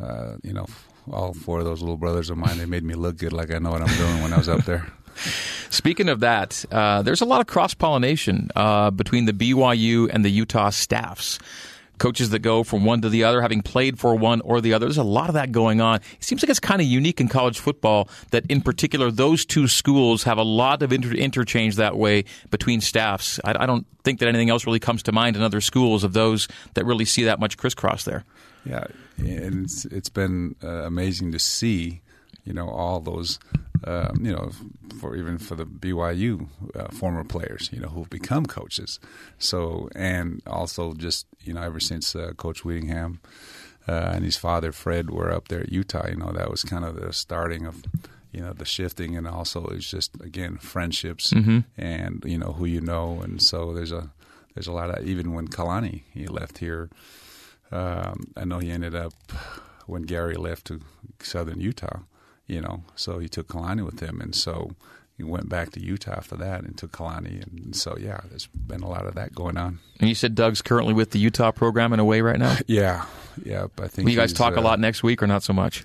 uh, 0.00 0.36
you 0.42 0.52
know, 0.52 0.66
all 1.10 1.32
four 1.32 1.60
of 1.60 1.64
those 1.64 1.80
little 1.80 1.96
brothers 1.96 2.30
of 2.30 2.38
mine, 2.38 2.58
they 2.58 2.66
made 2.66 2.82
me 2.82 2.94
look 2.94 3.18
good 3.18 3.32
like 3.32 3.52
I 3.52 3.58
know 3.58 3.70
what 3.70 3.82
I'm 3.82 3.96
doing 3.96 4.22
when 4.22 4.32
I 4.32 4.38
was 4.38 4.48
up 4.48 4.64
there. 4.64 4.86
Speaking 5.70 6.08
of 6.08 6.20
that, 6.20 6.64
uh, 6.70 7.02
there's 7.02 7.20
a 7.20 7.24
lot 7.24 7.40
of 7.40 7.46
cross 7.46 7.74
pollination 7.74 8.50
uh, 8.56 8.90
between 8.90 9.26
the 9.26 9.32
BYU 9.32 10.08
and 10.12 10.24
the 10.24 10.30
Utah 10.30 10.70
staffs. 10.70 11.38
Coaches 11.98 12.30
that 12.30 12.40
go 12.40 12.64
from 12.64 12.84
one 12.84 13.02
to 13.02 13.08
the 13.08 13.22
other, 13.22 13.40
having 13.40 13.62
played 13.62 14.00
for 14.00 14.16
one 14.16 14.40
or 14.40 14.60
the 14.60 14.74
other. 14.74 14.86
There's 14.86 14.98
a 14.98 15.04
lot 15.04 15.28
of 15.28 15.34
that 15.34 15.52
going 15.52 15.80
on. 15.80 15.96
It 15.96 16.24
seems 16.24 16.42
like 16.42 16.50
it's 16.50 16.58
kind 16.58 16.80
of 16.80 16.88
unique 16.88 17.20
in 17.20 17.28
college 17.28 17.60
football 17.60 18.08
that, 18.30 18.44
in 18.46 18.62
particular, 18.62 19.12
those 19.12 19.44
two 19.44 19.68
schools 19.68 20.24
have 20.24 20.36
a 20.36 20.42
lot 20.42 20.82
of 20.82 20.92
inter- 20.92 21.12
interchange 21.12 21.76
that 21.76 21.96
way 21.96 22.24
between 22.50 22.80
staffs. 22.80 23.38
I, 23.44 23.62
I 23.62 23.66
don't 23.66 23.86
think 24.02 24.18
that 24.18 24.28
anything 24.28 24.50
else 24.50 24.66
really 24.66 24.80
comes 24.80 25.04
to 25.04 25.12
mind 25.12 25.36
in 25.36 25.42
other 25.42 25.60
schools 25.60 26.02
of 26.02 26.14
those 26.14 26.48
that 26.74 26.84
really 26.84 27.04
see 27.04 27.22
that 27.24 27.38
much 27.38 27.56
crisscross 27.56 28.02
there. 28.04 28.24
Yeah, 28.66 28.86
and 29.18 29.64
it's 29.64 29.84
it's 29.86 30.08
been 30.08 30.56
uh, 30.62 30.84
amazing 30.84 31.32
to 31.32 31.38
see, 31.38 32.00
you 32.44 32.52
know, 32.52 32.68
all 32.68 33.00
those, 33.00 33.38
um, 33.84 34.18
you 34.20 34.32
know, 34.32 34.50
for 35.00 35.16
even 35.16 35.38
for 35.38 35.54
the 35.54 35.66
BYU 35.66 36.48
uh, 36.74 36.88
former 36.88 37.24
players, 37.24 37.70
you 37.72 37.80
know, 37.80 37.88
who've 37.88 38.10
become 38.10 38.46
coaches. 38.46 38.98
So 39.38 39.88
and 39.94 40.42
also 40.46 40.94
just 40.94 41.26
you 41.42 41.54
know, 41.54 41.62
ever 41.62 41.80
since 41.80 42.14
uh, 42.16 42.32
Coach 42.36 42.64
Whittingham 42.64 43.20
uh, 43.88 44.12
and 44.14 44.24
his 44.24 44.36
father 44.36 44.72
Fred 44.72 45.10
were 45.10 45.30
up 45.30 45.48
there 45.48 45.60
at 45.60 45.72
Utah, 45.72 46.08
you 46.08 46.16
know, 46.16 46.32
that 46.32 46.50
was 46.50 46.62
kind 46.62 46.84
of 46.84 46.96
the 47.00 47.12
starting 47.12 47.66
of 47.66 47.82
you 48.34 48.40
know 48.40 48.52
the 48.52 48.64
shifting 48.64 49.16
and 49.16 49.28
also 49.28 49.64
it's 49.66 49.88
just 49.88 50.20
again 50.20 50.58
friendships 50.58 51.32
mm-hmm. 51.32 51.60
and 51.78 52.24
you 52.26 52.36
know 52.36 52.52
who 52.52 52.64
you 52.64 52.80
know 52.80 53.20
and 53.22 53.40
so 53.40 53.72
there's 53.72 53.92
a 53.92 54.10
there's 54.54 54.66
a 54.66 54.72
lot 54.72 54.90
of 54.90 55.06
even 55.06 55.32
when 55.32 55.46
Kalani 55.46 56.02
he 56.12 56.26
left 56.26 56.58
here 56.58 56.90
um, 57.74 58.32
I 58.36 58.44
know 58.44 58.58
he 58.58 58.70
ended 58.70 58.94
up 58.94 59.12
when 59.86 60.02
Gary 60.02 60.34
left 60.34 60.66
to 60.66 60.80
Southern 61.20 61.60
Utah, 61.60 62.00
you 62.46 62.60
know, 62.60 62.84
so 62.94 63.18
he 63.18 63.28
took 63.28 63.48
Kalani 63.48 63.84
with 63.84 64.00
him, 64.00 64.20
and 64.20 64.34
so 64.34 64.70
he 65.16 65.22
went 65.22 65.48
back 65.48 65.70
to 65.72 65.80
Utah 65.80 66.12
after 66.12 66.36
that 66.36 66.62
and 66.62 66.76
took 66.76 66.92
Kalani, 66.92 67.42
and 67.42 67.74
so 67.74 67.96
yeah, 67.98 68.20
there's 68.30 68.46
been 68.46 68.82
a 68.82 68.88
lot 68.88 69.06
of 69.06 69.14
that 69.14 69.34
going 69.34 69.56
on. 69.56 69.78
And 70.00 70.08
you 70.08 70.14
said 70.14 70.34
Doug's 70.34 70.62
currently 70.62 70.92
with 70.92 71.10
the 71.10 71.18
Utah 71.18 71.52
program 71.52 71.92
in 71.92 72.00
a 72.00 72.04
way 72.04 72.20
right 72.20 72.38
now. 72.38 72.56
yeah, 72.66 73.06
yeah. 73.44 73.66
I 73.78 73.88
think 73.88 74.06
Will 74.06 74.12
you 74.12 74.18
guys 74.18 74.32
talk 74.32 74.56
uh, 74.56 74.60
a 74.60 74.62
lot 74.62 74.80
next 74.80 75.02
week, 75.02 75.22
or 75.22 75.26
not 75.26 75.42
so 75.42 75.52
much? 75.52 75.84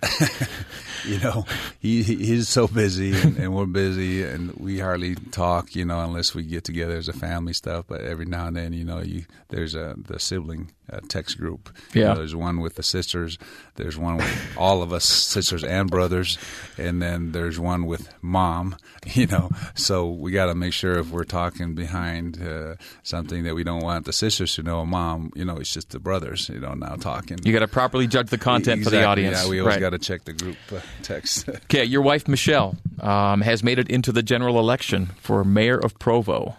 you 1.06 1.20
know, 1.20 1.46
he 1.80 2.02
he's 2.04 2.50
so 2.50 2.68
busy 2.68 3.20
and, 3.20 3.38
and, 3.38 3.56
we're 3.56 3.66
busy 3.66 4.24
and 4.24 4.54
we 4.54 4.80
hardly 4.80 5.16
talk, 5.16 5.76
you 5.76 5.86
know, 5.86 6.00
unless 6.00 6.34
we 6.34 6.44
get 6.44 6.64
together 6.64 6.98
as 6.98 7.08
a 7.08 7.14
family 7.14 7.54
stuff. 7.54 7.86
But 7.88 8.02
every 8.02 8.26
now 8.26 8.48
and 8.48 8.56
then, 8.56 8.74
you 8.74 8.84
know, 8.84 9.00
you 9.00 9.26
there's 9.50 9.76
a 9.76 9.96
the 9.98 10.20
sibling 10.20 10.72
uh, 10.92 11.00
text 11.08 11.38
group. 11.38 11.70
Yeah, 11.94 12.02
you 12.02 12.08
know, 12.10 12.16
there's 12.16 12.36
one 12.36 12.60
with 12.60 12.76
the 12.76 12.84
sisters. 12.84 13.38
There's 13.76 13.98
one 13.98 14.18
with 14.18 14.58
all 14.58 14.82
of 14.82 14.92
us 14.92 15.06
sisters 15.06 15.64
and 15.64 15.90
brothers, 15.90 16.38
and 16.78 17.02
then 17.02 17.32
there's 17.32 17.60
one 17.60 17.86
with 17.86 18.14
mom. 18.22 18.76
You 19.20 19.28
know, 19.28 19.50
so 19.76 20.10
we 20.10 20.32
got 20.32 20.48
to 20.48 20.56
make 20.56 20.72
sure 20.72 21.00
if 21.00 21.10
we're 21.10 21.24
talking 21.24 21.74
behind 21.74 22.42
uh, 22.42 22.76
something 23.02 23.44
that 23.44 23.56
we 23.56 23.64
don't 23.64 23.82
want 23.82 24.06
the 24.06 24.14
sisters 24.14 24.56
to 24.56 24.64
know, 24.64 24.86
mom. 24.86 25.32
You 25.36 25.46
know, 25.46 25.58
it's 25.58 25.74
just 25.74 25.90
the 25.90 26.00
brothers. 26.00 26.48
You 26.50 26.60
know, 26.60 26.74
now 26.74 26.96
talking. 26.96 27.40
You 27.44 27.52
got 27.52 27.60
to 27.60 27.68
properly 27.68 28.08
judge 28.08 28.30
the 28.30 28.38
content 28.38 28.80
exactly, 28.80 28.98
for 28.98 29.02
the 29.02 29.08
audience. 29.08 29.44
Yeah, 29.44 29.50
we 29.50 29.60
always 29.62 29.76
right. 29.76 29.82
got 29.82 29.90
to 29.92 30.00
check 30.00 30.26
the 30.26 30.34
group. 30.34 30.58
Uh, 30.72 30.80
text. 31.02 31.50
okay, 31.50 31.86
your 31.86 32.02
wife 32.02 32.28
Michelle 32.28 32.76
um, 33.00 33.42
has 33.42 33.64
made 33.64 33.80
it 33.80 33.90
into 33.90 34.12
the 34.12 34.22
general 34.22 34.60
election 34.60 35.08
for 35.22 35.44
mayor 35.44 35.78
of 35.78 35.98
Provo. 35.98 36.56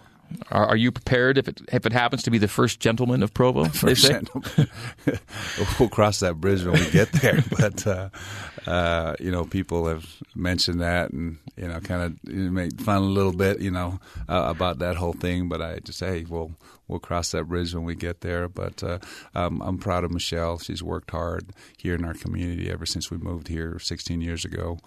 Are, 0.50 0.66
are, 0.66 0.76
you 0.76 0.92
prepared 0.92 1.38
if 1.38 1.48
it 1.48 1.60
if 1.72 1.86
it 1.86 1.92
happens 1.92 2.22
to 2.24 2.30
be 2.30 2.38
the 2.38 2.48
first 2.48 2.80
gentleman 2.80 3.22
of 3.22 3.32
Provo? 3.34 3.64
First 3.68 4.06
gentleman. 4.06 4.68
we'll 5.78 5.88
cross 5.88 6.20
that 6.20 6.34
bridge 6.34 6.64
when 6.64 6.74
we 6.74 6.90
get 6.90 7.12
there. 7.12 7.44
But 7.50 7.86
uh, 7.86 8.08
uh, 8.66 9.14
you 9.20 9.30
know, 9.30 9.44
people 9.44 9.86
have 9.86 10.06
mentioned 10.34 10.80
that, 10.80 11.10
and 11.10 11.38
you 11.56 11.68
know, 11.68 11.80
kind 11.80 12.02
of 12.02 12.32
make 12.32 12.80
fun 12.80 12.98
a 12.98 13.06
little 13.06 13.32
bit, 13.32 13.60
you 13.60 13.70
know, 13.70 14.00
uh, 14.28 14.44
about 14.48 14.78
that 14.78 14.96
whole 14.96 15.12
thing. 15.12 15.48
But 15.48 15.60
I 15.62 15.78
just 15.80 15.98
say, 15.98 16.24
well, 16.28 16.52
we'll 16.88 17.00
cross 17.00 17.30
that 17.32 17.44
bridge 17.44 17.74
when 17.74 17.84
we 17.84 17.94
get 17.94 18.20
there. 18.20 18.48
But 18.48 18.82
uh, 18.82 18.98
um, 19.34 19.60
I'm 19.62 19.78
proud 19.78 20.04
of 20.04 20.10
Michelle. 20.10 20.58
She's 20.58 20.82
worked 20.82 21.10
hard 21.10 21.50
here 21.76 21.94
in 21.94 22.04
our 22.04 22.14
community 22.14 22.70
ever 22.70 22.86
since 22.86 23.10
we 23.10 23.18
moved 23.18 23.48
here 23.48 23.78
16 23.78 24.20
years 24.20 24.44
ago, 24.44 24.78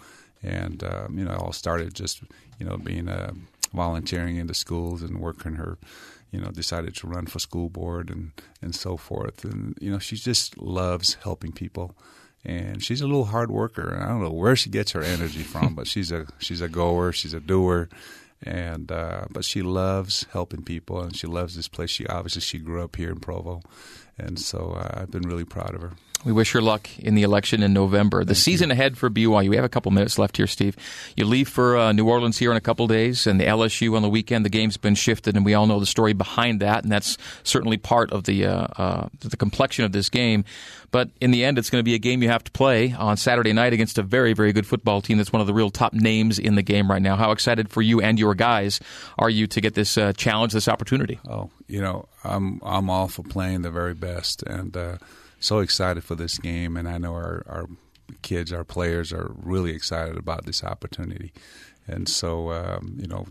and 0.42 0.84
um, 0.84 1.18
you 1.18 1.26
know, 1.26 1.34
it 1.34 1.40
all 1.40 1.54
started 1.54 1.94
just 1.94 2.22
you 2.60 2.66
know 2.66 2.78
being 2.78 3.08
a 3.08 3.34
volunteering 3.74 4.46
the 4.46 4.54
schools 4.54 5.02
and 5.02 5.20
working 5.20 5.56
her 5.56 5.78
you 6.34 6.42
know 6.42 6.50
decided 6.50 6.96
to 6.96 7.08
run 7.08 7.28
for 7.28 7.40
school 7.40 7.70
board 7.70 8.10
and 8.10 8.32
and 8.62 8.76
so 8.76 8.98
forth. 8.98 9.46
And 9.46 9.78
you 9.80 9.92
know 9.92 10.00
she 10.00 10.18
just 10.18 10.58
loves 10.58 11.14
helping 11.24 11.54
people. 11.54 11.96
And 12.46 12.84
she's 12.84 13.00
a 13.00 13.08
little 13.08 13.26
hard 13.26 13.50
worker. 13.52 13.98
I 13.98 14.10
don't 14.10 14.22
know 14.22 14.30
where 14.30 14.58
she 14.58 14.70
gets 14.70 14.92
her 14.92 15.02
energy 15.02 15.44
from 15.44 15.76
but 15.76 15.88
she's 15.88 16.12
a 16.12 16.26
she's 16.40 16.60
a 16.60 16.68
goer 16.68 17.14
she's 17.14 17.34
a 17.34 17.40
doer. 17.40 17.88
And 18.46 18.92
uh, 18.92 19.26
but 19.30 19.46
she 19.46 19.62
loves 19.62 20.26
helping 20.34 20.64
people 20.64 21.02
and 21.02 21.16
she 21.16 21.28
loves 21.28 21.56
this 21.56 21.70
place. 21.70 21.92
She 21.92 22.06
obviously 22.08 22.42
she 22.42 22.58
grew 22.58 22.84
up 22.84 22.98
here 22.98 23.12
in 23.12 23.20
Provo, 23.20 23.62
and 24.18 24.40
so 24.40 24.76
uh, 24.78 25.02
I've 25.02 25.12
been 25.12 25.24
really 25.24 25.46
proud 25.46 25.76
of 25.76 25.82
her. 25.82 25.92
We 26.26 26.32
wish 26.32 26.54
her 26.54 26.62
luck 26.62 26.88
in 26.98 27.16
the 27.16 27.24
election 27.24 27.62
in 27.64 27.74
November. 27.74 28.24
The 28.24 28.36
season 28.36 28.70
you. 28.70 28.74
ahead 28.74 28.98
for 28.98 29.10
BYU. 29.10 29.50
We 29.50 29.58
have 29.58 29.66
a 29.66 29.70
couple 29.70 29.92
minutes 29.92 30.18
left 30.18 30.38
here, 30.38 30.48
Steve. 30.48 30.78
You 31.18 31.26
leave 31.26 31.50
for 31.50 31.76
uh, 31.76 31.92
New 31.92 32.08
Orleans 32.08 32.38
here 32.38 32.50
in 32.50 32.56
a 32.56 32.62
couple 32.62 32.88
days, 32.88 33.28
and 33.28 33.42
the 33.42 33.46
LSU 33.46 33.96
on 33.96 34.02
the 34.02 34.10
weekend. 34.10 34.46
The 34.46 34.50
game's 34.50 34.78
been 34.78 34.96
shifted, 34.96 35.36
and 35.36 35.44
we 35.44 35.54
all 35.54 35.68
know 35.68 35.82
the 35.82 35.86
story 35.86 36.14
behind 36.14 36.62
that, 36.62 36.84
and 36.84 36.92
that's 36.92 37.18
certainly 37.44 37.76
part 37.76 38.12
of 38.12 38.24
the 38.24 38.46
uh, 38.46 38.68
uh, 38.78 39.10
the 39.20 39.36
complexion 39.36 39.84
of 39.84 39.92
this 39.92 40.10
game. 40.10 40.46
But 40.92 41.10
in 41.20 41.32
the 41.32 41.44
end, 41.44 41.58
it's 41.58 41.72
going 41.72 41.80
to 41.80 41.84
be 41.84 41.96
a 41.96 42.00
game 42.00 42.22
you 42.22 42.30
have 42.30 42.44
to 42.44 42.52
play 42.52 42.94
on 42.94 43.18
Saturday 43.18 43.52
night 43.52 43.74
against 43.74 43.98
a 43.98 44.04
very, 44.04 44.34
very 44.34 44.54
good 44.54 44.68
football 44.68 45.02
team 45.02 45.18
that's 45.18 45.34
one 45.34 45.42
of 45.42 45.48
the 45.48 45.54
real 45.54 45.72
top 45.72 45.92
names 45.92 46.38
in 46.38 46.54
the 46.54 46.62
game 46.62 46.90
right 46.90 47.02
now. 47.02 47.16
How 47.16 47.32
excited 47.32 47.70
for 47.70 47.82
you 47.82 48.00
and 48.00 48.20
your 48.20 48.36
guys 48.36 48.80
are 49.18 49.30
you 49.30 49.48
to 49.48 49.60
get 49.60 49.74
this 49.74 49.98
uh, 49.98 50.14
challenge, 50.14 50.54
this 50.54 50.68
opportunity? 50.68 51.20
Oh, 51.28 51.50
you 51.68 51.82
know, 51.82 52.08
I'm 52.24 52.60
I'm 52.64 52.90
all 52.90 53.08
for 53.08 53.24
playing 53.24 53.62
the 53.62 53.72
very 53.72 53.94
best, 53.94 54.44
and 54.44 54.76
uh, 54.76 54.98
so 55.40 55.60
excited 55.60 56.04
for 56.04 56.16
this 56.16 56.38
game. 56.38 56.78
And 56.78 56.88
I 56.88 56.98
know 56.98 57.14
our, 57.14 57.44
our 57.48 57.68
kids, 58.22 58.54
our 58.54 58.64
players, 58.64 59.12
are 59.12 59.32
really 59.36 59.72
excited 59.72 60.18
about 60.18 60.46
this 60.46 60.64
opportunity. 60.64 61.34
And 61.86 62.08
so, 62.08 62.52
um, 62.52 62.98
you 62.98 63.08
know, 63.08 63.28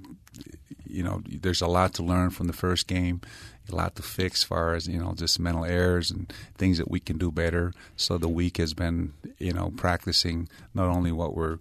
you 0.86 1.03
know, 1.03 1.22
there's 1.26 1.62
a 1.62 1.66
lot 1.66 1.95
to 1.95 2.03
learn 2.03 2.30
from 2.30 2.49
the 2.49 2.53
first 2.53 2.86
game, 2.86 3.22
a 3.70 3.74
lot 3.74 3.97
to 3.97 4.03
fix 4.03 4.40
as 4.40 4.45
far 4.45 4.74
as 4.74 4.86
you 4.86 4.99
know, 4.99 5.14
just 5.14 5.40
mental 5.40 5.64
errors 5.64 6.11
and 6.11 6.30
things 6.59 6.76
that 6.76 6.90
we 6.90 7.01
can 7.01 7.16
do 7.16 7.30
better. 7.30 7.72
So 7.97 8.18
the 8.18 8.28
week 8.28 8.59
has 8.59 8.74
been, 8.74 9.14
you 9.38 9.55
know, 9.55 9.72
practicing 9.76 10.51
not 10.74 10.88
only 10.88 11.12
what 11.12 11.34
we're, 11.34 11.59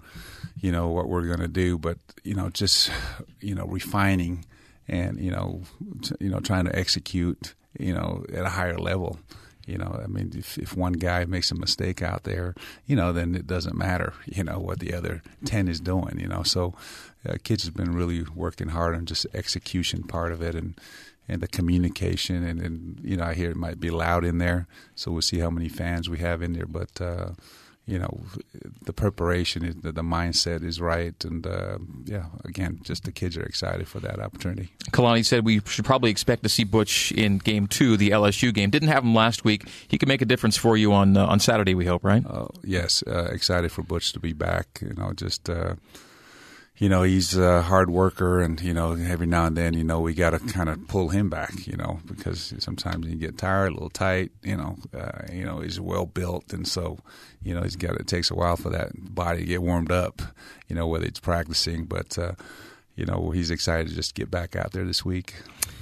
you 0.59 0.71
know, 0.71 0.89
what 0.89 1.07
we're 1.07 1.27
going 1.27 1.39
to 1.39 1.47
do, 1.47 1.77
but 1.77 1.97
you 2.23 2.35
know, 2.35 2.49
just 2.49 2.91
you 3.39 3.55
know, 3.55 3.65
refining 3.65 4.45
and 4.91 5.19
you 5.19 5.31
know, 5.31 5.61
t- 6.03 6.15
you 6.19 6.29
know, 6.29 6.39
trying 6.39 6.65
to 6.65 6.77
execute, 6.77 7.55
you 7.79 7.93
know, 7.93 8.23
at 8.31 8.45
a 8.45 8.49
higher 8.49 8.77
level. 8.77 9.17
You 9.65 9.77
know, 9.77 10.01
I 10.03 10.07
mean, 10.07 10.33
if, 10.35 10.57
if 10.57 10.75
one 10.75 10.93
guy 10.93 11.23
makes 11.25 11.51
a 11.51 11.55
mistake 11.55 12.01
out 12.01 12.23
there, 12.23 12.55
you 12.87 12.95
know, 12.95 13.13
then 13.13 13.35
it 13.35 13.47
doesn't 13.47 13.77
matter, 13.77 14.13
you 14.25 14.43
know, 14.43 14.59
what 14.59 14.79
the 14.79 14.93
other 14.93 15.21
10 15.45 15.67
is 15.67 15.79
doing, 15.79 16.19
you 16.19 16.27
know. 16.27 16.43
So 16.43 16.73
uh, 17.27 17.35
kids 17.43 17.65
have 17.65 17.75
been 17.75 17.93
really 17.93 18.25
working 18.35 18.69
hard 18.69 18.95
on 18.95 19.05
just 19.05 19.27
execution 19.33 20.03
part 20.03 20.31
of 20.31 20.41
it 20.41 20.55
and, 20.55 20.77
and 21.29 21.41
the 21.41 21.47
communication. 21.47 22.43
And, 22.43 22.59
and, 22.59 22.99
you 23.03 23.15
know, 23.15 23.23
I 23.23 23.35
hear 23.35 23.51
it 23.51 23.55
might 23.55 23.79
be 23.79 23.91
loud 23.91 24.25
in 24.25 24.39
there. 24.39 24.67
So 24.95 25.11
we'll 25.11 25.21
see 25.21 25.39
how 25.39 25.51
many 25.51 25.69
fans 25.69 26.09
we 26.09 26.17
have 26.17 26.41
in 26.41 26.53
there. 26.53 26.65
But, 26.65 26.99
uh, 26.99 27.29
you 27.91 27.99
know, 27.99 28.21
the 28.85 28.93
preparation, 28.93 29.65
is, 29.65 29.75
the, 29.75 29.91
the 29.91 30.01
mindset 30.01 30.63
is 30.63 30.79
right, 30.79 31.13
and 31.25 31.45
uh, 31.45 31.77
yeah, 32.05 32.27
again, 32.45 32.79
just 32.83 33.03
the 33.03 33.11
kids 33.11 33.35
are 33.35 33.43
excited 33.43 33.85
for 33.85 33.99
that 33.99 34.17
opportunity. 34.19 34.71
Kalani 34.91 35.25
said 35.25 35.43
we 35.43 35.59
should 35.65 35.83
probably 35.83 36.09
expect 36.09 36.43
to 36.43 36.49
see 36.49 36.63
Butch 36.63 37.11
in 37.11 37.39
Game 37.39 37.67
Two, 37.67 37.97
the 37.97 38.11
LSU 38.11 38.53
game. 38.53 38.69
Didn't 38.69 38.87
have 38.87 39.03
him 39.03 39.13
last 39.13 39.43
week. 39.43 39.67
He 39.89 39.97
can 39.97 40.07
make 40.07 40.21
a 40.21 40.25
difference 40.25 40.55
for 40.55 40.77
you 40.77 40.93
on 40.93 41.17
uh, 41.17 41.25
on 41.25 41.41
Saturday. 41.41 41.75
We 41.75 41.85
hope, 41.85 42.05
right? 42.05 42.23
Uh, 42.25 42.47
yes, 42.63 43.03
uh, 43.05 43.25
excited 43.25 43.73
for 43.73 43.83
Butch 43.83 44.13
to 44.13 44.21
be 44.21 44.31
back. 44.31 44.79
You 44.81 44.93
know, 44.93 45.11
just 45.11 45.49
uh, 45.49 45.75
you 46.81 46.89
know, 46.89 47.03
he's 47.03 47.37
a 47.37 47.61
hard 47.61 47.91
worker, 47.91 48.41
and 48.41 48.59
you 48.59 48.73
know, 48.73 48.93
every 48.93 49.27
now 49.27 49.45
and 49.45 49.55
then, 49.55 49.75
you 49.75 49.83
know, 49.83 49.99
we 49.99 50.15
got 50.15 50.31
to 50.31 50.39
kind 50.39 50.67
of 50.67 50.87
pull 50.87 51.09
him 51.09 51.29
back, 51.29 51.67
you 51.67 51.77
know, 51.77 51.99
because 52.07 52.55
sometimes 52.57 53.05
you 53.05 53.17
get 53.17 53.37
tired, 53.37 53.69
a 53.69 53.73
little 53.73 53.91
tight, 53.91 54.31
you 54.41 54.57
know, 54.57 54.75
uh, 54.91 55.21
you 55.31 55.45
know, 55.45 55.59
he's 55.59 55.79
well 55.79 56.07
built, 56.07 56.51
and 56.51 56.67
so, 56.67 56.97
you 57.43 57.53
know, 57.53 57.61
he's 57.61 57.75
got 57.75 57.97
it 57.97 58.07
takes 58.07 58.31
a 58.31 58.33
while 58.33 58.57
for 58.57 58.71
that 58.71 58.89
body 58.95 59.41
to 59.41 59.45
get 59.45 59.61
warmed 59.61 59.91
up, 59.91 60.23
you 60.67 60.75
know, 60.75 60.87
whether 60.87 61.05
it's 61.05 61.19
practicing, 61.19 61.85
but. 61.85 62.17
Uh, 62.17 62.33
you 62.93 63.05
know, 63.05 63.31
he's 63.31 63.49
excited 63.49 63.87
to 63.87 63.95
just 63.95 64.15
get 64.15 64.29
back 64.29 64.55
out 64.55 64.73
there 64.73 64.83
this 64.83 65.03
week. 65.03 65.33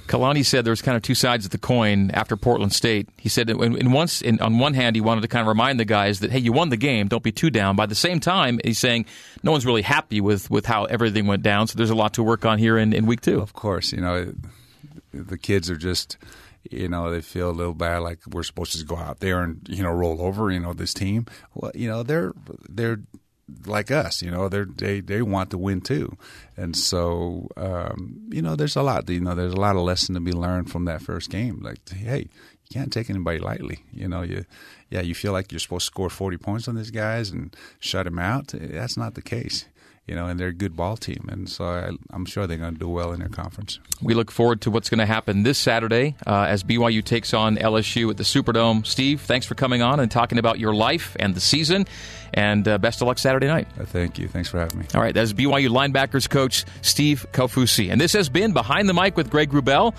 Kalani 0.10 0.44
said 0.44 0.66
there 0.66 0.72
was 0.72 0.82
kind 0.82 0.98
of 0.98 1.04
two 1.04 1.14
sides 1.14 1.46
of 1.46 1.52
the 1.52 1.60
coin 1.60 2.10
after 2.12 2.36
Portland 2.36 2.74
State. 2.74 3.08
He 3.16 3.30
said 3.30 3.48
in, 3.48 3.78
in 3.78 3.92
once, 3.92 4.24
in, 4.24 4.40
on 4.40 4.58
one 4.58 4.74
hand, 4.74 4.96
he 4.96 5.02
wanted 5.02 5.22
to 5.22 5.28
kind 5.28 5.42
of 5.42 5.48
remind 5.48 5.80
the 5.80 5.86
guys 5.86 6.22
that 6.22 6.32
hey, 6.32 6.40
you 6.40 6.52
won 6.52 6.70
the 6.70 6.78
game, 6.78 7.08
don't 7.08 7.22
be 7.22 7.32
too 7.32 7.52
down. 7.52 7.76
By 7.76 7.86
the 7.86 7.96
same 7.96 8.20
time, 8.20 8.60
he's 8.64 8.80
saying 8.80 9.06
no 9.44 9.52
one's 9.52 9.68
really 9.68 9.84
happy 9.84 10.20
with, 10.20 10.50
with 10.50 10.66
how 10.66 10.86
everything 10.86 11.28
went 11.28 11.44
down. 11.44 11.68
So 11.68 11.78
there's 11.78 11.92
a 11.92 11.96
lot 11.96 12.16
to 12.16 12.24
work 12.24 12.44
on 12.44 12.58
here 12.58 12.76
in, 12.76 12.92
in 12.92 13.06
week 13.06 13.22
two. 13.22 13.40
Of 13.40 13.54
course, 13.54 13.94
you 13.94 14.02
know 14.02 14.34
the 15.14 15.38
kids 15.38 15.70
are 15.70 15.78
just 15.78 16.18
you 16.72 16.88
know 16.88 17.12
they 17.12 17.22
feel 17.22 17.50
a 17.50 17.52
little 17.52 17.74
bad 17.76 18.00
like 18.00 18.20
we're 18.28 18.44
supposed 18.44 18.78
to 18.78 18.84
go 18.84 18.98
out 18.98 19.20
there 19.20 19.42
and 19.42 19.62
you 19.70 19.84
know 19.84 19.92
roll 19.92 20.22
over 20.22 20.50
you 20.50 20.60
know 20.60 20.74
this 20.74 20.94
team. 20.94 21.28
Well, 21.54 21.72
you 21.76 21.88
know 21.88 22.02
they're 22.02 22.34
they're 22.68 23.00
like 23.66 23.92
us, 23.92 24.22
you 24.22 24.32
know, 24.32 24.50
they 24.50 24.64
they 24.64 25.00
they 25.02 25.22
want 25.22 25.52
to 25.52 25.58
win 25.58 25.82
too, 25.82 26.18
and 26.58 26.76
so 26.76 27.48
um, 27.58 28.22
you 28.30 28.42
know, 28.42 28.56
there's 28.56 28.76
a 28.76 28.84
lot, 28.84 29.10
you 29.10 29.20
know, 29.20 29.36
there's 29.36 29.54
a 29.54 29.60
lot 29.60 29.76
of 29.76 29.82
lesson 29.82 30.16
to 30.16 30.22
be 30.22 30.32
learned 30.32 30.72
from 30.72 30.86
that 30.86 31.02
first 31.02 31.30
game. 31.30 31.62
Like, 31.62 31.78
hey, 31.90 32.28
you 32.30 32.70
can't 32.72 32.92
take 32.92 33.10
anybody 33.10 33.40
lightly. 33.40 33.80
You 33.92 34.08
know, 34.08 34.22
you 34.22 34.46
yeah, 34.90 35.02
you 35.02 35.16
feel 35.16 35.32
like 35.32 35.52
you're 35.52 35.60
supposed 35.60 35.86
to 35.86 35.92
score 35.92 36.10
40 36.10 36.38
points 36.38 36.68
on 36.68 36.76
these 36.76 36.92
guys 36.92 37.30
and 37.30 37.56
shut 37.80 38.06
them 38.06 38.20
out. 38.20 38.54
That's 38.54 38.98
not 38.98 39.16
the 39.16 39.22
case 39.22 39.66
you 40.10 40.16
know, 40.16 40.26
and 40.26 40.40
they're 40.40 40.48
a 40.48 40.54
good 40.54 40.76
ball 40.76 40.98
team, 40.98 41.30
and 41.32 41.48
so 41.48 41.66
I, 41.66 42.16
am 42.16 42.26
sure 42.26 42.48
they're 42.48 42.58
going 42.58 42.74
to 42.74 42.80
do 42.80 42.90
well 42.90 43.12
in 43.12 43.20
their 43.20 43.30
conference. 43.30 43.80
We 44.02 44.16
look 44.16 44.32
forward 44.32 44.62
to 44.62 44.72
what's 44.72 44.90
going 44.90 44.98
to 45.00 45.06
happen 45.06 45.44
this 45.44 45.60
Saturday 45.60 46.16
uh, 46.26 46.48
as 46.50 46.64
BYU 46.64 47.04
takes 47.04 47.32
on 47.32 47.58
LSU 47.58 48.10
at 48.10 48.18
the 48.18 48.24
Superdome. 48.24 48.88
Steve, 48.88 49.22
thanks 49.22 49.46
for 49.46 49.54
coming 49.54 49.84
on 49.84 50.00
and 50.00 50.10
talking 50.10 50.40
about 50.40 50.58
your 50.58 50.74
life 50.74 51.16
and 51.20 51.36
the 51.36 51.40
season, 51.40 51.86
and 52.34 52.68
uh, 52.68 52.80
best 52.80 53.04
of 53.04 53.08
luck 53.08 53.20
Saturday 53.20 53.46
night. 53.46 53.68
Uh, 53.80 53.86
thank 53.86 54.18
you. 54.18 54.28
Thanks 54.28 54.50
for 54.50 54.58
having 54.58 54.80
me. 54.80 54.86
All 54.96 55.02
right, 55.02 55.14
that's 55.14 55.32
BYU 55.32 55.70
linebackers 55.70 56.28
coach 56.28 56.66
Steve 56.82 57.28
Kaufusi, 57.32 57.92
and 57.92 58.02
this 58.02 58.14
has 58.14 58.30
been 58.30 58.52
Behind 58.52 58.90
the 58.90 58.96
Mic 58.96 59.16
with 59.16 59.30
Greg 59.30 59.52
Wrubell. 59.52 59.94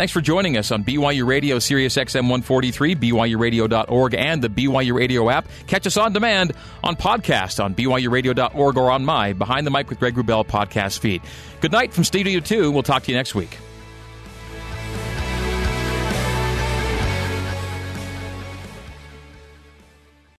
Thanks 0.00 0.14
for 0.14 0.22
joining 0.22 0.56
us 0.56 0.72
on 0.72 0.82
BYU 0.82 1.26
Radio, 1.26 1.58
Sirius 1.58 1.96
XM 1.96 2.22
143, 2.22 2.94
BYURadio.org, 2.94 4.14
and 4.14 4.40
the 4.40 4.48
BYU 4.48 4.94
Radio 4.94 5.28
app. 5.28 5.46
Catch 5.66 5.86
us 5.86 5.98
on 5.98 6.14
demand 6.14 6.52
on 6.82 6.96
podcast 6.96 7.62
on 7.62 7.74
BYURadio.org 7.74 8.78
or 8.78 8.90
on 8.90 9.04
my 9.04 9.34
Behind 9.34 9.66
the 9.66 9.70
Mic 9.70 9.90
with 9.90 9.98
Greg 9.98 10.14
Wrubell 10.14 10.46
podcast 10.46 11.00
feed. 11.00 11.20
Good 11.60 11.72
night 11.72 11.92
from 11.92 12.04
Studio 12.04 12.40
2. 12.40 12.70
We'll 12.70 12.82
talk 12.82 13.02
to 13.02 13.10
you 13.10 13.16
next 13.18 13.34
week. 13.34 13.58